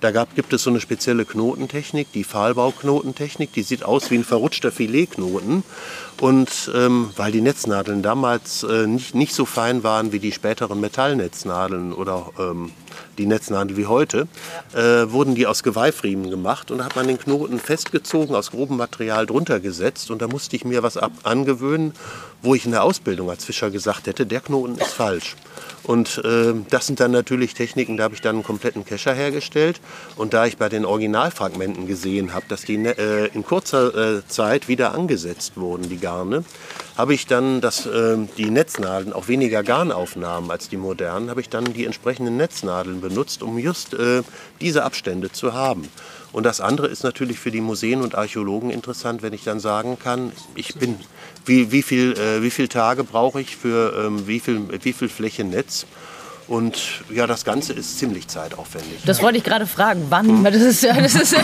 da 0.00 0.10
gab, 0.10 0.34
gibt 0.34 0.52
es 0.52 0.62
so 0.62 0.70
eine 0.70 0.80
spezielle 0.80 1.24
Knotentechnik, 1.24 2.12
die 2.12 2.24
Pfahlbauknotentechnik. 2.24 3.52
Die 3.52 3.62
sieht 3.62 3.84
aus 3.84 4.10
wie 4.10 4.16
ein 4.16 4.24
verrutschter 4.24 4.72
Filetknoten. 4.72 5.62
Und 6.20 6.70
ähm, 6.74 7.10
weil 7.16 7.32
die 7.32 7.40
Netznadeln 7.40 8.02
damals 8.02 8.62
äh, 8.62 8.86
nicht, 8.86 9.14
nicht 9.14 9.34
so 9.34 9.44
fein 9.44 9.82
waren 9.82 10.12
wie 10.12 10.18
die 10.18 10.32
späteren 10.32 10.80
Metallnetznadeln 10.80 11.92
oder 11.92 12.30
ähm, 12.38 12.72
die 13.18 13.26
Netznadel 13.26 13.76
wie 13.76 13.86
heute, 13.86 14.28
äh, 14.74 15.10
wurden 15.10 15.34
die 15.34 15.46
aus 15.46 15.62
Geweihfriemen 15.62 16.30
gemacht 16.30 16.70
und 16.70 16.78
da 16.78 16.84
hat 16.84 16.96
man 16.96 17.06
den 17.06 17.18
Knoten 17.18 17.58
festgezogen, 17.58 18.34
aus 18.34 18.50
grobem 18.50 18.76
Material 18.76 19.26
drunter 19.26 19.60
gesetzt 19.60 20.10
und 20.10 20.22
da 20.22 20.28
musste 20.28 20.56
ich 20.56 20.64
mir 20.64 20.82
was 20.82 20.96
ab 20.96 21.12
angewöhnen, 21.22 21.92
wo 22.42 22.54
ich 22.54 22.64
in 22.64 22.70
der 22.72 22.82
Ausbildung 22.82 23.30
als 23.30 23.44
Fischer 23.44 23.70
gesagt 23.70 24.06
hätte, 24.06 24.26
der 24.26 24.40
Knoten 24.40 24.76
ist 24.76 24.92
falsch. 24.92 25.36
Und 25.82 26.22
äh, 26.24 26.54
das 26.68 26.86
sind 26.86 27.00
dann 27.00 27.10
natürlich 27.10 27.54
Techniken, 27.54 27.96
da 27.96 28.04
habe 28.04 28.14
ich 28.14 28.20
dann 28.20 28.36
einen 28.36 28.44
kompletten 28.44 28.84
Kescher 28.84 29.14
hergestellt. 29.14 29.80
Und 30.16 30.34
da 30.34 30.46
ich 30.46 30.56
bei 30.56 30.68
den 30.68 30.84
Originalfragmenten 30.84 31.86
gesehen 31.86 32.34
habe, 32.34 32.44
dass 32.48 32.62
die 32.62 32.76
äh, 32.76 33.26
in 33.34 33.44
kurzer 33.44 34.18
äh, 34.18 34.22
Zeit 34.28 34.68
wieder 34.68 34.94
angesetzt 34.94 35.56
wurden, 35.56 35.88
die 35.88 35.98
Garne, 35.98 36.44
habe 36.96 37.14
ich 37.14 37.26
dann 37.26 37.60
das, 37.60 37.86
äh, 37.86 38.16
die 38.36 38.50
Netznadeln, 38.50 39.12
auch 39.12 39.28
weniger 39.28 39.62
Garnaufnahmen 39.62 40.50
als 40.50 40.68
die 40.68 40.76
modernen, 40.76 41.30
habe 41.30 41.40
ich 41.40 41.48
dann 41.48 41.72
die 41.72 41.86
entsprechenden 41.86 42.36
Netznadeln 42.36 42.79
benutzt, 42.84 43.42
um 43.42 43.58
just 43.58 43.94
äh, 43.94 44.22
diese 44.60 44.84
Abstände 44.84 45.30
zu 45.32 45.52
haben. 45.52 45.88
Und 46.32 46.44
das 46.44 46.60
andere 46.60 46.86
ist 46.86 47.02
natürlich 47.02 47.38
für 47.38 47.50
die 47.50 47.60
Museen 47.60 48.02
und 48.02 48.14
Archäologen 48.14 48.70
interessant, 48.70 49.22
wenn 49.22 49.32
ich 49.32 49.42
dann 49.44 49.58
sagen 49.58 49.98
kann, 49.98 50.32
ich 50.54 50.74
bin, 50.74 50.96
wie, 51.44 51.72
wie, 51.72 51.82
viel, 51.82 52.12
äh, 52.12 52.42
wie 52.42 52.50
viele 52.50 52.68
Tage 52.68 53.04
brauche 53.04 53.40
ich 53.40 53.56
für 53.56 54.04
ähm, 54.04 54.26
wie, 54.26 54.40
viel, 54.40 54.62
wie 54.82 54.92
viel 54.92 55.08
Fläche 55.08 55.44
Netz. 55.44 55.86
Und 56.50 57.04
ja, 57.14 57.28
das 57.28 57.44
Ganze 57.44 57.74
ist 57.74 58.00
ziemlich 58.00 58.26
zeitaufwendig. 58.26 59.02
Das 59.06 59.22
wollte 59.22 59.38
ich 59.38 59.44
gerade 59.44 59.68
fragen. 59.68 60.06
Wann? 60.10 60.26
Hm. 60.26 60.44
Das 60.44 60.56
ist, 60.56 60.82
das 60.82 61.14
ist, 61.14 61.36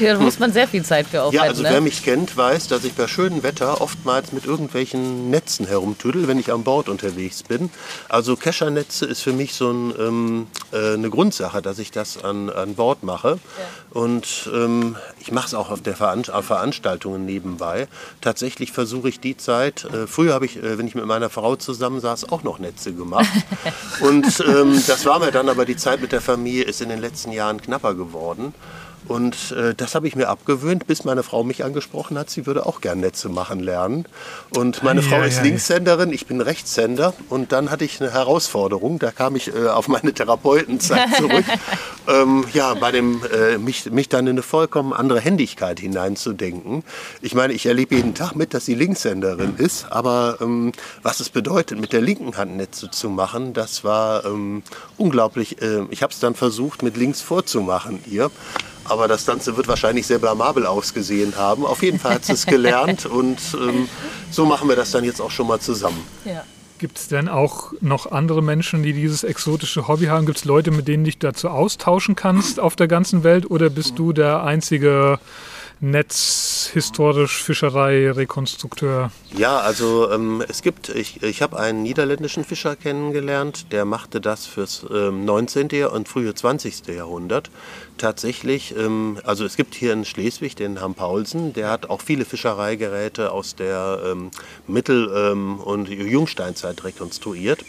da 0.00 0.18
muss 0.18 0.38
man 0.38 0.54
sehr 0.54 0.66
viel 0.66 0.82
Zeit 0.86 1.06
für 1.06 1.22
aufwenden. 1.22 1.44
Ja, 1.44 1.50
also 1.50 1.62
ne? 1.62 1.68
wer 1.70 1.82
mich 1.82 2.02
kennt, 2.02 2.34
weiß, 2.34 2.68
dass 2.68 2.84
ich 2.84 2.94
bei 2.94 3.08
schönem 3.08 3.42
Wetter 3.42 3.82
oftmals 3.82 4.32
mit 4.32 4.46
irgendwelchen 4.46 5.28
Netzen 5.28 5.66
herumtüdel, 5.66 6.28
wenn 6.28 6.38
ich 6.38 6.50
an 6.50 6.64
Bord 6.64 6.88
unterwegs 6.88 7.42
bin. 7.42 7.68
Also 8.08 8.36
Keschernetze 8.36 9.04
ist 9.04 9.20
für 9.20 9.34
mich 9.34 9.52
so 9.52 9.70
ein, 9.70 9.94
ähm, 9.98 10.46
äh, 10.72 10.94
eine 10.94 11.10
Grundsache, 11.10 11.60
dass 11.60 11.78
ich 11.78 11.90
das 11.90 12.24
an, 12.24 12.48
an 12.48 12.74
Bord 12.74 13.02
mache. 13.02 13.38
Ja. 13.58 14.00
Und 14.00 14.48
ähm, 14.50 14.96
ich 15.20 15.30
mache 15.30 15.48
es 15.48 15.54
auch 15.54 15.70
auf, 15.70 15.82
der 15.82 15.94
Veranst 15.94 16.30
auf 16.30 16.46
Veranstaltungen 16.46 17.26
nebenbei. 17.26 17.86
Tatsächlich 18.22 18.72
versuche 18.72 19.10
ich 19.10 19.20
die 19.20 19.36
Zeit, 19.36 19.84
äh, 19.84 20.06
früher 20.06 20.32
habe 20.32 20.46
ich, 20.46 20.56
äh, 20.56 20.78
wenn 20.78 20.86
ich 20.86 20.94
mit 20.94 21.04
meiner 21.04 21.28
Frau 21.28 21.56
zusammensaß, 21.56 22.30
auch 22.30 22.44
noch 22.44 22.58
Netze 22.58 22.94
gemacht. 22.94 23.26
Und 24.06 24.44
ähm, 24.46 24.80
das 24.86 25.04
war 25.04 25.18
mir 25.18 25.32
dann 25.32 25.48
aber 25.48 25.64
die 25.64 25.76
Zeit 25.76 26.00
mit 26.00 26.12
der 26.12 26.20
Familie 26.20 26.62
ist 26.62 26.80
in 26.80 26.88
den 26.90 27.00
letzten 27.00 27.32
Jahren 27.32 27.60
knapper 27.60 27.94
geworden. 27.94 28.54
Und 29.08 29.52
äh, 29.52 29.74
das 29.74 29.94
habe 29.94 30.08
ich 30.08 30.16
mir 30.16 30.28
abgewöhnt, 30.28 30.86
bis 30.86 31.04
meine 31.04 31.22
Frau 31.22 31.44
mich 31.44 31.64
angesprochen 31.64 32.18
hat, 32.18 32.30
sie 32.30 32.46
würde 32.46 32.66
auch 32.66 32.80
gern 32.80 33.00
Netze 33.00 33.28
machen 33.28 33.60
lernen. 33.60 34.06
Und 34.50 34.82
meine 34.82 35.00
ja, 35.00 35.08
Frau 35.08 35.22
ist 35.22 35.36
ja, 35.36 35.42
Linkshänderin, 35.44 36.12
ich 36.12 36.26
bin 36.26 36.40
Rechtshänder. 36.40 37.14
Und 37.28 37.52
dann 37.52 37.70
hatte 37.70 37.84
ich 37.84 38.00
eine 38.00 38.12
Herausforderung, 38.12 38.98
da 38.98 39.10
kam 39.10 39.36
ich 39.36 39.54
äh, 39.54 39.68
auf 39.68 39.88
meine 39.88 40.12
Therapeutenzeit 40.12 41.14
zurück, 41.16 41.44
ähm, 42.08 42.44
ja, 42.52 42.74
bei 42.74 42.90
dem, 42.90 43.22
äh, 43.32 43.58
mich, 43.58 43.90
mich 43.90 44.08
dann 44.08 44.26
in 44.26 44.32
eine 44.32 44.42
vollkommen 44.42 44.92
andere 44.92 45.20
Händigkeit 45.20 45.80
hineinzudenken. 45.80 46.82
Ich 47.20 47.34
meine, 47.34 47.52
ich 47.52 47.66
erlebe 47.66 47.94
jeden 47.94 48.14
Tag 48.14 48.34
mit, 48.34 48.54
dass 48.54 48.64
sie 48.64 48.74
Linkshänderin 48.74 49.54
ist, 49.56 49.86
aber 49.90 50.38
ähm, 50.40 50.72
was 51.02 51.20
es 51.20 51.28
bedeutet, 51.28 51.80
mit 51.80 51.92
der 51.92 52.00
linken 52.00 52.36
Hand 52.36 52.56
Netze 52.56 52.90
zu 52.90 53.08
machen, 53.08 53.52
das 53.52 53.84
war 53.84 54.24
ähm, 54.24 54.62
unglaublich. 54.96 55.62
Äh, 55.62 55.84
ich 55.90 56.02
habe 56.02 56.12
es 56.12 56.18
dann 56.18 56.34
versucht, 56.34 56.82
mit 56.82 56.96
links 56.96 57.20
vorzumachen 57.20 58.00
ihr. 58.06 58.30
Aber 58.88 59.08
das 59.08 59.26
Ganze 59.26 59.56
wird 59.56 59.68
wahrscheinlich 59.68 60.06
sehr 60.06 60.18
blamabel 60.18 60.66
ausgesehen 60.66 61.36
haben. 61.36 61.64
Auf 61.64 61.82
jeden 61.82 61.98
Fall 61.98 62.14
hat 62.14 62.24
sie 62.24 62.32
es 62.32 62.46
gelernt 62.46 63.06
und 63.06 63.38
ähm, 63.54 63.88
so 64.30 64.46
machen 64.46 64.68
wir 64.68 64.76
das 64.76 64.90
dann 64.90 65.04
jetzt 65.04 65.20
auch 65.20 65.30
schon 65.30 65.46
mal 65.46 65.60
zusammen. 65.60 66.02
Ja. 66.24 66.44
Gibt 66.78 66.98
es 66.98 67.08
denn 67.08 67.28
auch 67.28 67.72
noch 67.80 68.12
andere 68.12 68.42
Menschen, 68.42 68.82
die 68.82 68.92
dieses 68.92 69.24
exotische 69.24 69.88
Hobby 69.88 70.06
haben? 70.06 70.26
Gibt 70.26 70.38
es 70.38 70.44
Leute, 70.44 70.70
mit 70.70 70.86
denen 70.88 71.04
du 71.04 71.08
dich 71.08 71.18
dazu 71.18 71.48
austauschen 71.48 72.16
kannst 72.16 72.60
auf 72.60 72.76
der 72.76 72.86
ganzen 72.86 73.24
Welt? 73.24 73.50
Oder 73.50 73.70
bist 73.70 73.98
du 73.98 74.12
der 74.12 74.42
einzige 74.42 75.18
Netz, 75.80 76.70
historisch, 76.72 77.42
Fischerei, 77.42 78.10
Rekonstrukteur? 78.10 79.10
Ja, 79.36 79.58
also 79.58 80.10
ähm, 80.10 80.42
es 80.48 80.62
gibt, 80.62 80.88
ich, 80.88 81.22
ich 81.22 81.42
habe 81.42 81.58
einen 81.58 81.82
niederländischen 81.82 82.44
Fischer 82.44 82.76
kennengelernt, 82.76 83.72
der 83.72 83.84
machte 83.84 84.22
das 84.22 84.46
fürs 84.46 84.86
ähm, 84.90 85.26
19. 85.26 85.84
und 85.84 86.08
frühe 86.08 86.34
20. 86.34 86.86
Jahrhundert. 86.88 87.50
Tatsächlich, 87.98 88.74
ähm, 88.74 89.18
also 89.24 89.44
es 89.44 89.56
gibt 89.56 89.74
hier 89.74 89.92
in 89.92 90.06
Schleswig 90.06 90.56
den 90.56 90.78
Herrn 90.78 90.94
Paulsen, 90.94 91.52
der 91.52 91.70
hat 91.70 91.90
auch 91.90 92.00
viele 92.00 92.24
Fischereigeräte 92.24 93.30
aus 93.30 93.54
der 93.54 94.00
ähm, 94.02 94.30
Mittel- 94.66 95.12
ähm, 95.14 95.60
und 95.60 95.90
Jungsteinzeit 95.90 96.84
rekonstruiert. 96.84 97.64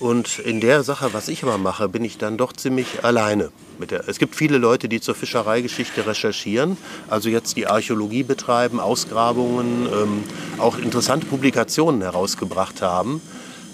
Und 0.00 0.38
in 0.38 0.60
der 0.60 0.82
Sache, 0.82 1.12
was 1.12 1.28
ich 1.28 1.42
aber 1.42 1.58
mache, 1.58 1.88
bin 1.88 2.04
ich 2.04 2.16
dann 2.16 2.38
doch 2.38 2.54
ziemlich 2.54 3.04
alleine. 3.04 3.50
Der, 3.90 4.08
es 4.08 4.18
gibt 4.18 4.34
viele 4.34 4.56
Leute, 4.56 4.88
die 4.88 5.00
zur 5.00 5.14
Fischereigeschichte 5.14 6.06
recherchieren, 6.06 6.78
also 7.08 7.28
jetzt 7.28 7.56
die 7.56 7.66
Archäologie 7.66 8.22
betreiben, 8.22 8.80
Ausgrabungen, 8.80 9.86
ähm, 9.86 10.24
auch 10.58 10.78
interessante 10.78 11.26
Publikationen 11.26 12.00
herausgebracht 12.00 12.80
haben. 12.80 13.20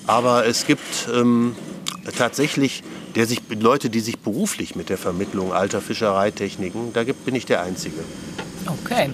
Aber 0.09 0.47
es 0.47 0.67
gibt 0.67 1.09
ähm, 1.15 1.55
tatsächlich 2.19 2.83
der 3.15 3.27
sich, 3.27 3.41
Leute, 3.49 3.89
die 3.89 4.01
sich 4.01 4.19
beruflich 4.19 4.77
mit 4.77 4.91
der 4.91 4.99
Vermittlung 4.99 5.53
alter 5.53 5.81
Fischereitechniken, 5.81 6.93
da 6.93 7.03
gibt, 7.03 7.25
bin 7.25 7.35
ich 7.35 7.47
der 7.47 7.63
Einzige. 7.63 7.97
Okay. 8.67 9.11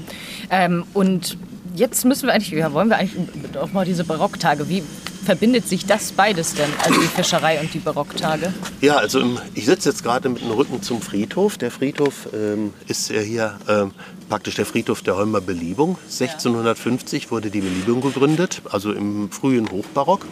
Ähm, 0.51 0.85
und 0.93 1.39
jetzt 1.77 2.05
müssen 2.05 2.27
wir 2.27 2.35
eigentlich, 2.35 2.51
ja, 2.51 2.73
wollen 2.73 2.89
wir 2.89 2.97
eigentlich 2.97 3.57
auch 3.57 3.73
mal 3.73 3.85
diese 3.85 4.03
Barocktage, 4.03 4.69
wie 4.69 4.83
verbindet 5.25 5.69
sich 5.69 5.87
das 5.87 6.13
beides 6.13 6.55
denn, 6.55 6.71
also 6.85 7.01
die 7.01 7.07
Fischerei 7.07 7.61
und 7.61 7.73
die 7.73 7.79
Barocktage? 7.79 8.53
Ja, 8.81 8.97
also 8.97 9.21
im, 9.21 9.39
ich 9.55 9.67
sitze 9.67 9.91
jetzt 9.91 10.03
gerade 10.03 10.29
mit 10.29 10.43
dem 10.43 10.51
Rücken 10.51 10.83
zum 10.83 11.01
Friedhof. 11.01 11.59
Der 11.59 11.71
Friedhof 11.71 12.29
ähm, 12.33 12.73
ist 12.89 13.11
ja 13.11 13.21
hier 13.21 13.59
ähm, 13.69 13.93
praktisch 14.29 14.57
der 14.57 14.67
Friedhof 14.67 15.03
der 15.03 15.17
Holmer 15.17 15.41
Beliebung. 15.41 15.97
1650 16.05 17.31
wurde 17.31 17.51
die 17.51 17.61
Beliebung 17.61 18.01
gegründet, 18.01 18.63
also 18.71 18.93
im 18.93 19.31
frühen 19.31 19.71
Hochbarock. 19.71 20.27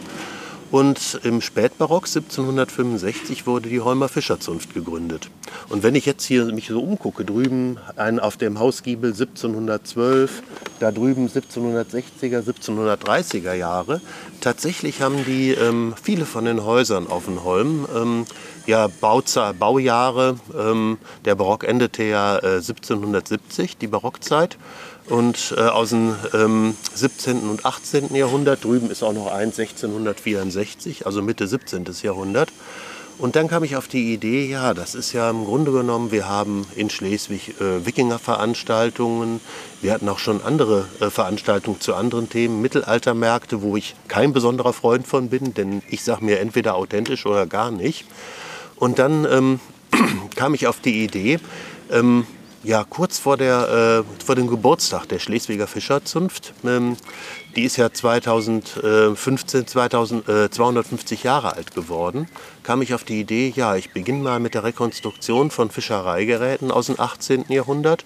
Und 0.71 1.19
im 1.23 1.41
Spätbarock 1.41 2.05
1765 2.07 3.45
wurde 3.45 3.67
die 3.67 3.81
Holmer 3.81 4.07
Fischerzunft 4.07 4.73
gegründet. 4.73 5.29
Und 5.67 5.83
wenn 5.83 5.95
ich 5.95 6.05
jetzt 6.05 6.23
hier 6.23 6.45
mich 6.45 6.67
so 6.69 6.79
umgucke, 6.79 7.25
drüben 7.25 7.77
ein, 7.97 8.19
auf 8.19 8.37
dem 8.37 8.57
Hausgiebel 8.57 9.11
1712, 9.11 10.41
da 10.79 10.91
drüben 10.91 11.27
1760er, 11.27 12.41
1730er 12.43 13.53
Jahre, 13.53 13.99
tatsächlich 14.39 15.01
haben 15.01 15.25
die 15.25 15.51
ähm, 15.51 15.93
viele 16.01 16.25
von 16.25 16.45
den 16.45 16.63
Häusern 16.63 17.07
auf 17.07 17.25
den 17.25 17.43
Holm 17.43 17.85
ähm, 17.93 18.25
ja, 18.65 18.87
Bauza 18.87 19.51
Baujahre. 19.51 20.37
Ähm, 20.57 20.97
der 21.25 21.35
Barock 21.35 21.65
endete 21.65 22.03
ja 22.03 22.37
äh, 22.37 22.55
1770, 22.57 23.77
die 23.77 23.87
Barockzeit. 23.87 24.57
Und 25.07 25.55
äh, 25.57 25.61
aus 25.61 25.89
dem 25.89 26.15
ähm, 26.33 26.75
17. 26.93 27.49
und 27.49 27.65
18. 27.65 28.15
Jahrhundert, 28.15 28.63
drüben 28.63 28.91
ist 28.91 29.03
auch 29.03 29.13
noch 29.13 29.27
eins, 29.27 29.59
1664, 29.59 31.05
also 31.05 31.21
Mitte 31.21 31.47
17. 31.47 31.85
Jahrhundert. 32.03 32.49
Und 33.21 33.35
dann 33.35 33.47
kam 33.47 33.63
ich 33.63 33.75
auf 33.75 33.87
die 33.87 34.13
Idee, 34.13 34.47
ja, 34.47 34.73
das 34.73 34.95
ist 34.95 35.13
ja 35.13 35.29
im 35.29 35.45
Grunde 35.45 35.71
genommen, 35.71 36.11
wir 36.11 36.27
haben 36.27 36.65
in 36.75 36.89
Schleswig 36.89 37.61
äh, 37.61 37.85
Wikingerveranstaltungen, 37.85 39.41
wir 39.81 39.93
hatten 39.93 40.09
auch 40.09 40.17
schon 40.17 40.41
andere 40.41 40.85
äh, 40.99 41.11
Veranstaltungen 41.11 41.79
zu 41.79 41.93
anderen 41.93 42.29
Themen, 42.29 42.61
Mittelaltermärkte, 42.63 43.61
wo 43.61 43.77
ich 43.77 43.93
kein 44.07 44.33
besonderer 44.33 44.73
Freund 44.73 45.05
von 45.05 45.29
bin, 45.29 45.53
denn 45.53 45.83
ich 45.87 46.03
sage 46.03 46.25
mir 46.25 46.39
entweder 46.39 46.73
authentisch 46.73 47.27
oder 47.27 47.45
gar 47.45 47.69
nicht. 47.69 48.05
Und 48.75 48.97
dann 48.97 49.27
ähm, 49.29 49.59
kam 50.35 50.55
ich 50.55 50.65
auf 50.65 50.79
die 50.79 51.03
Idee, 51.03 51.39
ähm, 51.91 52.25
ja, 52.63 52.83
kurz 52.83 53.17
vor, 53.17 53.37
der, 53.37 54.03
äh, 54.07 54.23
vor 54.23 54.35
dem 54.35 54.47
Geburtstag 54.47 55.07
der 55.07 55.19
Schleswiger 55.19 55.67
Fischerzunft. 55.67 56.53
Ähm, 56.63 56.95
die 57.55 57.63
ist 57.63 57.77
ja 57.77 57.91
2015, 57.91 59.67
2000, 59.67 60.29
äh, 60.29 60.49
250 60.49 61.23
Jahre 61.23 61.55
alt 61.55 61.73
geworden. 61.73 62.27
Kam 62.63 62.81
ich 62.81 62.93
auf 62.93 63.03
die 63.03 63.19
Idee, 63.19 63.51
ja, 63.55 63.75
ich 63.75 63.91
beginne 63.91 64.23
mal 64.23 64.39
mit 64.39 64.53
der 64.53 64.63
Rekonstruktion 64.63 65.49
von 65.49 65.71
Fischereigeräten 65.71 66.71
aus 66.71 66.85
dem 66.85 66.99
18. 66.99 67.45
Jahrhundert. 67.49 68.05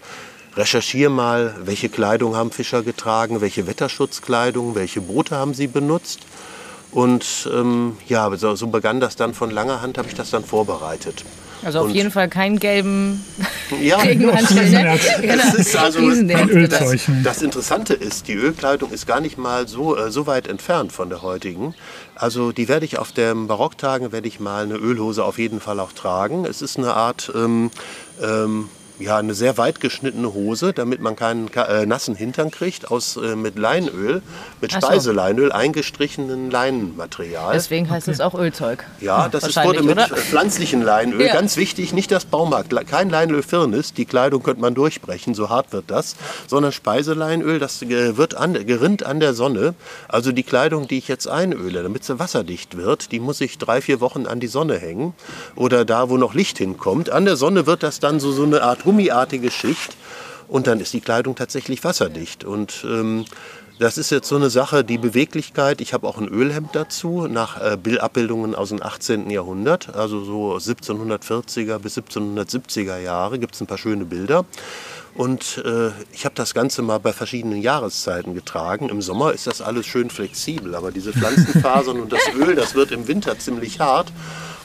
Recherchiere 0.56 1.12
mal, 1.12 1.54
welche 1.64 1.90
Kleidung 1.90 2.36
haben 2.38 2.52
Fischer 2.52 2.82
getragen, 2.82 3.42
welche 3.42 3.68
Wetterschutzkleidung, 3.68 4.74
welche 4.74 5.02
Boote 5.02 5.36
haben 5.36 5.54
sie 5.54 5.68
benutzt. 5.68 6.22
Und 6.92 7.50
ähm, 7.54 7.98
ja, 8.08 8.34
so, 8.38 8.56
so 8.56 8.68
begann 8.68 9.02
das 9.02 9.18
dann 9.18 9.34
von 9.34 9.52
langer 9.52 9.82
Hand, 9.82 9.98
habe 9.98 10.08
ich 10.08 10.16
das 10.16 10.30
dann 10.30 10.46
vorbereitet. 10.46 11.26
Also 11.64 11.80
auf 11.80 11.86
Und- 11.86 11.96
jeden 11.96 12.12
Fall 12.12 12.30
keinen 12.30 12.60
gelben 12.60 13.24
Ja, 13.82 13.98
Regenmantel. 13.98 14.70
Ne? 14.70 15.00
Das 15.38 15.54
ist 15.56 15.76
also 15.76 16.00
bitte. 16.00 16.44
Ölzeichen. 16.52 17.24
Das 17.24 17.42
Interessante 17.42 17.94
ist, 17.94 18.28
die 18.28 18.34
Ölkleidung 18.34 18.92
ist 18.92 19.08
gar 19.08 19.20
nicht 19.22 19.38
mal 19.38 19.68
so, 19.68 19.98
äh, 19.98 20.12
so 20.12 20.28
weit 20.28 20.48
entfernt 20.48 20.92
von 20.92 21.10
der 21.10 21.22
heutigen. 21.22 21.74
Also 22.14 22.52
die 22.52 22.68
werde 22.68 22.86
ich 22.86 23.00
auf 23.00 23.12
den 23.12 23.48
Barocktagen, 23.48 24.12
werde 24.12 24.28
ich 24.28 24.40
mal 24.40 24.64
eine 24.64 24.76
Ölhose 24.76 25.24
auf 25.24 25.40
jeden 25.40 25.60
Fall 25.60 25.80
auch 25.80 25.92
tragen. 25.94 26.46
Es 26.46 26.62
ist 26.62 26.78
eine 26.78 26.94
Art, 26.94 27.32
ähm, 27.36 27.72
ähm, 28.22 28.70
ja, 29.00 29.18
eine 29.18 29.34
sehr 29.34 29.58
weit 29.58 29.82
geschnittene 29.82 30.34
Hose, 30.34 30.74
damit 30.74 31.02
man 31.02 31.16
keinen 31.16 31.50
äh, 31.54 31.86
nassen 31.86 32.16
Hintern 32.16 32.52
kriegt, 32.52 32.92
aus 32.92 33.18
äh, 33.18 33.36
mit 33.36 33.58
Leinöl, 33.58 34.22
mit 34.62 34.72
so. 34.72 34.78
Speiseleinöl 34.78 35.52
eingestrichenen 35.52 36.50
Leinenmaterial. 36.50 37.54
Deswegen 37.54 37.90
heißt 37.90 38.08
es 38.08 38.22
auch 38.22 38.34
Ölzeug. 38.34 38.86
Ja, 39.02 39.28
das 39.32 39.48
ist, 39.48 39.64
wurde 39.64 39.84
mit 39.84 39.98
oder? 39.98 40.08
pflanzlichem 40.16 40.82
Leinöl. 40.82 41.26
Ja. 41.26 41.34
Ganz 41.34 41.58
wichtig, 41.58 41.94
nicht 41.94 42.12
das 42.12 42.26
Baumarkt. 42.26 42.74
Kein 42.88 43.10
Leinöl 43.10 43.44
Firnis, 43.44 43.94
die 43.94 44.06
Kleidung 44.06 44.44
könnte 44.44 44.62
man 44.62 44.76
durchbrechen, 44.76 45.34
so 45.34 45.50
hart 45.50 45.74
wird 45.74 45.86
das. 45.88 46.16
Sondern 46.48 46.72
Speiseleinöl, 46.72 47.60
das 47.60 47.82
wird 47.82 48.36
an, 48.36 48.54
gerinnt 48.66 49.06
an 49.06 49.20
der 49.20 49.34
Sonne. 49.34 49.76
Also 50.08 50.32
die 50.32 50.44
Kleidung, 50.44 50.88
die 50.88 50.98
ich 50.98 51.08
jetzt 51.08 51.28
einöle, 51.28 51.84
damit 51.84 52.04
sie 52.04 52.20
wasserdicht 52.20 52.78
wird, 52.78 53.12
die 53.12 53.20
muss 53.20 53.42
ich 53.42 53.58
drei, 53.58 53.82
vier 53.82 54.00
Wochen 54.00 54.26
an 54.26 54.40
die 54.40 54.48
Sonne 54.48 54.78
hängen. 54.78 55.14
Oder 55.56 55.84
da, 55.84 56.10
wo 56.10 56.18
noch 56.18 56.34
Licht 56.34 56.58
hinkommt. 56.58 57.10
An 57.10 57.26
der 57.26 57.36
Sonne 57.36 57.66
wird 57.68 57.84
das 57.84 58.00
dann 58.00 58.20
so, 58.20 58.32
so 58.32 58.44
eine 58.44 58.64
Art 58.64 58.85
gummiartige 58.86 59.52
Schicht. 59.52 59.98
Und 60.48 60.68
dann 60.68 60.80
ist 60.80 60.94
die 60.94 61.02
Kleidung 61.02 61.36
tatsächlich 61.36 61.84
wasserdicht. 61.84 62.44
Und 62.44 62.86
ähm, 62.88 63.26
das 63.80 63.98
ist 63.98 64.10
jetzt 64.10 64.30
so 64.30 64.38
eine 64.38 64.50
Sache, 64.50 64.86
die 64.86 64.98
Beweglichkeit. 64.98 65.82
Ich 65.82 65.94
habe 65.94 66.08
auch 66.08 66.18
ein 66.18 66.30
Ölhemd 66.30 66.70
dazu, 66.74 67.28
nach 67.28 67.60
äh, 67.60 67.76
Bild- 67.76 68.00
Abbildungen 68.00 68.56
aus 68.56 68.70
dem 68.70 68.82
18. 68.82 69.30
Jahrhundert, 69.30 69.94
also 69.96 70.24
so 70.24 70.56
1740er 70.56 71.80
bis 71.80 71.98
1770er 71.98 73.00
Jahre, 73.00 73.38
gibt 73.38 73.56
es 73.56 73.62
ein 73.62 73.68
paar 73.68 73.78
schöne 73.78 74.06
Bilder. 74.06 74.46
Und 75.14 75.64
äh, 75.66 75.90
ich 76.14 76.26
habe 76.26 76.36
das 76.36 76.54
Ganze 76.54 76.84
mal 76.84 77.00
bei 77.00 77.12
verschiedenen 77.12 77.62
Jahreszeiten 77.62 78.34
getragen. 78.34 78.90
Im 78.90 79.02
Sommer 79.02 79.34
ist 79.34 79.48
das 79.48 79.62
alles 79.62 79.86
schön 79.86 80.10
flexibel, 80.10 80.76
aber 80.76 80.92
diese 80.92 81.12
Pflanzenfasern 81.12 82.00
und 82.02 82.14
das 82.14 82.22
Öl, 82.34 82.56
das 82.56 82.76
wird 82.76 82.92
im 82.92 83.08
Winter 83.08 83.38
ziemlich 83.40 83.80
hart. 83.80 84.12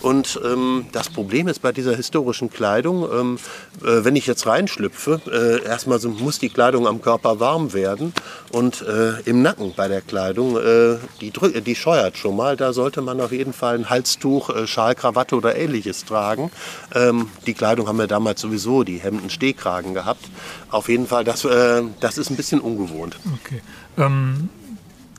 Und 0.01 0.41
ähm, 0.45 0.87
das 0.93 1.11
Problem 1.11 1.49
ist 1.49 1.61
bei 1.61 1.73
dieser 1.73 1.95
historischen 1.95 2.51
Kleidung, 2.51 3.07
ähm, 3.13 3.39
äh, 3.83 4.05
wenn 4.05 4.17
ich 4.17 4.27
jetzt 4.27 4.47
reinschlüpfe, 4.47 5.21
äh, 5.31 5.67
erstmal 5.67 6.01
so 6.01 6.09
muss 6.09 6.39
die 6.39 6.49
Kleidung 6.49 6.87
am 6.87 7.03
Körper 7.03 7.41
warm 7.41 7.73
werden 7.73 8.13
und 8.53 8.83
äh, 8.83 9.21
im 9.25 9.43
Nacken 9.43 9.75
bei 9.77 9.89
der 9.89 10.01
Kleidung, 10.01 10.57
äh, 10.57 10.97
die, 11.21 11.31
drück, 11.31 11.65
die 11.65 11.75
scheuert 11.75 12.17
schon 12.17 12.37
mal. 12.37 12.57
Da 12.57 12.73
sollte 12.73 13.03
man 13.03 13.21
auf 13.21 13.33
jeden 13.33 13.53
Fall 13.53 13.77
ein 13.77 13.91
Halstuch, 13.91 14.51
äh, 14.51 14.67
Schal, 14.67 14.95
Krawatte 14.95 15.37
oder 15.37 15.57
ähnliches 15.57 16.05
tragen. 16.05 16.51
Ähm, 16.95 17.29
die 17.47 17.55
Kleidung 17.55 17.87
haben 17.87 17.99
wir 17.99 18.07
damals 18.07 18.41
sowieso, 18.41 18.85
die 18.85 18.99
Hemden 18.99 19.31
Stehkragen 19.31 19.95
gehabt. 19.95 20.25
Auf 20.71 20.89
jeden 20.89 21.07
Fall, 21.07 21.25
das, 21.25 21.45
äh, 21.45 21.83
das 22.01 22.19
ist 22.19 22.31
ein 22.31 22.37
bisschen 22.37 22.61
ungewohnt. 22.61 23.19
Okay. 23.43 23.61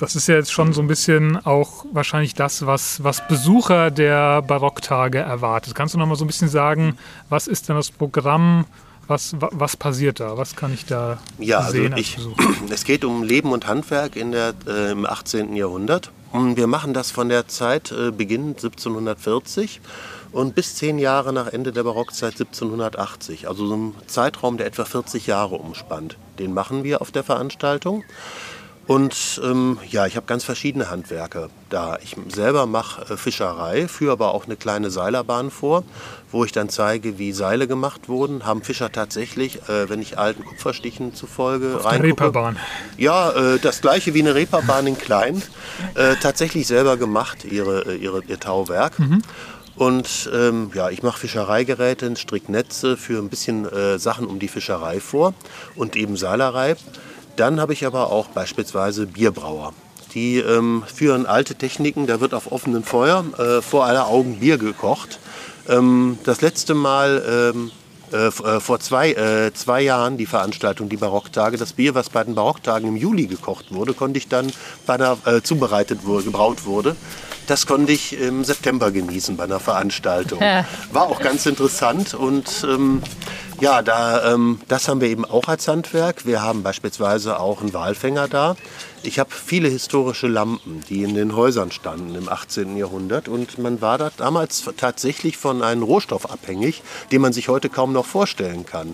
Das 0.02 0.16
ist 0.16 0.28
ja 0.28 0.36
jetzt 0.36 0.52
schon 0.52 0.74
so 0.74 0.82
ein 0.82 0.88
bisschen 0.88 1.38
auch 1.46 1.86
wahrscheinlich 1.94 2.34
das, 2.34 2.66
was, 2.66 3.04
was 3.04 3.26
Besucher 3.28 3.92
der 3.92 4.42
Barocktage 4.42 5.20
erwartet. 5.20 5.76
Kannst 5.76 5.94
du 5.94 6.00
noch 6.00 6.08
mal 6.08 6.16
so 6.16 6.24
ein 6.26 6.28
bisschen 6.28 6.50
sagen, 6.50 6.98
was 7.30 7.48
ist 7.48 7.70
denn 7.70 7.76
das 7.76 7.92
Programm? 7.92 8.66
Was, 9.08 9.40
wa- 9.42 9.50
was 9.52 9.78
passiert 9.78 10.20
da? 10.20 10.38
Was 10.38 10.56
kann 10.56 10.74
ich 10.74 10.86
da 10.86 11.20
Ja, 11.38 11.60
also 11.60 11.72
sehen 11.74 11.94
als 11.94 12.02
ich, 12.02 12.18
es 12.70 12.84
geht 12.84 13.06
um 13.06 13.24
Leben 13.24 13.52
und 13.52 13.68
Handwerk 13.68 14.16
in 14.16 14.32
der, 14.32 14.54
äh, 14.68 14.92
im 14.92 15.06
18. 15.06 15.56
Jahrhundert. 15.56 16.12
Und 16.32 16.56
wir 16.58 16.68
machen 16.68 16.94
das 16.94 17.12
von 17.12 17.28
der 17.30 17.48
Zeit 17.48 17.92
äh, 17.92 18.12
Beginn 18.12 18.50
1740 18.56 19.82
und 20.32 20.56
bis 20.56 20.76
zehn 20.76 20.98
Jahre 20.98 21.34
nach 21.34 21.48
Ende 21.48 21.74
der 21.74 21.84
Barockzeit 21.84 22.34
1780. 22.40 23.48
Also 23.50 23.68
so 23.68 23.76
ein 23.76 23.96
Zeitraum, 24.08 24.58
der 24.58 24.68
etwa 24.68 24.86
40 24.86 25.28
Jahre 25.28 25.56
umspannt. 25.56 26.18
Den 26.40 26.54
machen 26.54 26.84
wir 26.86 27.02
auf 27.02 27.12
der 27.12 27.24
Veranstaltung. 27.24 28.04
Und 28.88 29.40
ähm, 29.44 29.78
ja, 29.90 30.06
ich 30.08 30.16
habe 30.16 30.26
ganz 30.26 30.44
verschiedene 30.44 30.90
Handwerke 30.90 31.50
da. 31.70 31.98
Ich 32.04 32.16
selber 32.28 32.66
mache 32.66 33.14
äh, 33.14 33.18
Fischerei, 33.18 33.88
führe 33.88 34.14
aber 34.14 34.34
auch 34.34 34.46
eine 34.46 34.56
kleine 34.56 34.90
Seilerbahn 34.90 35.52
vor, 35.52 35.84
wo 36.32 36.44
ich 36.44 36.52
dann 36.52 36.68
zeige, 36.68 37.20
wie 37.20 37.32
Seile 37.32 37.68
gemacht 37.68 38.10
wurden. 38.10 38.46
Haben 38.46 38.64
Fischer 38.64 38.92
tatsächlich, 38.92 39.70
äh, 39.70 39.88
wenn 39.90 40.02
ich 40.02 40.18
alten 40.18 40.44
Kupferstichen 40.44 41.14
zufolge 41.14 41.76
Auf 41.76 41.86
reingucke, 41.86 42.08
Reeperbahn. 42.08 42.58
ja, 42.98 43.32
äh, 43.32 43.60
das 43.60 43.82
gleiche 43.82 44.14
wie 44.14 44.22
eine 44.22 44.36
Reeperbahn 44.36 44.88
in 44.88 44.98
klein. 44.98 45.42
Äh, 45.96 46.16
tatsächlich 46.22 46.68
selber 46.68 46.98
gemacht, 46.98 47.46
ihre, 47.46 47.84
äh, 47.84 47.96
ihre, 47.96 48.24
ihr 48.26 48.40
Tauwerk. 48.40 48.94
Und 49.76 50.30
ähm, 50.34 50.72
ja, 50.74 50.90
ich 50.90 51.02
mache 51.02 51.20
Fischereigeräte, 51.20 52.14
Stricknetze 52.18 52.98
für 52.98 53.20
ein 53.20 53.30
bisschen 53.30 53.66
äh, 53.72 53.98
Sachen 54.00 54.28
um 54.28 54.38
die 54.40 54.48
Fischerei 54.50 55.00
vor 55.00 55.34
und 55.76 55.96
eben 55.96 56.18
Seilerei. 56.18 56.76
Dann 57.36 57.60
habe 57.60 57.74
ich 57.74 57.86
aber 57.86 58.12
auch 58.12 58.28
beispielsweise 58.28 59.08
Bierbrauer. 59.08 59.74
Die 60.14 60.38
ähm, 60.40 60.84
führen 60.94 61.26
alte 61.26 61.56
Techniken, 61.56 62.06
da 62.06 62.20
wird 62.20 62.34
auf 62.34 62.52
offenem 62.52 62.84
Feuer 62.84 63.24
äh, 63.38 63.62
vor 63.62 63.86
aller 63.86 64.08
Augen 64.08 64.40
Bier 64.40 64.58
gekocht. 64.58 65.20
Ähm, 65.70 66.18
das 66.26 66.42
letzte 66.42 66.74
Mal 66.74 67.52
ähm, 67.56 67.72
äh, 68.12 68.28
äh, 68.28 68.60
vor 68.60 68.80
zwei, 68.80 69.14
äh, 69.14 69.54
zwei 69.54 69.82
Jahren 69.82 70.18
die 70.18 70.26
Veranstaltung, 70.26 70.90
die 70.90 70.98
Barocktage. 70.98 71.58
Das 71.58 71.74
Bier, 71.74 71.96
was 71.96 72.10
bei 72.10 72.24
den 72.24 72.36
Barocktagen 72.36 72.90
im 72.90 72.98
Juli 72.98 73.28
gekocht 73.28 73.74
wurde, 73.74 73.94
konnte 73.94 74.18
ich 74.18 74.28
dann 74.28 74.52
bei 74.86 74.98
der, 74.98 75.18
äh, 75.26 75.42
zubereitet 75.42 76.06
wurde, 76.06 76.26
gebraut 76.26 76.66
wurde, 76.66 76.98
Das 77.48 77.66
konnte 77.66 77.92
ich 77.92 78.18
im 78.20 78.44
September 78.44 78.92
genießen 78.92 79.36
bei 79.38 79.44
einer 79.44 79.60
Veranstaltung. 79.60 80.40
War 80.92 81.04
auch 81.04 81.20
ganz 81.20 81.46
interessant 81.46 82.14
und 82.14 82.66
ähm, 82.70 83.02
ja, 83.60 83.82
da, 83.82 84.34
ähm, 84.34 84.60
das 84.68 84.88
haben 84.88 85.02
wir 85.02 85.08
eben 85.10 85.24
auch 85.24 85.48
als 85.48 85.68
Handwerk. 85.68 86.26
Wir 86.26 86.42
haben 86.42 86.64
beispielsweise 86.64 87.40
auch 87.40 87.62
einen 87.62 87.74
Walfänger 87.74 88.28
da. 88.28 88.56
Ich 89.04 89.18
habe 89.18 89.32
viele 89.32 89.68
historische 89.68 90.28
Lampen, 90.28 90.84
die 90.88 91.02
in 91.02 91.16
den 91.16 91.36
Häusern 91.36 91.72
standen 91.72 92.14
im 92.14 92.30
18. 92.30 92.78
Jahrhundert. 92.78 93.28
Und 93.28 93.58
man 93.58 93.82
war 93.82 93.98
da 93.98 94.12
damals 94.16 94.64
tatsächlich 94.78 95.38
von 95.38 95.64
einem 95.64 95.82
Rohstoff 95.82 96.30
abhängig, 96.30 96.84
den 97.12 97.22
man 97.22 97.34
sich 97.34 97.50
heute 97.50 97.70
kaum 97.70 97.94
noch 97.94 98.06
vorstellen 98.06 98.64
kann. 98.64 98.94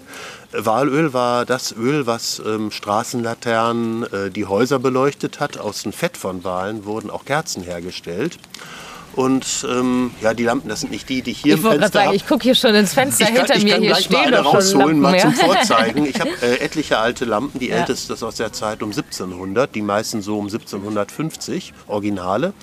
Walöl 0.53 1.11
war 1.11 1.45
das 1.45 1.73
Öl, 1.73 2.07
was 2.07 2.41
ähm, 2.45 2.71
Straßenlaternen, 2.71 4.03
äh, 4.13 4.31
die 4.31 4.45
Häuser 4.45 4.79
beleuchtet 4.79 5.41
hat. 5.41 5.57
Aus 5.57 5.83
dem 5.83 5.91
Fett 5.91 6.15
von 6.15 6.45
Walen 6.45 6.85
wurden 6.85 7.09
auch 7.09 7.25
Kerzen 7.25 7.63
hergestellt. 7.63 8.39
Und 9.17 9.65
ähm, 9.67 10.11
ja, 10.21 10.35
die 10.35 10.43
Lampen, 10.43 10.69
das 10.69 10.81
sind 10.81 10.91
nicht 10.91 11.09
die, 11.09 11.23
die 11.23 11.31
ich 11.31 11.39
hier 11.39 11.55
ich 11.55 11.63
im 11.63 11.71
Fenster 11.71 11.89
sagen, 11.89 12.13
Ich 12.13 12.27
gucke 12.27 12.43
hier 12.43 12.53
schon 12.53 12.75
ins 12.75 12.93
Fenster 12.93 13.23
ich 13.23 13.35
hinter 13.35 13.55
kann, 13.55 13.63
mir. 13.63 13.77
Hier 13.77 13.95
stehen 13.95 14.31
doch 14.31 14.61
schon 14.61 14.79
Lampen 14.79 14.99
mal 14.99 15.19
zum 15.19 15.33
Vorzeigen. 15.33 16.05
Ich 16.05 16.19
habe 16.19 16.29
äh, 16.43 16.59
etliche 16.59 16.99
alte 16.99 17.25
Lampen. 17.25 17.57
Die 17.57 17.69
ja. 17.69 17.77
älteste 17.77 18.13
ist 18.13 18.21
aus 18.21 18.35
der 18.35 18.53
Zeit 18.53 18.83
um 18.83 18.91
1700, 18.91 19.73
die 19.73 19.81
meisten 19.81 20.21
so 20.21 20.37
um 20.37 20.45
1750, 20.45 21.73
Originale. 21.87 22.53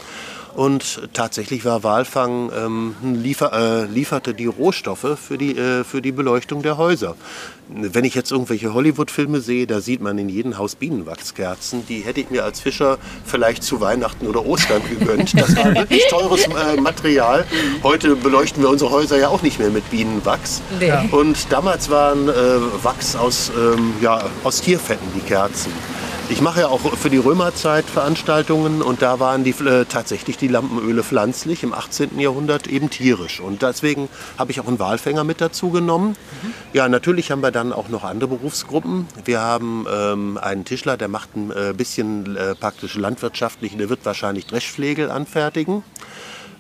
Und 0.54 1.08
tatsächlich 1.12 1.64
war 1.64 1.82
Walfang 1.82 2.50
ähm, 2.56 2.94
liefer, 3.02 3.52
äh, 3.52 3.84
lieferte 3.86 4.34
die 4.34 4.46
Rohstoffe 4.46 5.18
für 5.18 5.36
die, 5.36 5.56
äh, 5.56 5.82
für 5.82 6.00
die 6.00 6.12
Beleuchtung 6.12 6.62
der 6.62 6.78
Häuser. 6.78 7.16
Wenn 7.68 8.04
ich 8.04 8.14
jetzt 8.14 8.30
irgendwelche 8.30 8.72
Hollywood-Filme 8.72 9.40
sehe, 9.40 9.66
da 9.66 9.80
sieht 9.80 10.00
man 10.00 10.16
in 10.18 10.28
jedem 10.28 10.56
Haus 10.58 10.76
Bienenwachskerzen. 10.76 11.86
Die 11.88 12.00
hätte 12.00 12.20
ich 12.20 12.30
mir 12.30 12.44
als 12.44 12.60
Fischer 12.60 12.98
vielleicht 13.24 13.64
zu 13.64 13.80
Weihnachten 13.80 14.26
oder 14.26 14.46
Ostern 14.46 14.82
gegönnt. 14.88 15.38
Das 15.38 15.56
war 15.56 15.74
wirklich 15.74 16.06
teures 16.08 16.46
äh, 16.46 16.80
Material. 16.80 17.44
Heute 17.82 18.14
beleuchten 18.14 18.62
wir 18.62 18.70
unsere 18.70 18.90
Häuser 18.90 19.18
ja 19.18 19.28
auch 19.28 19.42
nicht 19.42 19.58
mehr 19.58 19.70
mit 19.70 19.90
Bienenwachs. 19.90 20.62
Nee. 20.78 20.92
Und 21.10 21.50
damals 21.50 21.90
waren 21.90 22.28
äh, 22.28 22.32
Wachs 22.82 23.16
aus, 23.16 23.50
ähm, 23.56 23.94
ja, 24.00 24.22
aus 24.44 24.60
Tierfetten 24.60 25.08
die 25.16 25.20
Kerzen. 25.20 25.72
Ich 26.30 26.40
mache 26.40 26.60
ja 26.60 26.68
auch 26.68 26.80
für 26.80 27.10
die 27.10 27.18
Römerzeit 27.18 27.84
Veranstaltungen 27.84 28.80
und 28.80 29.02
da 29.02 29.20
waren 29.20 29.44
die, 29.44 29.50
äh, 29.50 29.84
tatsächlich 29.84 30.38
die 30.38 30.48
Lampenöle 30.48 31.02
pflanzlich, 31.02 31.62
im 31.62 31.74
18. 31.74 32.18
Jahrhundert 32.18 32.66
eben 32.66 32.88
tierisch. 32.88 33.40
Und 33.40 33.60
deswegen 33.60 34.08
habe 34.38 34.50
ich 34.50 34.58
auch 34.58 34.66
einen 34.66 34.78
Walfänger 34.78 35.22
mit 35.22 35.42
dazu 35.42 35.70
genommen. 35.70 36.16
Mhm. 36.42 36.54
Ja, 36.72 36.88
natürlich 36.88 37.30
haben 37.30 37.42
wir 37.42 37.50
dann 37.50 37.74
auch 37.74 37.90
noch 37.90 38.04
andere 38.04 38.30
Berufsgruppen. 38.30 39.06
Wir 39.24 39.40
haben 39.40 39.87
ähm, 39.92 40.38
einen 40.38 40.64
Tischler, 40.64 40.96
der 40.96 41.08
macht 41.08 41.37
ein 41.37 41.50
äh, 41.50 41.74
bisschen 41.76 42.37
äh, 42.37 42.54
praktisch 42.54 42.96
landwirtschaftlich, 42.96 43.76
der 43.76 43.90
wird 43.90 44.04
wahrscheinlich 44.04 44.46
Dreschflegel 44.46 45.10
anfertigen 45.10 45.84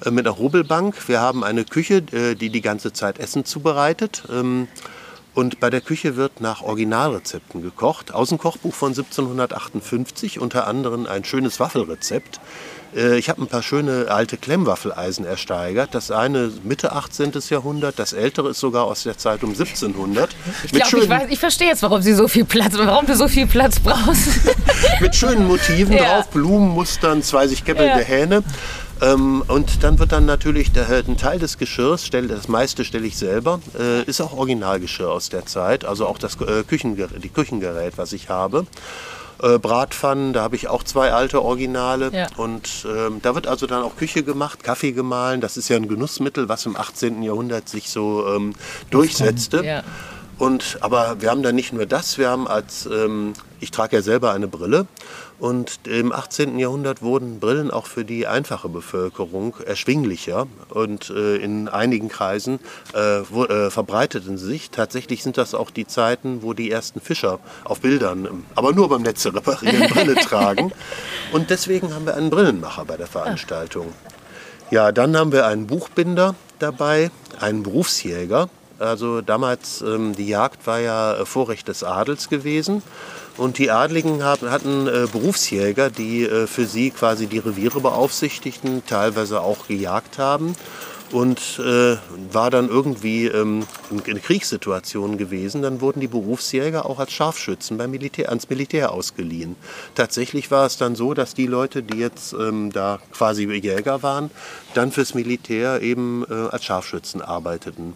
äh, 0.04 0.10
mit 0.10 0.26
einer 0.26 0.38
Hobelbank. 0.38 1.08
Wir 1.08 1.20
haben 1.20 1.42
eine 1.42 1.64
Küche, 1.64 2.02
äh, 2.12 2.34
die 2.34 2.50
die 2.50 2.60
ganze 2.60 2.92
Zeit 2.92 3.18
Essen 3.18 3.46
zubereitet. 3.46 4.24
Ähm, 4.30 4.68
und 5.34 5.58
bei 5.60 5.68
der 5.68 5.80
Küche 5.80 6.16
wird 6.16 6.40
nach 6.40 6.62
Originalrezepten 6.62 7.62
gekocht. 7.62 8.14
Aus 8.14 8.28
dem 8.28 8.38
Kochbuch 8.38 8.74
von 8.74 8.90
1758, 8.90 10.38
unter 10.38 10.66
anderem 10.66 11.06
ein 11.06 11.24
schönes 11.24 11.58
Waffelrezept. 11.58 12.40
Äh, 12.94 13.18
ich 13.18 13.28
habe 13.28 13.42
ein 13.42 13.48
paar 13.48 13.62
schöne 13.62 14.06
alte 14.08 14.36
Klemmwaffeleisen 14.36 15.24
ersteigert. 15.24 15.94
Das 15.94 16.10
eine 16.10 16.52
Mitte 16.62 16.92
18. 16.92 17.32
Jahrhundert, 17.50 17.98
das 17.98 18.12
ältere 18.12 18.50
ist 18.50 18.60
sogar 18.60 18.84
aus 18.84 19.02
der 19.02 19.18
Zeit 19.18 19.42
um 19.42 19.50
1700. 19.50 20.30
Ich, 20.64 20.72
glaub, 20.72 20.92
ich, 20.92 21.08
weiß, 21.08 21.30
ich 21.30 21.38
verstehe 21.38 21.68
jetzt, 21.68 21.82
warum 21.82 22.02
Sie 22.02 22.14
so 22.14 22.28
viel 22.28 22.44
Platz, 22.44 22.74
warum 22.76 23.06
du 23.06 23.16
so 23.16 23.28
viel 23.28 23.46
Platz 23.46 23.80
brauchst. 23.80 24.40
mit 25.00 25.14
schönen 25.14 25.46
Motiven 25.46 25.94
ja. 25.94 26.18
drauf, 26.18 26.28
Blumenmustern, 26.30 27.22
zwei 27.22 27.48
sich 27.48 27.64
käppelnde 27.64 28.00
ja. 28.00 28.06
Hähne. 28.06 28.44
Ähm, 29.04 29.42
und 29.48 29.82
dann 29.82 29.98
wird 29.98 30.12
dann 30.12 30.24
natürlich 30.24 30.72
der, 30.72 30.88
ein 30.88 31.16
Teil 31.16 31.38
des 31.38 31.58
Geschirrs, 31.58 32.06
stell, 32.06 32.28
das 32.28 32.48
meiste 32.48 32.84
stelle 32.84 33.06
ich 33.06 33.16
selber, 33.16 33.60
äh, 33.78 34.02
ist 34.04 34.20
auch 34.20 34.32
Originalgeschirr 34.32 35.10
aus 35.10 35.28
der 35.28 35.46
Zeit, 35.46 35.84
also 35.84 36.06
auch 36.06 36.18
das 36.18 36.40
äh, 36.40 36.62
Küchengerät, 36.64 37.22
die 37.22 37.28
Küchengerät, 37.28 37.98
was 37.98 38.12
ich 38.12 38.28
habe. 38.28 38.66
Äh, 39.42 39.58
Bratpfannen, 39.58 40.32
da 40.32 40.42
habe 40.42 40.56
ich 40.56 40.68
auch 40.68 40.84
zwei 40.84 41.12
alte 41.12 41.42
Originale. 41.42 42.10
Ja. 42.12 42.28
Und 42.36 42.86
ähm, 42.88 43.20
da 43.20 43.34
wird 43.34 43.46
also 43.46 43.66
dann 43.66 43.82
auch 43.82 43.96
Küche 43.96 44.22
gemacht, 44.22 44.62
Kaffee 44.62 44.92
gemahlen. 44.92 45.40
Das 45.40 45.56
ist 45.56 45.68
ja 45.68 45.76
ein 45.76 45.88
Genussmittel, 45.88 46.48
was 46.48 46.64
im 46.66 46.76
18. 46.76 47.22
Jahrhundert 47.22 47.68
sich 47.68 47.90
so 47.90 48.26
ähm, 48.28 48.54
durchsetzte. 48.90 49.64
Ja. 49.64 49.82
Und, 50.38 50.78
aber 50.80 51.20
wir 51.20 51.30
haben 51.30 51.42
da 51.42 51.52
nicht 51.52 51.72
nur 51.72 51.86
das, 51.86 52.18
wir 52.18 52.28
haben 52.28 52.48
als, 52.48 52.86
ähm, 52.86 53.34
ich 53.60 53.70
trage 53.70 53.96
ja 53.96 54.02
selber 54.02 54.32
eine 54.32 54.48
Brille 54.48 54.86
und 55.38 55.80
im 55.86 56.12
18. 56.12 56.58
Jahrhundert 56.58 57.02
wurden 57.02 57.38
Brillen 57.38 57.70
auch 57.70 57.86
für 57.86 58.04
die 58.04 58.26
einfache 58.26 58.68
Bevölkerung 58.68 59.56
erschwinglicher 59.64 60.46
und 60.70 61.10
äh, 61.10 61.36
in 61.36 61.68
einigen 61.68 62.08
Kreisen 62.08 62.58
äh, 62.94 63.20
wo, 63.30 63.44
äh, 63.44 63.70
verbreiteten 63.70 64.38
sie 64.38 64.46
sich. 64.46 64.70
Tatsächlich 64.70 65.22
sind 65.22 65.38
das 65.38 65.54
auch 65.54 65.70
die 65.70 65.86
Zeiten, 65.86 66.42
wo 66.42 66.52
die 66.52 66.70
ersten 66.70 67.00
Fischer 67.00 67.38
auf 67.64 67.80
Bildern, 67.80 68.44
aber 68.54 68.72
nur 68.72 68.88
beim 68.88 69.02
Netze 69.02 69.34
reparieren, 69.34 69.88
Brille 69.92 70.14
tragen. 70.16 70.72
Und 71.32 71.50
deswegen 71.50 71.94
haben 71.94 72.06
wir 72.06 72.16
einen 72.16 72.30
Brillenmacher 72.30 72.84
bei 72.84 72.96
der 72.96 73.06
Veranstaltung. 73.06 73.92
Ja, 74.70 74.92
dann 74.92 75.16
haben 75.16 75.30
wir 75.30 75.46
einen 75.46 75.66
Buchbinder 75.66 76.34
dabei, 76.58 77.10
einen 77.38 77.62
Berufsjäger, 77.62 78.48
also 78.84 79.20
damals, 79.20 79.82
ähm, 79.82 80.14
die 80.14 80.28
Jagd 80.28 80.66
war 80.66 80.80
ja 80.80 81.14
äh, 81.14 81.26
Vorrecht 81.26 81.68
des 81.68 81.82
Adels 81.82 82.28
gewesen. 82.28 82.82
Und 83.36 83.58
die 83.58 83.70
Adligen 83.70 84.22
haben, 84.22 84.50
hatten 84.50 84.86
äh, 84.86 85.08
Berufsjäger, 85.10 85.90
die 85.90 86.24
äh, 86.24 86.46
für 86.46 86.66
sie 86.66 86.90
quasi 86.90 87.26
die 87.26 87.38
Reviere 87.38 87.80
beaufsichtigten, 87.80 88.86
teilweise 88.86 89.40
auch 89.40 89.66
gejagt 89.66 90.18
haben. 90.18 90.54
Und 91.10 91.60
äh, 91.60 91.96
war 92.32 92.50
dann 92.50 92.68
irgendwie 92.68 93.26
ähm, 93.26 93.66
in 93.90 94.20
Kriegssituationen 94.20 95.16
gewesen, 95.16 95.62
dann 95.62 95.80
wurden 95.80 96.00
die 96.00 96.08
Berufsjäger 96.08 96.86
auch 96.86 96.98
als 96.98 97.12
Scharfschützen 97.12 97.76
beim 97.76 97.90
Militär, 97.92 98.30
ans 98.30 98.48
Militär 98.48 98.90
ausgeliehen. 98.90 99.54
Tatsächlich 99.94 100.50
war 100.50 100.66
es 100.66 100.76
dann 100.76 100.96
so, 100.96 101.14
dass 101.14 101.34
die 101.34 101.46
Leute, 101.46 101.82
die 101.82 101.98
jetzt 101.98 102.32
ähm, 102.32 102.72
da 102.72 102.98
quasi 103.12 103.44
Jäger 103.44 104.02
waren, 104.02 104.30
dann 104.72 104.90
fürs 104.90 105.14
Militär 105.14 105.82
eben 105.82 106.24
äh, 106.28 106.48
als 106.50 106.64
Scharfschützen 106.64 107.20
arbeiteten. 107.22 107.94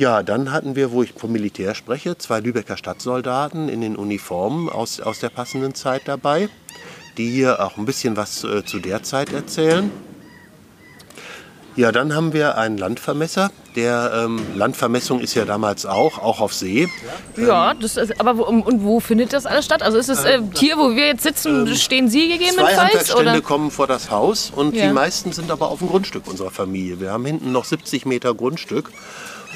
Ja, 0.00 0.22
dann 0.22 0.50
hatten 0.50 0.76
wir, 0.76 0.92
wo 0.92 1.02
ich 1.02 1.12
vom 1.12 1.30
Militär 1.30 1.74
spreche, 1.74 2.16
zwei 2.16 2.40
Lübecker 2.40 2.78
Stadtsoldaten 2.78 3.68
in 3.68 3.82
den 3.82 3.96
Uniformen 3.96 4.70
aus, 4.70 4.98
aus 4.98 5.20
der 5.20 5.28
passenden 5.28 5.74
Zeit 5.74 6.08
dabei, 6.08 6.48
die 7.18 7.30
hier 7.30 7.62
auch 7.62 7.76
ein 7.76 7.84
bisschen 7.84 8.16
was 8.16 8.42
äh, 8.42 8.64
zu 8.64 8.78
der 8.78 9.02
Zeit 9.02 9.30
erzählen. 9.30 9.90
Ja, 11.76 11.92
dann 11.92 12.14
haben 12.14 12.32
wir 12.32 12.56
einen 12.56 12.78
Landvermesser. 12.78 13.50
Der 13.76 14.24
ähm, 14.24 14.40
Landvermessung 14.54 15.20
ist 15.20 15.34
ja 15.34 15.44
damals 15.44 15.84
auch, 15.84 16.18
auch 16.18 16.40
auf 16.40 16.54
See. 16.54 16.88
Ja, 17.36 17.74
das 17.74 17.98
ist, 17.98 18.18
aber 18.18 18.38
wo, 18.38 18.44
und 18.44 18.82
wo 18.82 19.00
findet 19.00 19.34
das 19.34 19.44
alles 19.44 19.66
statt? 19.66 19.82
Also 19.82 19.98
ist 19.98 20.08
es 20.08 20.24
äh, 20.24 20.36
ähm, 20.36 20.50
hier, 20.54 20.78
wo 20.78 20.96
wir 20.96 21.08
jetzt 21.08 21.24
sitzen, 21.24 21.66
ähm, 21.66 21.74
stehen 21.74 22.08
Sie 22.08 22.26
gegebenenfalls? 22.26 22.74
Zwei 22.74 22.82
Handwerksstände 22.84 23.30
oder? 23.32 23.40
kommen 23.42 23.70
vor 23.70 23.86
das 23.86 24.10
Haus 24.10 24.50
und 24.56 24.74
ja. 24.74 24.86
die 24.86 24.94
meisten 24.94 25.32
sind 25.32 25.50
aber 25.50 25.68
auf 25.68 25.80
dem 25.80 25.88
Grundstück 25.88 26.26
unserer 26.26 26.50
Familie. 26.50 27.00
Wir 27.00 27.12
haben 27.12 27.26
hinten 27.26 27.52
noch 27.52 27.66
70 27.66 28.06
Meter 28.06 28.32
Grundstück 28.32 28.90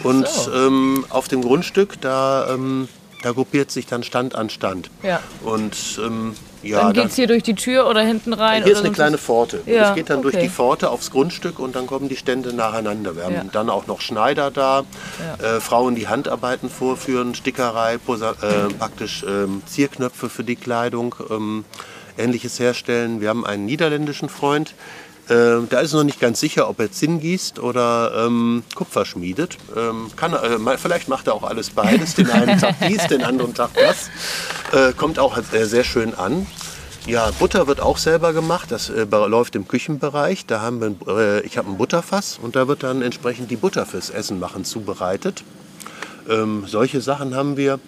und 0.02 0.28
so. 0.28 0.52
ähm, 0.52 1.04
auf 1.08 1.28
dem 1.28 1.42
Grundstück, 1.42 2.00
da, 2.00 2.48
ähm, 2.50 2.88
da 3.22 3.32
gruppiert 3.32 3.70
sich 3.70 3.86
dann 3.86 4.02
Stand 4.02 4.34
an 4.34 4.50
Stand. 4.50 4.90
Ja. 5.02 5.20
Und 5.42 5.76
ähm, 6.04 6.34
ja, 6.64 6.82
dann 6.82 6.92
geht 6.94 7.06
es 7.06 7.16
hier 7.16 7.26
durch 7.26 7.42
die 7.42 7.54
Tür 7.54 7.86
oder 7.88 8.00
hinten 8.00 8.32
rein? 8.32 8.64
Hier 8.64 8.72
ist 8.72 8.80
eine 8.80 8.92
kleine 8.92 9.18
Pforte. 9.18 9.60
Ja, 9.66 9.90
es 9.90 9.94
geht 9.94 10.10
dann 10.10 10.20
okay. 10.20 10.30
durch 10.30 10.44
die 10.44 10.48
Pforte 10.48 10.90
aufs 10.90 11.10
Grundstück 11.10 11.58
und 11.58 11.76
dann 11.76 11.86
kommen 11.86 12.08
die 12.08 12.16
Stände 12.16 12.52
nacheinander. 12.52 13.16
Wir 13.16 13.24
haben 13.24 13.34
ja. 13.34 13.44
dann 13.52 13.70
auch 13.70 13.86
noch 13.86 14.00
Schneider 14.00 14.50
da, 14.50 14.84
ja. 15.40 15.56
äh, 15.56 15.60
Frauen, 15.60 15.94
die 15.94 16.08
Handarbeiten 16.08 16.70
vorführen, 16.70 17.34
Stickerei, 17.34 17.98
Posa 17.98 18.30
äh, 18.30 18.72
praktisch 18.78 19.24
ähm, 19.28 19.62
Zierknöpfe 19.66 20.28
für 20.28 20.44
die 20.44 20.56
Kleidung, 20.56 21.14
ähm, 21.30 21.64
ähnliches 22.16 22.58
herstellen. 22.58 23.20
Wir 23.20 23.28
haben 23.28 23.44
einen 23.44 23.66
niederländischen 23.66 24.28
Freund, 24.28 24.74
äh, 25.28 25.66
da 25.70 25.80
ist 25.80 25.92
noch 25.92 26.04
nicht 26.04 26.20
ganz 26.20 26.40
sicher, 26.40 26.68
ob 26.68 26.80
er 26.80 26.92
Zinn 26.92 27.20
gießt 27.20 27.58
oder 27.58 28.26
ähm, 28.26 28.62
Kupfer 28.74 29.04
schmiedet. 29.04 29.56
Ähm, 29.74 30.10
kann, 30.16 30.34
äh, 30.34 30.78
vielleicht 30.78 31.08
macht 31.08 31.28
er 31.28 31.34
auch 31.34 31.44
alles 31.44 31.70
beides. 31.70 32.14
Den 32.14 32.30
einen 32.30 32.58
Tag 32.60 32.76
dies, 32.86 33.06
den 33.06 33.22
anderen 33.22 33.54
Tag 33.54 33.70
das. 33.74 34.10
Äh, 34.72 34.92
kommt 34.92 35.18
auch 35.18 35.38
äh, 35.38 35.64
sehr 35.64 35.84
schön 35.84 36.14
an. 36.14 36.46
Ja, 37.06 37.30
Butter 37.38 37.66
wird 37.66 37.80
auch 37.80 37.98
selber 37.98 38.32
gemacht. 38.32 38.70
Das 38.70 38.90
äh, 38.90 39.04
läuft 39.04 39.56
im 39.56 39.68
Küchenbereich. 39.68 40.46
Da 40.46 40.60
haben 40.60 40.80
wir, 40.80 41.16
äh, 41.16 41.40
ich 41.40 41.56
habe 41.58 41.70
ein 41.70 41.78
Butterfass 41.78 42.38
und 42.40 42.56
da 42.56 42.68
wird 42.68 42.82
dann 42.82 43.00
entsprechend 43.02 43.50
die 43.50 43.56
Butter 43.56 43.86
fürs 43.86 44.10
Essen 44.10 44.40
machen 44.40 44.64
zubereitet. 44.64 45.42
Ähm, 46.28 46.64
solche 46.66 47.00
Sachen 47.00 47.34
haben 47.34 47.56
wir. 47.56 47.78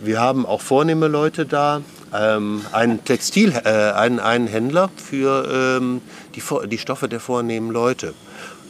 Wir 0.00 0.20
haben 0.20 0.46
auch 0.46 0.62
vornehme 0.62 1.08
Leute 1.08 1.44
da, 1.44 1.82
ähm, 2.14 2.62
einen 2.72 3.04
Textil, 3.04 3.52
äh, 3.64 3.92
einen, 3.92 4.20
einen 4.20 4.46
Händler 4.46 4.90
für 4.96 5.78
ähm, 5.78 6.00
die, 6.34 6.42
die 6.68 6.78
Stoffe 6.78 7.08
der 7.08 7.20
vornehmen 7.20 7.70
Leute. 7.70 8.14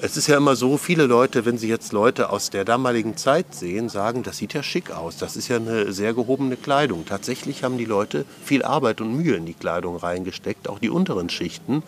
Es 0.03 0.17
ist 0.17 0.29
ja 0.29 0.39
immer 0.39 0.57
so, 0.57 0.79
viele 0.79 1.05
Leute, 1.05 1.45
wenn 1.45 1.59
sie 1.59 1.69
jetzt 1.69 1.93
Leute 1.93 2.31
aus 2.31 2.49
der 2.49 2.65
damaligen 2.65 3.19
Zeit 3.19 3.55
sehen, 3.55 3.91
sagen, 3.91 4.23
das 4.23 4.39
sieht 4.39 4.55
ja 4.55 4.63
schick 4.63 4.91
aus, 4.91 5.19
das 5.19 5.37
ist 5.37 5.49
ja 5.49 5.57
eine 5.57 5.93
sehr 5.93 6.15
gehobene 6.15 6.57
Kleidung. 6.57 7.05
Tatsächlich 7.05 7.65
haben 7.65 7.77
die 7.77 7.85
Leute 7.85 8.25
viel 8.43 8.63
Arbeit 8.63 9.03
und 9.03 9.15
Mühe 9.15 9.37
in 9.37 9.45
die 9.45 9.53
Kleidung 9.53 9.99
reingesteckt, 9.99 10.71
auch 10.71 10.79
die 10.79 10.89
unteren 10.89 11.29
Schichten. 11.29 11.83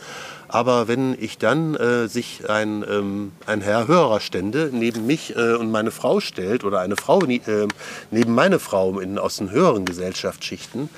Aber 0.49 0.89
wenn 0.89 1.17
ich 1.19 1.39
dann 1.39 1.75
äh, 1.75 2.07
sich 2.07 2.51
ein, 2.51 2.85
ähm, 2.87 3.33
ein 3.47 3.63
Herr 3.63 3.89
Hörerstände 3.89 4.69
neben 4.71 5.07
mich 5.07 5.35
äh, 5.35 5.55
und 5.55 5.71
meine 5.71 5.91
Frau 5.91 6.21
stellt 6.21 6.65
oder 6.65 6.81
eine 6.81 6.97
Frau 6.97 7.23
äh, 7.23 7.41
neben 8.11 8.35
meine 8.35 8.59
Frau 8.59 9.01
in, 9.01 9.19
aus 9.19 9.39
den 9.39 9.51
höheren 9.51 9.87
Gesellschaftsschichten, 9.87 10.91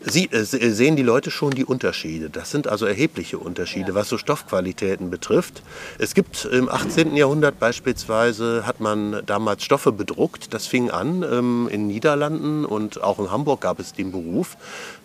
Sie, 0.00 0.30
äh, 0.30 0.44
sehen 0.44 0.96
die 0.96 1.02
Leute 1.02 1.30
schon 1.30 1.52
die 1.52 1.64
Unterschiede. 1.64 2.28
Das 2.28 2.50
sind 2.50 2.68
also 2.68 2.86
erhebliche 2.86 3.38
Unterschiede, 3.38 3.88
ja. 3.88 3.94
was 3.94 4.08
so 4.08 4.18
Stoffqualitäten 4.18 5.10
betrifft. 5.10 5.62
Es 5.98 6.14
gibt 6.14 6.44
im 6.44 6.68
18. 6.68 7.16
Jahrhundert 7.16 7.58
beispielsweise, 7.58 8.66
hat 8.66 8.80
man 8.80 9.22
damals 9.24 9.64
Stoffe 9.64 9.92
bedruckt. 9.92 10.52
Das 10.52 10.66
fing 10.66 10.90
an 10.90 11.22
ähm, 11.22 11.68
in 11.70 11.86
Niederlanden 11.86 12.64
und 12.64 13.02
auch 13.02 13.18
in 13.18 13.30
Hamburg 13.30 13.62
gab 13.62 13.80
es 13.80 13.94
den 13.94 14.12
Beruf. 14.12 14.56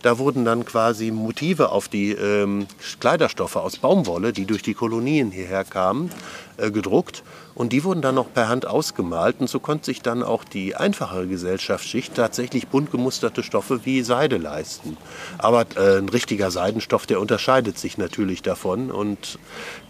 Da 0.02 0.18
wurden 0.18 0.46
dann 0.46 0.66
quasi 0.66 1.12
Motive 1.12 1.70
auf 1.70 1.88
die 1.88 2.12
ähm, 2.12 2.68
Kleiderstoffe 3.00 3.56
aus 3.56 3.78
Baumwolle, 3.78 4.34
die 4.34 4.46
durch 4.46 4.62
die 4.62 4.74
Kolonien 4.74 5.32
hierher 5.32 5.64
kamen, 5.64 6.12
äh, 6.58 6.70
gedruckt. 6.70 7.24
Und 7.54 7.74
die 7.74 7.84
wurden 7.84 8.02
dann 8.02 8.16
noch 8.16 8.34
per 8.34 8.48
Hand 8.48 8.66
ausgemalt. 8.66 9.38
Und 9.40 9.50
so 9.50 9.60
konnte 9.60 9.86
sich 9.86 10.02
dann 10.02 10.24
auch 10.24 10.44
die 10.44 10.76
einfachere 10.76 11.28
Gesellschaftsschicht 11.28 12.16
tatsächlich 12.16 12.68
bunt 12.68 12.92
gemusterte 12.92 13.44
Stoffe 13.44 13.82
wie 13.86 14.02
Seide 14.04 14.38
leisten. 14.38 14.98
Aber 15.38 15.66
äh, 15.76 15.98
ein 15.98 16.10
richtiger 16.10 16.52
Seidenstoff, 16.52 17.06
der 17.06 17.20
unterscheidet 17.20 17.78
sich 17.78 17.98
natürlich 17.98 18.42
davon. 18.42 18.92
Und 18.92 19.40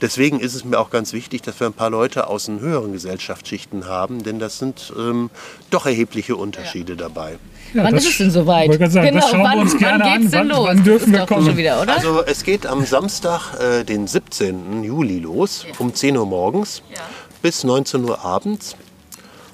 deswegen 0.02 0.40
ist 0.40 0.56
es 0.56 0.66
mir 0.66 0.80
auch 0.80 0.90
ganz 0.90 1.14
wichtig, 1.14 1.42
dass 1.42 1.60
wir 1.60 1.68
ein 1.68 1.74
paar 1.74 1.90
Leute 1.90 2.28
aus 2.28 2.46
den 2.46 2.60
höheren 2.60 2.94
Gesellschaftsschichten 2.94 3.88
haben, 3.88 4.24
denn 4.24 4.40
das 4.40 4.60
sind 4.60 4.94
ähm, 4.98 5.30
doch 5.70 5.86
erhebliche 5.86 6.36
Unterschiede 6.36 6.94
ja. 6.94 6.98
dabei. 6.98 7.38
Ja, 7.74 7.84
wann 7.84 7.96
ist 7.96 8.08
es 8.08 8.18
denn 8.18 8.32
soweit? 8.32 8.72
Sagen, 8.92 9.08
genau, 9.08 9.20
das 9.20 9.30
schauen 9.30 9.44
wann, 9.44 9.58
wir 9.58 9.62
uns 9.62 9.78
gerne 9.78 10.04
wann 10.04 10.22
geht's 10.22 10.34
an. 10.34 10.48
Denn 10.48 10.50
wann, 10.50 10.58
los? 10.58 10.68
wann 10.68 10.84
dürfen 10.84 11.14
wir 11.14 11.26
kommen? 11.26 11.58
Wieder, 11.58 11.88
also 11.88 12.24
es 12.26 12.44
geht 12.44 12.66
am 12.66 12.86
Samstag, 12.86 13.60
äh, 13.60 13.84
den 13.84 14.08
17. 14.08 14.84
Juli 14.84 15.20
los, 15.20 15.66
ja. 15.68 15.74
um 15.80 15.94
10 15.94 16.18
Uhr 16.18 16.26
morgens. 16.26 16.84
Ja 16.94 17.02
bis 17.42 17.64
19 17.64 18.04
Uhr 18.04 18.24
abends. 18.24 18.76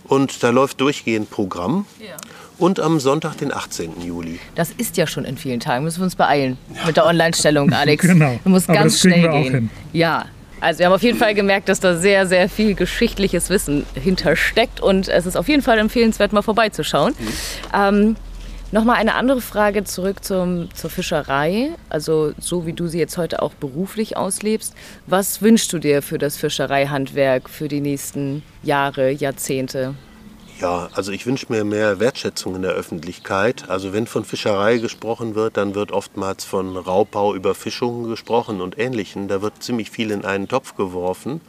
Und 0.06 0.42
da 0.42 0.50
läuft 0.50 0.80
durchgehend 0.82 1.30
Programm. 1.30 1.86
Ja. 2.00 2.16
Und 2.58 2.80
am 2.80 3.00
Sonntag, 3.00 3.38
den 3.38 3.54
18. 3.54 4.02
Juli. 4.02 4.40
Das 4.56 4.72
ist 4.72 4.98
ja 4.98 5.06
schon 5.06 5.26
in 5.26 5.38
vielen 5.38 5.60
Tagen. 5.60 5.84
Müssen 5.84 6.00
wir 6.00 6.06
uns 6.06 6.16
beeilen 6.16 6.58
ja. 6.74 6.88
mit 6.88 6.98
der 6.98 7.06
Online-Stellung, 7.06 7.72
Alex. 7.72 8.02
genau. 8.08 8.40
Du 8.44 8.50
musst 8.50 8.68
ganz 8.68 9.00
schnell 9.00 9.30
gehen. 9.30 9.70
Ja, 9.94 10.26
also 10.60 10.80
wir 10.80 10.88
haben 10.88 10.94
auf 10.94 11.04
jeden 11.04 11.20
Fall 11.20 11.36
gemerkt, 11.36 11.70
dass 11.70 11.80
da 11.80 11.96
sehr, 11.96 12.26
sehr 12.26 12.50
viel 12.50 12.74
geschichtliches 12.74 13.50
Wissen 13.50 13.86
hintersteckt 13.94 14.80
und 14.80 15.08
es 15.08 15.28
ist 15.28 15.36
auf 15.36 15.48
jeden 15.48 15.62
Fall 15.62 15.78
empfehlenswert, 15.78 16.34
mal 16.34 16.42
vorbeizuschauen. 16.42 17.14
Mhm. 17.20 17.28
Ähm, 17.74 18.16
Nochmal 18.72 18.98
eine 18.98 19.16
andere 19.16 19.40
Frage 19.40 19.86
zurück 19.86 20.26
zum, 20.26 20.68
zur 20.74 20.90
Fischerei. 20.90 21.70
Also 21.88 22.34
so 22.38 22.66
wie 22.66 22.74
du 22.74 22.88
sie 22.88 23.00
jetzt 23.00 23.18
heute 23.18 23.42
auch 23.42 23.54
beruflich 23.54 24.18
auslebst. 24.18 24.74
Was 25.06 25.42
wünschst 25.42 25.72
du 25.72 25.80
dir 25.80 26.02
für 26.02 26.18
das 26.18 26.36
Fischereihandwerk 26.36 27.50
für 27.50 27.70
die 27.70 27.80
nächsten 27.80 28.44
Jahre, 28.64 29.12
Jahrzehnte? 29.12 29.96
Ja, 30.60 30.90
also 30.94 31.14
ich 31.14 31.26
wünsche 31.26 31.46
mir 31.50 31.64
mehr 31.64 32.00
Wertschätzung 32.02 32.56
in 32.56 32.64
der 32.64 32.72
Öffentlichkeit. 32.72 33.70
Also 33.70 33.94
wenn 33.94 34.06
von 34.06 34.26
Fischerei 34.26 34.80
gesprochen 34.80 35.36
wird, 35.36 35.56
dann 35.56 35.74
wird 35.74 35.94
oftmals 35.94 36.44
von 36.44 36.76
Raubbau, 36.76 37.36
Überfischung 37.36 38.10
gesprochen 38.10 38.60
und 38.60 38.78
Ähnlichem. 38.78 39.30
Da 39.30 39.42
wird 39.42 39.64
ziemlich 39.64 39.92
viel 39.92 40.12
in 40.12 40.26
einen 40.26 40.50
Topf 40.50 40.76
geworfen. 40.76 41.40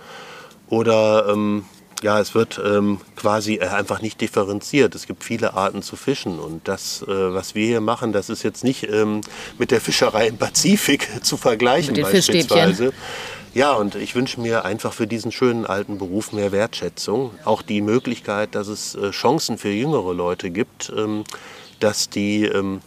Oder 0.69 1.27
ähm, 1.31 1.65
ja, 2.03 2.21
es 2.21 2.35
wird 2.35 2.61
ähm, 2.65 3.01
quasi 3.17 3.57
äh, 3.57 3.67
einfach 3.67 4.01
nicht 4.01 4.21
differenziert. 4.21 4.95
Es 4.95 5.07
gibt 5.07 5.25
viele 5.25 5.55
Arten 5.55 5.83
zu 5.83 5.97
fischen 5.97 6.39
und 6.39 6.67
das, 6.69 7.03
äh, 7.03 7.07
was 7.09 7.55
wir 7.55 7.67
hier 7.67 7.81
machen, 7.81 8.13
das 8.13 8.31
ist 8.31 8.43
jetzt 8.43 8.65
nicht 8.65 8.89
ähm, 8.89 9.21
mit 9.59 9.71
der 9.71 9.81
Fischerei 9.81 10.29
im 10.29 10.37
Pazifik 10.37 11.09
zu 11.23 11.37
vergleichen 11.37 11.95
mit 11.95 12.05
den 12.05 12.13
beispielsweise. 12.13 12.93
Ja, 13.55 13.73
und 13.73 13.95
ich 13.95 14.15
wünsche 14.15 14.41
mir 14.41 14.65
einfach 14.65 14.93
für 14.93 15.07
diesen 15.07 15.33
schönen 15.33 15.67
alten 15.67 15.99
Beruf 15.99 16.33
mehr 16.33 16.53
Wertschätzung. 16.53 17.33
Auch 17.45 17.63
die 17.63 17.81
Möglichkeit, 17.81 18.55
dass 18.55 18.69
es 18.69 18.95
äh, 18.95 19.11
Chancen 19.11 19.59
für 19.59 19.71
jüngere 19.71 20.15
Leute 20.15 20.51
gibt, 20.51 20.93
ähm, 20.97 21.25
dass 21.81 22.09
die 22.11 22.45
ähm, 22.45 22.81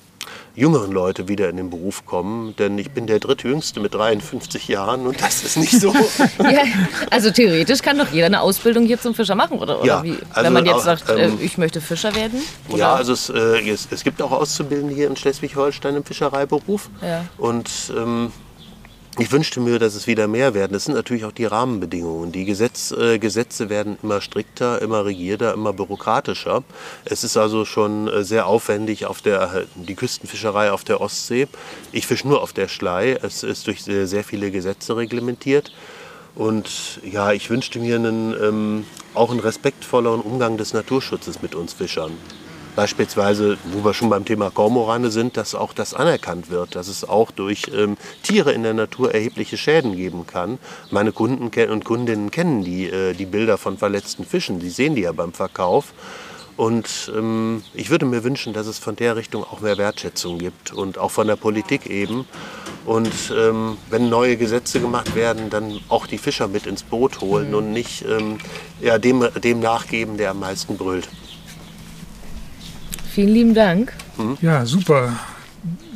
jüngeren 0.55 0.91
Leute 0.91 1.27
wieder 1.27 1.49
in 1.49 1.57
den 1.57 1.69
Beruf 1.69 2.05
kommen. 2.05 2.55
Denn 2.57 2.77
ich 2.77 2.91
bin 2.91 3.07
der 3.07 3.19
drittjüngste 3.19 3.79
mit 3.79 3.93
53 3.93 4.67
Jahren 4.67 5.07
und 5.07 5.21
das 5.21 5.43
ist 5.43 5.57
nicht 5.57 5.79
so. 5.79 5.93
ja, 6.39 6.63
also 7.09 7.31
theoretisch 7.31 7.81
kann 7.81 7.97
doch 7.97 8.11
jeder 8.11 8.27
eine 8.27 8.41
Ausbildung 8.41 8.85
hier 8.85 8.99
zum 8.99 9.15
Fischer 9.15 9.35
machen, 9.35 9.59
oder, 9.59 9.83
ja, 9.83 10.03
wie? 10.03 10.17
Also 10.29 10.45
Wenn 10.45 10.53
man 10.53 10.65
jetzt 10.65 10.83
sagt, 10.83 11.09
äh, 11.09 11.25
ähm, 11.25 11.37
ich 11.41 11.57
möchte 11.57 11.81
Fischer 11.81 12.15
werden? 12.15 12.41
Oder? 12.69 12.77
Ja, 12.77 12.93
also 12.95 13.13
es, 13.13 13.29
äh, 13.29 13.69
es, 13.69 13.87
es, 13.91 14.03
gibt 14.03 14.21
auch 14.21 14.31
Auszubildende 14.31 14.93
hier 14.93 15.07
in 15.07 15.15
Schleswig-Holstein 15.15 15.95
im 15.95 16.03
Fischereiberuf. 16.03 16.89
Ja. 17.01 17.25
Und 17.37 17.69
ähm, 17.95 18.31
ich 19.19 19.31
wünschte 19.31 19.59
mir, 19.59 19.77
dass 19.77 19.95
es 19.95 20.07
wieder 20.07 20.27
mehr 20.27 20.53
werden. 20.53 20.71
Das 20.71 20.85
sind 20.85 20.95
natürlich 20.95 21.25
auch 21.25 21.33
die 21.33 21.45
Rahmenbedingungen. 21.45 22.31
Die 22.31 22.45
Gesetz, 22.45 22.91
äh, 22.91 23.19
Gesetze 23.19 23.69
werden 23.69 23.97
immer 24.01 24.21
strikter, 24.21 24.81
immer 24.81 25.05
rigierter, 25.05 25.53
immer 25.53 25.73
bürokratischer. 25.73 26.63
Es 27.03 27.25
ist 27.25 27.35
also 27.35 27.65
schon 27.65 28.07
äh, 28.07 28.23
sehr 28.23 28.47
aufwendig 28.47 29.05
auf 29.05 29.21
der 29.21 29.65
die 29.75 29.95
Küstenfischerei 29.95 30.71
auf 30.71 30.85
der 30.85 31.01
Ostsee. 31.01 31.47
Ich 31.91 32.07
fische 32.07 32.27
nur 32.27 32.41
auf 32.41 32.53
der 32.53 32.69
Schlei. 32.69 33.19
Es 33.21 33.43
ist 33.43 33.67
durch 33.67 33.83
sehr, 33.83 34.07
sehr 34.07 34.23
viele 34.23 34.49
Gesetze 34.49 34.95
reglementiert. 34.95 35.73
Und 36.33 37.01
ja, 37.03 37.33
ich 37.33 37.49
wünschte 37.49 37.79
mir 37.79 37.97
einen, 37.97 38.33
ähm, 38.41 38.85
auch 39.13 39.31
einen 39.31 39.41
respektvolleren 39.41 40.21
Umgang 40.21 40.55
des 40.55 40.73
Naturschutzes 40.73 41.41
mit 41.41 41.53
uns 41.53 41.73
Fischern. 41.73 42.13
Beispielsweise, 42.75 43.57
wo 43.65 43.83
wir 43.83 43.93
schon 43.93 44.09
beim 44.09 44.23
Thema 44.23 44.49
Kormorane 44.49 45.11
sind, 45.11 45.35
dass 45.35 45.55
auch 45.55 45.73
das 45.73 45.93
anerkannt 45.93 46.49
wird, 46.49 46.75
dass 46.75 46.87
es 46.87 47.07
auch 47.07 47.31
durch 47.31 47.71
ähm, 47.75 47.97
Tiere 48.23 48.53
in 48.53 48.63
der 48.63 48.73
Natur 48.73 49.13
erhebliche 49.13 49.57
Schäden 49.57 49.95
geben 49.95 50.25
kann. 50.25 50.57
Meine 50.89 51.11
Kunden 51.11 51.51
und 51.69 51.85
Kundinnen 51.85 52.31
kennen 52.31 52.63
die, 52.63 52.89
äh, 52.89 53.13
die 53.13 53.25
Bilder 53.25 53.57
von 53.57 53.77
verletzten 53.77 54.25
Fischen, 54.25 54.59
die 54.59 54.69
sehen 54.69 54.95
die 54.95 55.01
ja 55.01 55.11
beim 55.11 55.33
Verkauf. 55.33 55.93
Und 56.57 57.11
ähm, 57.15 57.63
ich 57.73 57.89
würde 57.89 58.05
mir 58.05 58.23
wünschen, 58.23 58.53
dass 58.53 58.67
es 58.67 58.77
von 58.77 58.95
der 58.95 59.15
Richtung 59.15 59.43
auch 59.43 59.61
mehr 59.61 59.77
Wertschätzung 59.77 60.37
gibt 60.37 60.71
und 60.71 60.97
auch 60.97 61.11
von 61.11 61.27
der 61.27 61.35
Politik 61.35 61.87
eben. 61.87 62.25
Und 62.85 63.33
ähm, 63.35 63.77
wenn 63.89 64.09
neue 64.09 64.37
Gesetze 64.37 64.79
gemacht 64.79 65.15
werden, 65.15 65.49
dann 65.49 65.79
auch 65.89 66.07
die 66.07 66.17
Fischer 66.17 66.47
mit 66.47 66.67
ins 66.67 66.83
Boot 66.83 67.21
holen 67.21 67.49
mhm. 67.49 67.55
und 67.55 67.71
nicht 67.71 68.05
ähm, 68.05 68.37
ja, 68.79 68.97
dem, 68.97 69.27
dem 69.43 69.59
nachgeben, 69.59 70.17
der 70.17 70.31
am 70.31 70.39
meisten 70.39 70.77
brüllt. 70.77 71.09
Vielen 73.13 73.29
lieben 73.29 73.53
Dank. 73.53 73.91
Ja, 74.41 74.65
super. 74.65 75.13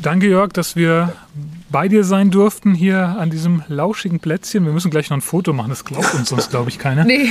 Danke, 0.02 0.28
Jörg, 0.28 0.52
dass 0.52 0.76
wir 0.76 1.14
bei 1.72 1.88
dir 1.88 2.04
sein 2.04 2.30
durften 2.30 2.74
hier 2.74 3.00
an 3.20 3.30
diesem 3.30 3.64
lauschigen 3.70 4.20
Plätzchen. 4.20 4.66
Wir 4.66 4.74
müssen 4.74 4.92
gleich 4.92 5.10
noch 5.10 5.18
ein 5.18 5.22
Foto 5.22 5.54
machen, 5.54 5.70
das 5.70 5.86
glaubt 5.86 6.14
uns 6.14 6.30
sonst, 6.30 6.50
glaube 6.50 6.70
ich, 6.70 6.78
keiner. 6.78 7.06
Nee. 7.06 7.30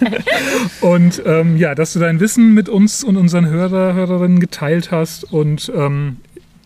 und 0.80 1.22
ähm, 1.24 1.56
ja, 1.56 1.76
dass 1.76 1.92
du 1.92 2.00
dein 2.00 2.18
Wissen 2.18 2.54
mit 2.54 2.68
uns 2.68 3.04
und 3.04 3.16
unseren 3.16 3.46
Hörer, 3.46 3.94
Hörerinnen 3.94 4.40
geteilt 4.40 4.90
hast 4.90 5.24
und 5.32 5.70
ähm, 5.74 6.16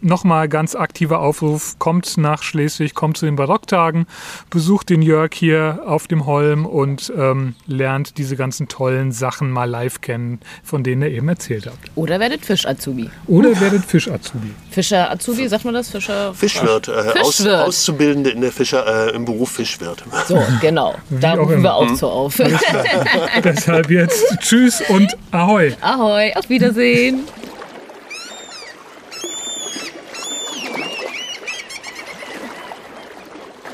nochmal 0.02 0.48
ganz 0.48 0.74
aktiver 0.74 1.20
Aufruf, 1.20 1.78
kommt 1.78 2.16
nach 2.16 2.42
Schleswig, 2.42 2.94
kommt 2.94 3.16
zu 3.16 3.26
den 3.26 3.36
Barocktagen, 3.36 4.06
besucht 4.50 4.90
den 4.90 5.02
Jörg 5.02 5.30
hier 5.34 5.80
auf 5.86 6.06
dem 6.06 6.26
Holm 6.26 6.66
und 6.66 7.12
ähm, 7.16 7.54
lernt 7.66 8.18
diese 8.18 8.36
ganzen 8.36 8.68
tollen 8.68 9.12
Sachen 9.12 9.50
mal 9.50 9.68
live 9.68 10.00
kennen, 10.00 10.40
von 10.62 10.82
denen 10.84 11.02
ihr 11.02 11.10
eben 11.10 11.28
erzählt 11.28 11.66
habt. 11.66 11.90
Oder 11.94 12.20
werdet 12.20 12.44
Fisch-Azubi. 12.44 13.10
Oder 13.26 13.58
werdet 13.60 13.84
Fisch-Azubi. 13.84 14.52
Fischer-Azubi, 14.70 15.48
sagt 15.48 15.64
man 15.64 15.74
das? 15.74 15.90
Fischer 15.90 16.34
Fischwirt. 16.34 16.88
Äh, 16.88 17.02
Fischwirt. 17.12 17.24
Aus, 17.24 17.46
Auszubildende 17.46 18.30
in 18.30 18.40
der 18.40 18.52
Fischer, 18.52 19.08
äh, 19.08 19.14
im 19.14 19.24
Beruf 19.24 19.52
Fischwirt. 19.52 20.02
So, 20.26 20.42
genau. 20.60 20.94
da 21.10 21.34
rufen 21.34 21.62
wir 21.62 21.74
auch 21.74 21.94
so 21.94 22.08
auf. 22.08 22.36
Deshalb 23.44 23.90
jetzt 23.90 24.24
Tschüss 24.40 24.82
und 24.88 25.16
Ahoi. 25.30 25.74
Ahoi, 25.80 26.32
auf 26.34 26.48
Wiedersehen. 26.48 27.20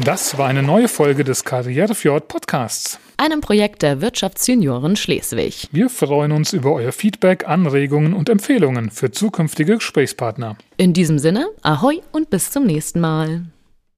Das 0.04 0.38
war 0.38 0.46
eine 0.46 0.62
neue 0.62 0.86
Folge 0.86 1.24
des 1.24 1.42
Karrierefjord 1.42 2.28
Podcasts. 2.28 3.00
Einem 3.16 3.40
Projekt 3.40 3.82
der 3.82 4.00
Wirtschaftsjunioren 4.00 4.94
Schleswig. 4.94 5.66
Wir 5.72 5.90
freuen 5.90 6.30
uns 6.30 6.52
über 6.52 6.72
euer 6.72 6.92
Feedback, 6.92 7.48
Anregungen 7.48 8.14
und 8.14 8.28
Empfehlungen 8.28 8.92
für 8.92 9.10
zukünftige 9.10 9.74
Gesprächspartner. 9.74 10.56
In 10.76 10.92
diesem 10.92 11.18
Sinne, 11.18 11.48
ahoi 11.62 12.00
und 12.12 12.30
bis 12.30 12.52
zum 12.52 12.64
nächsten 12.64 13.00
Mal. 13.00 13.46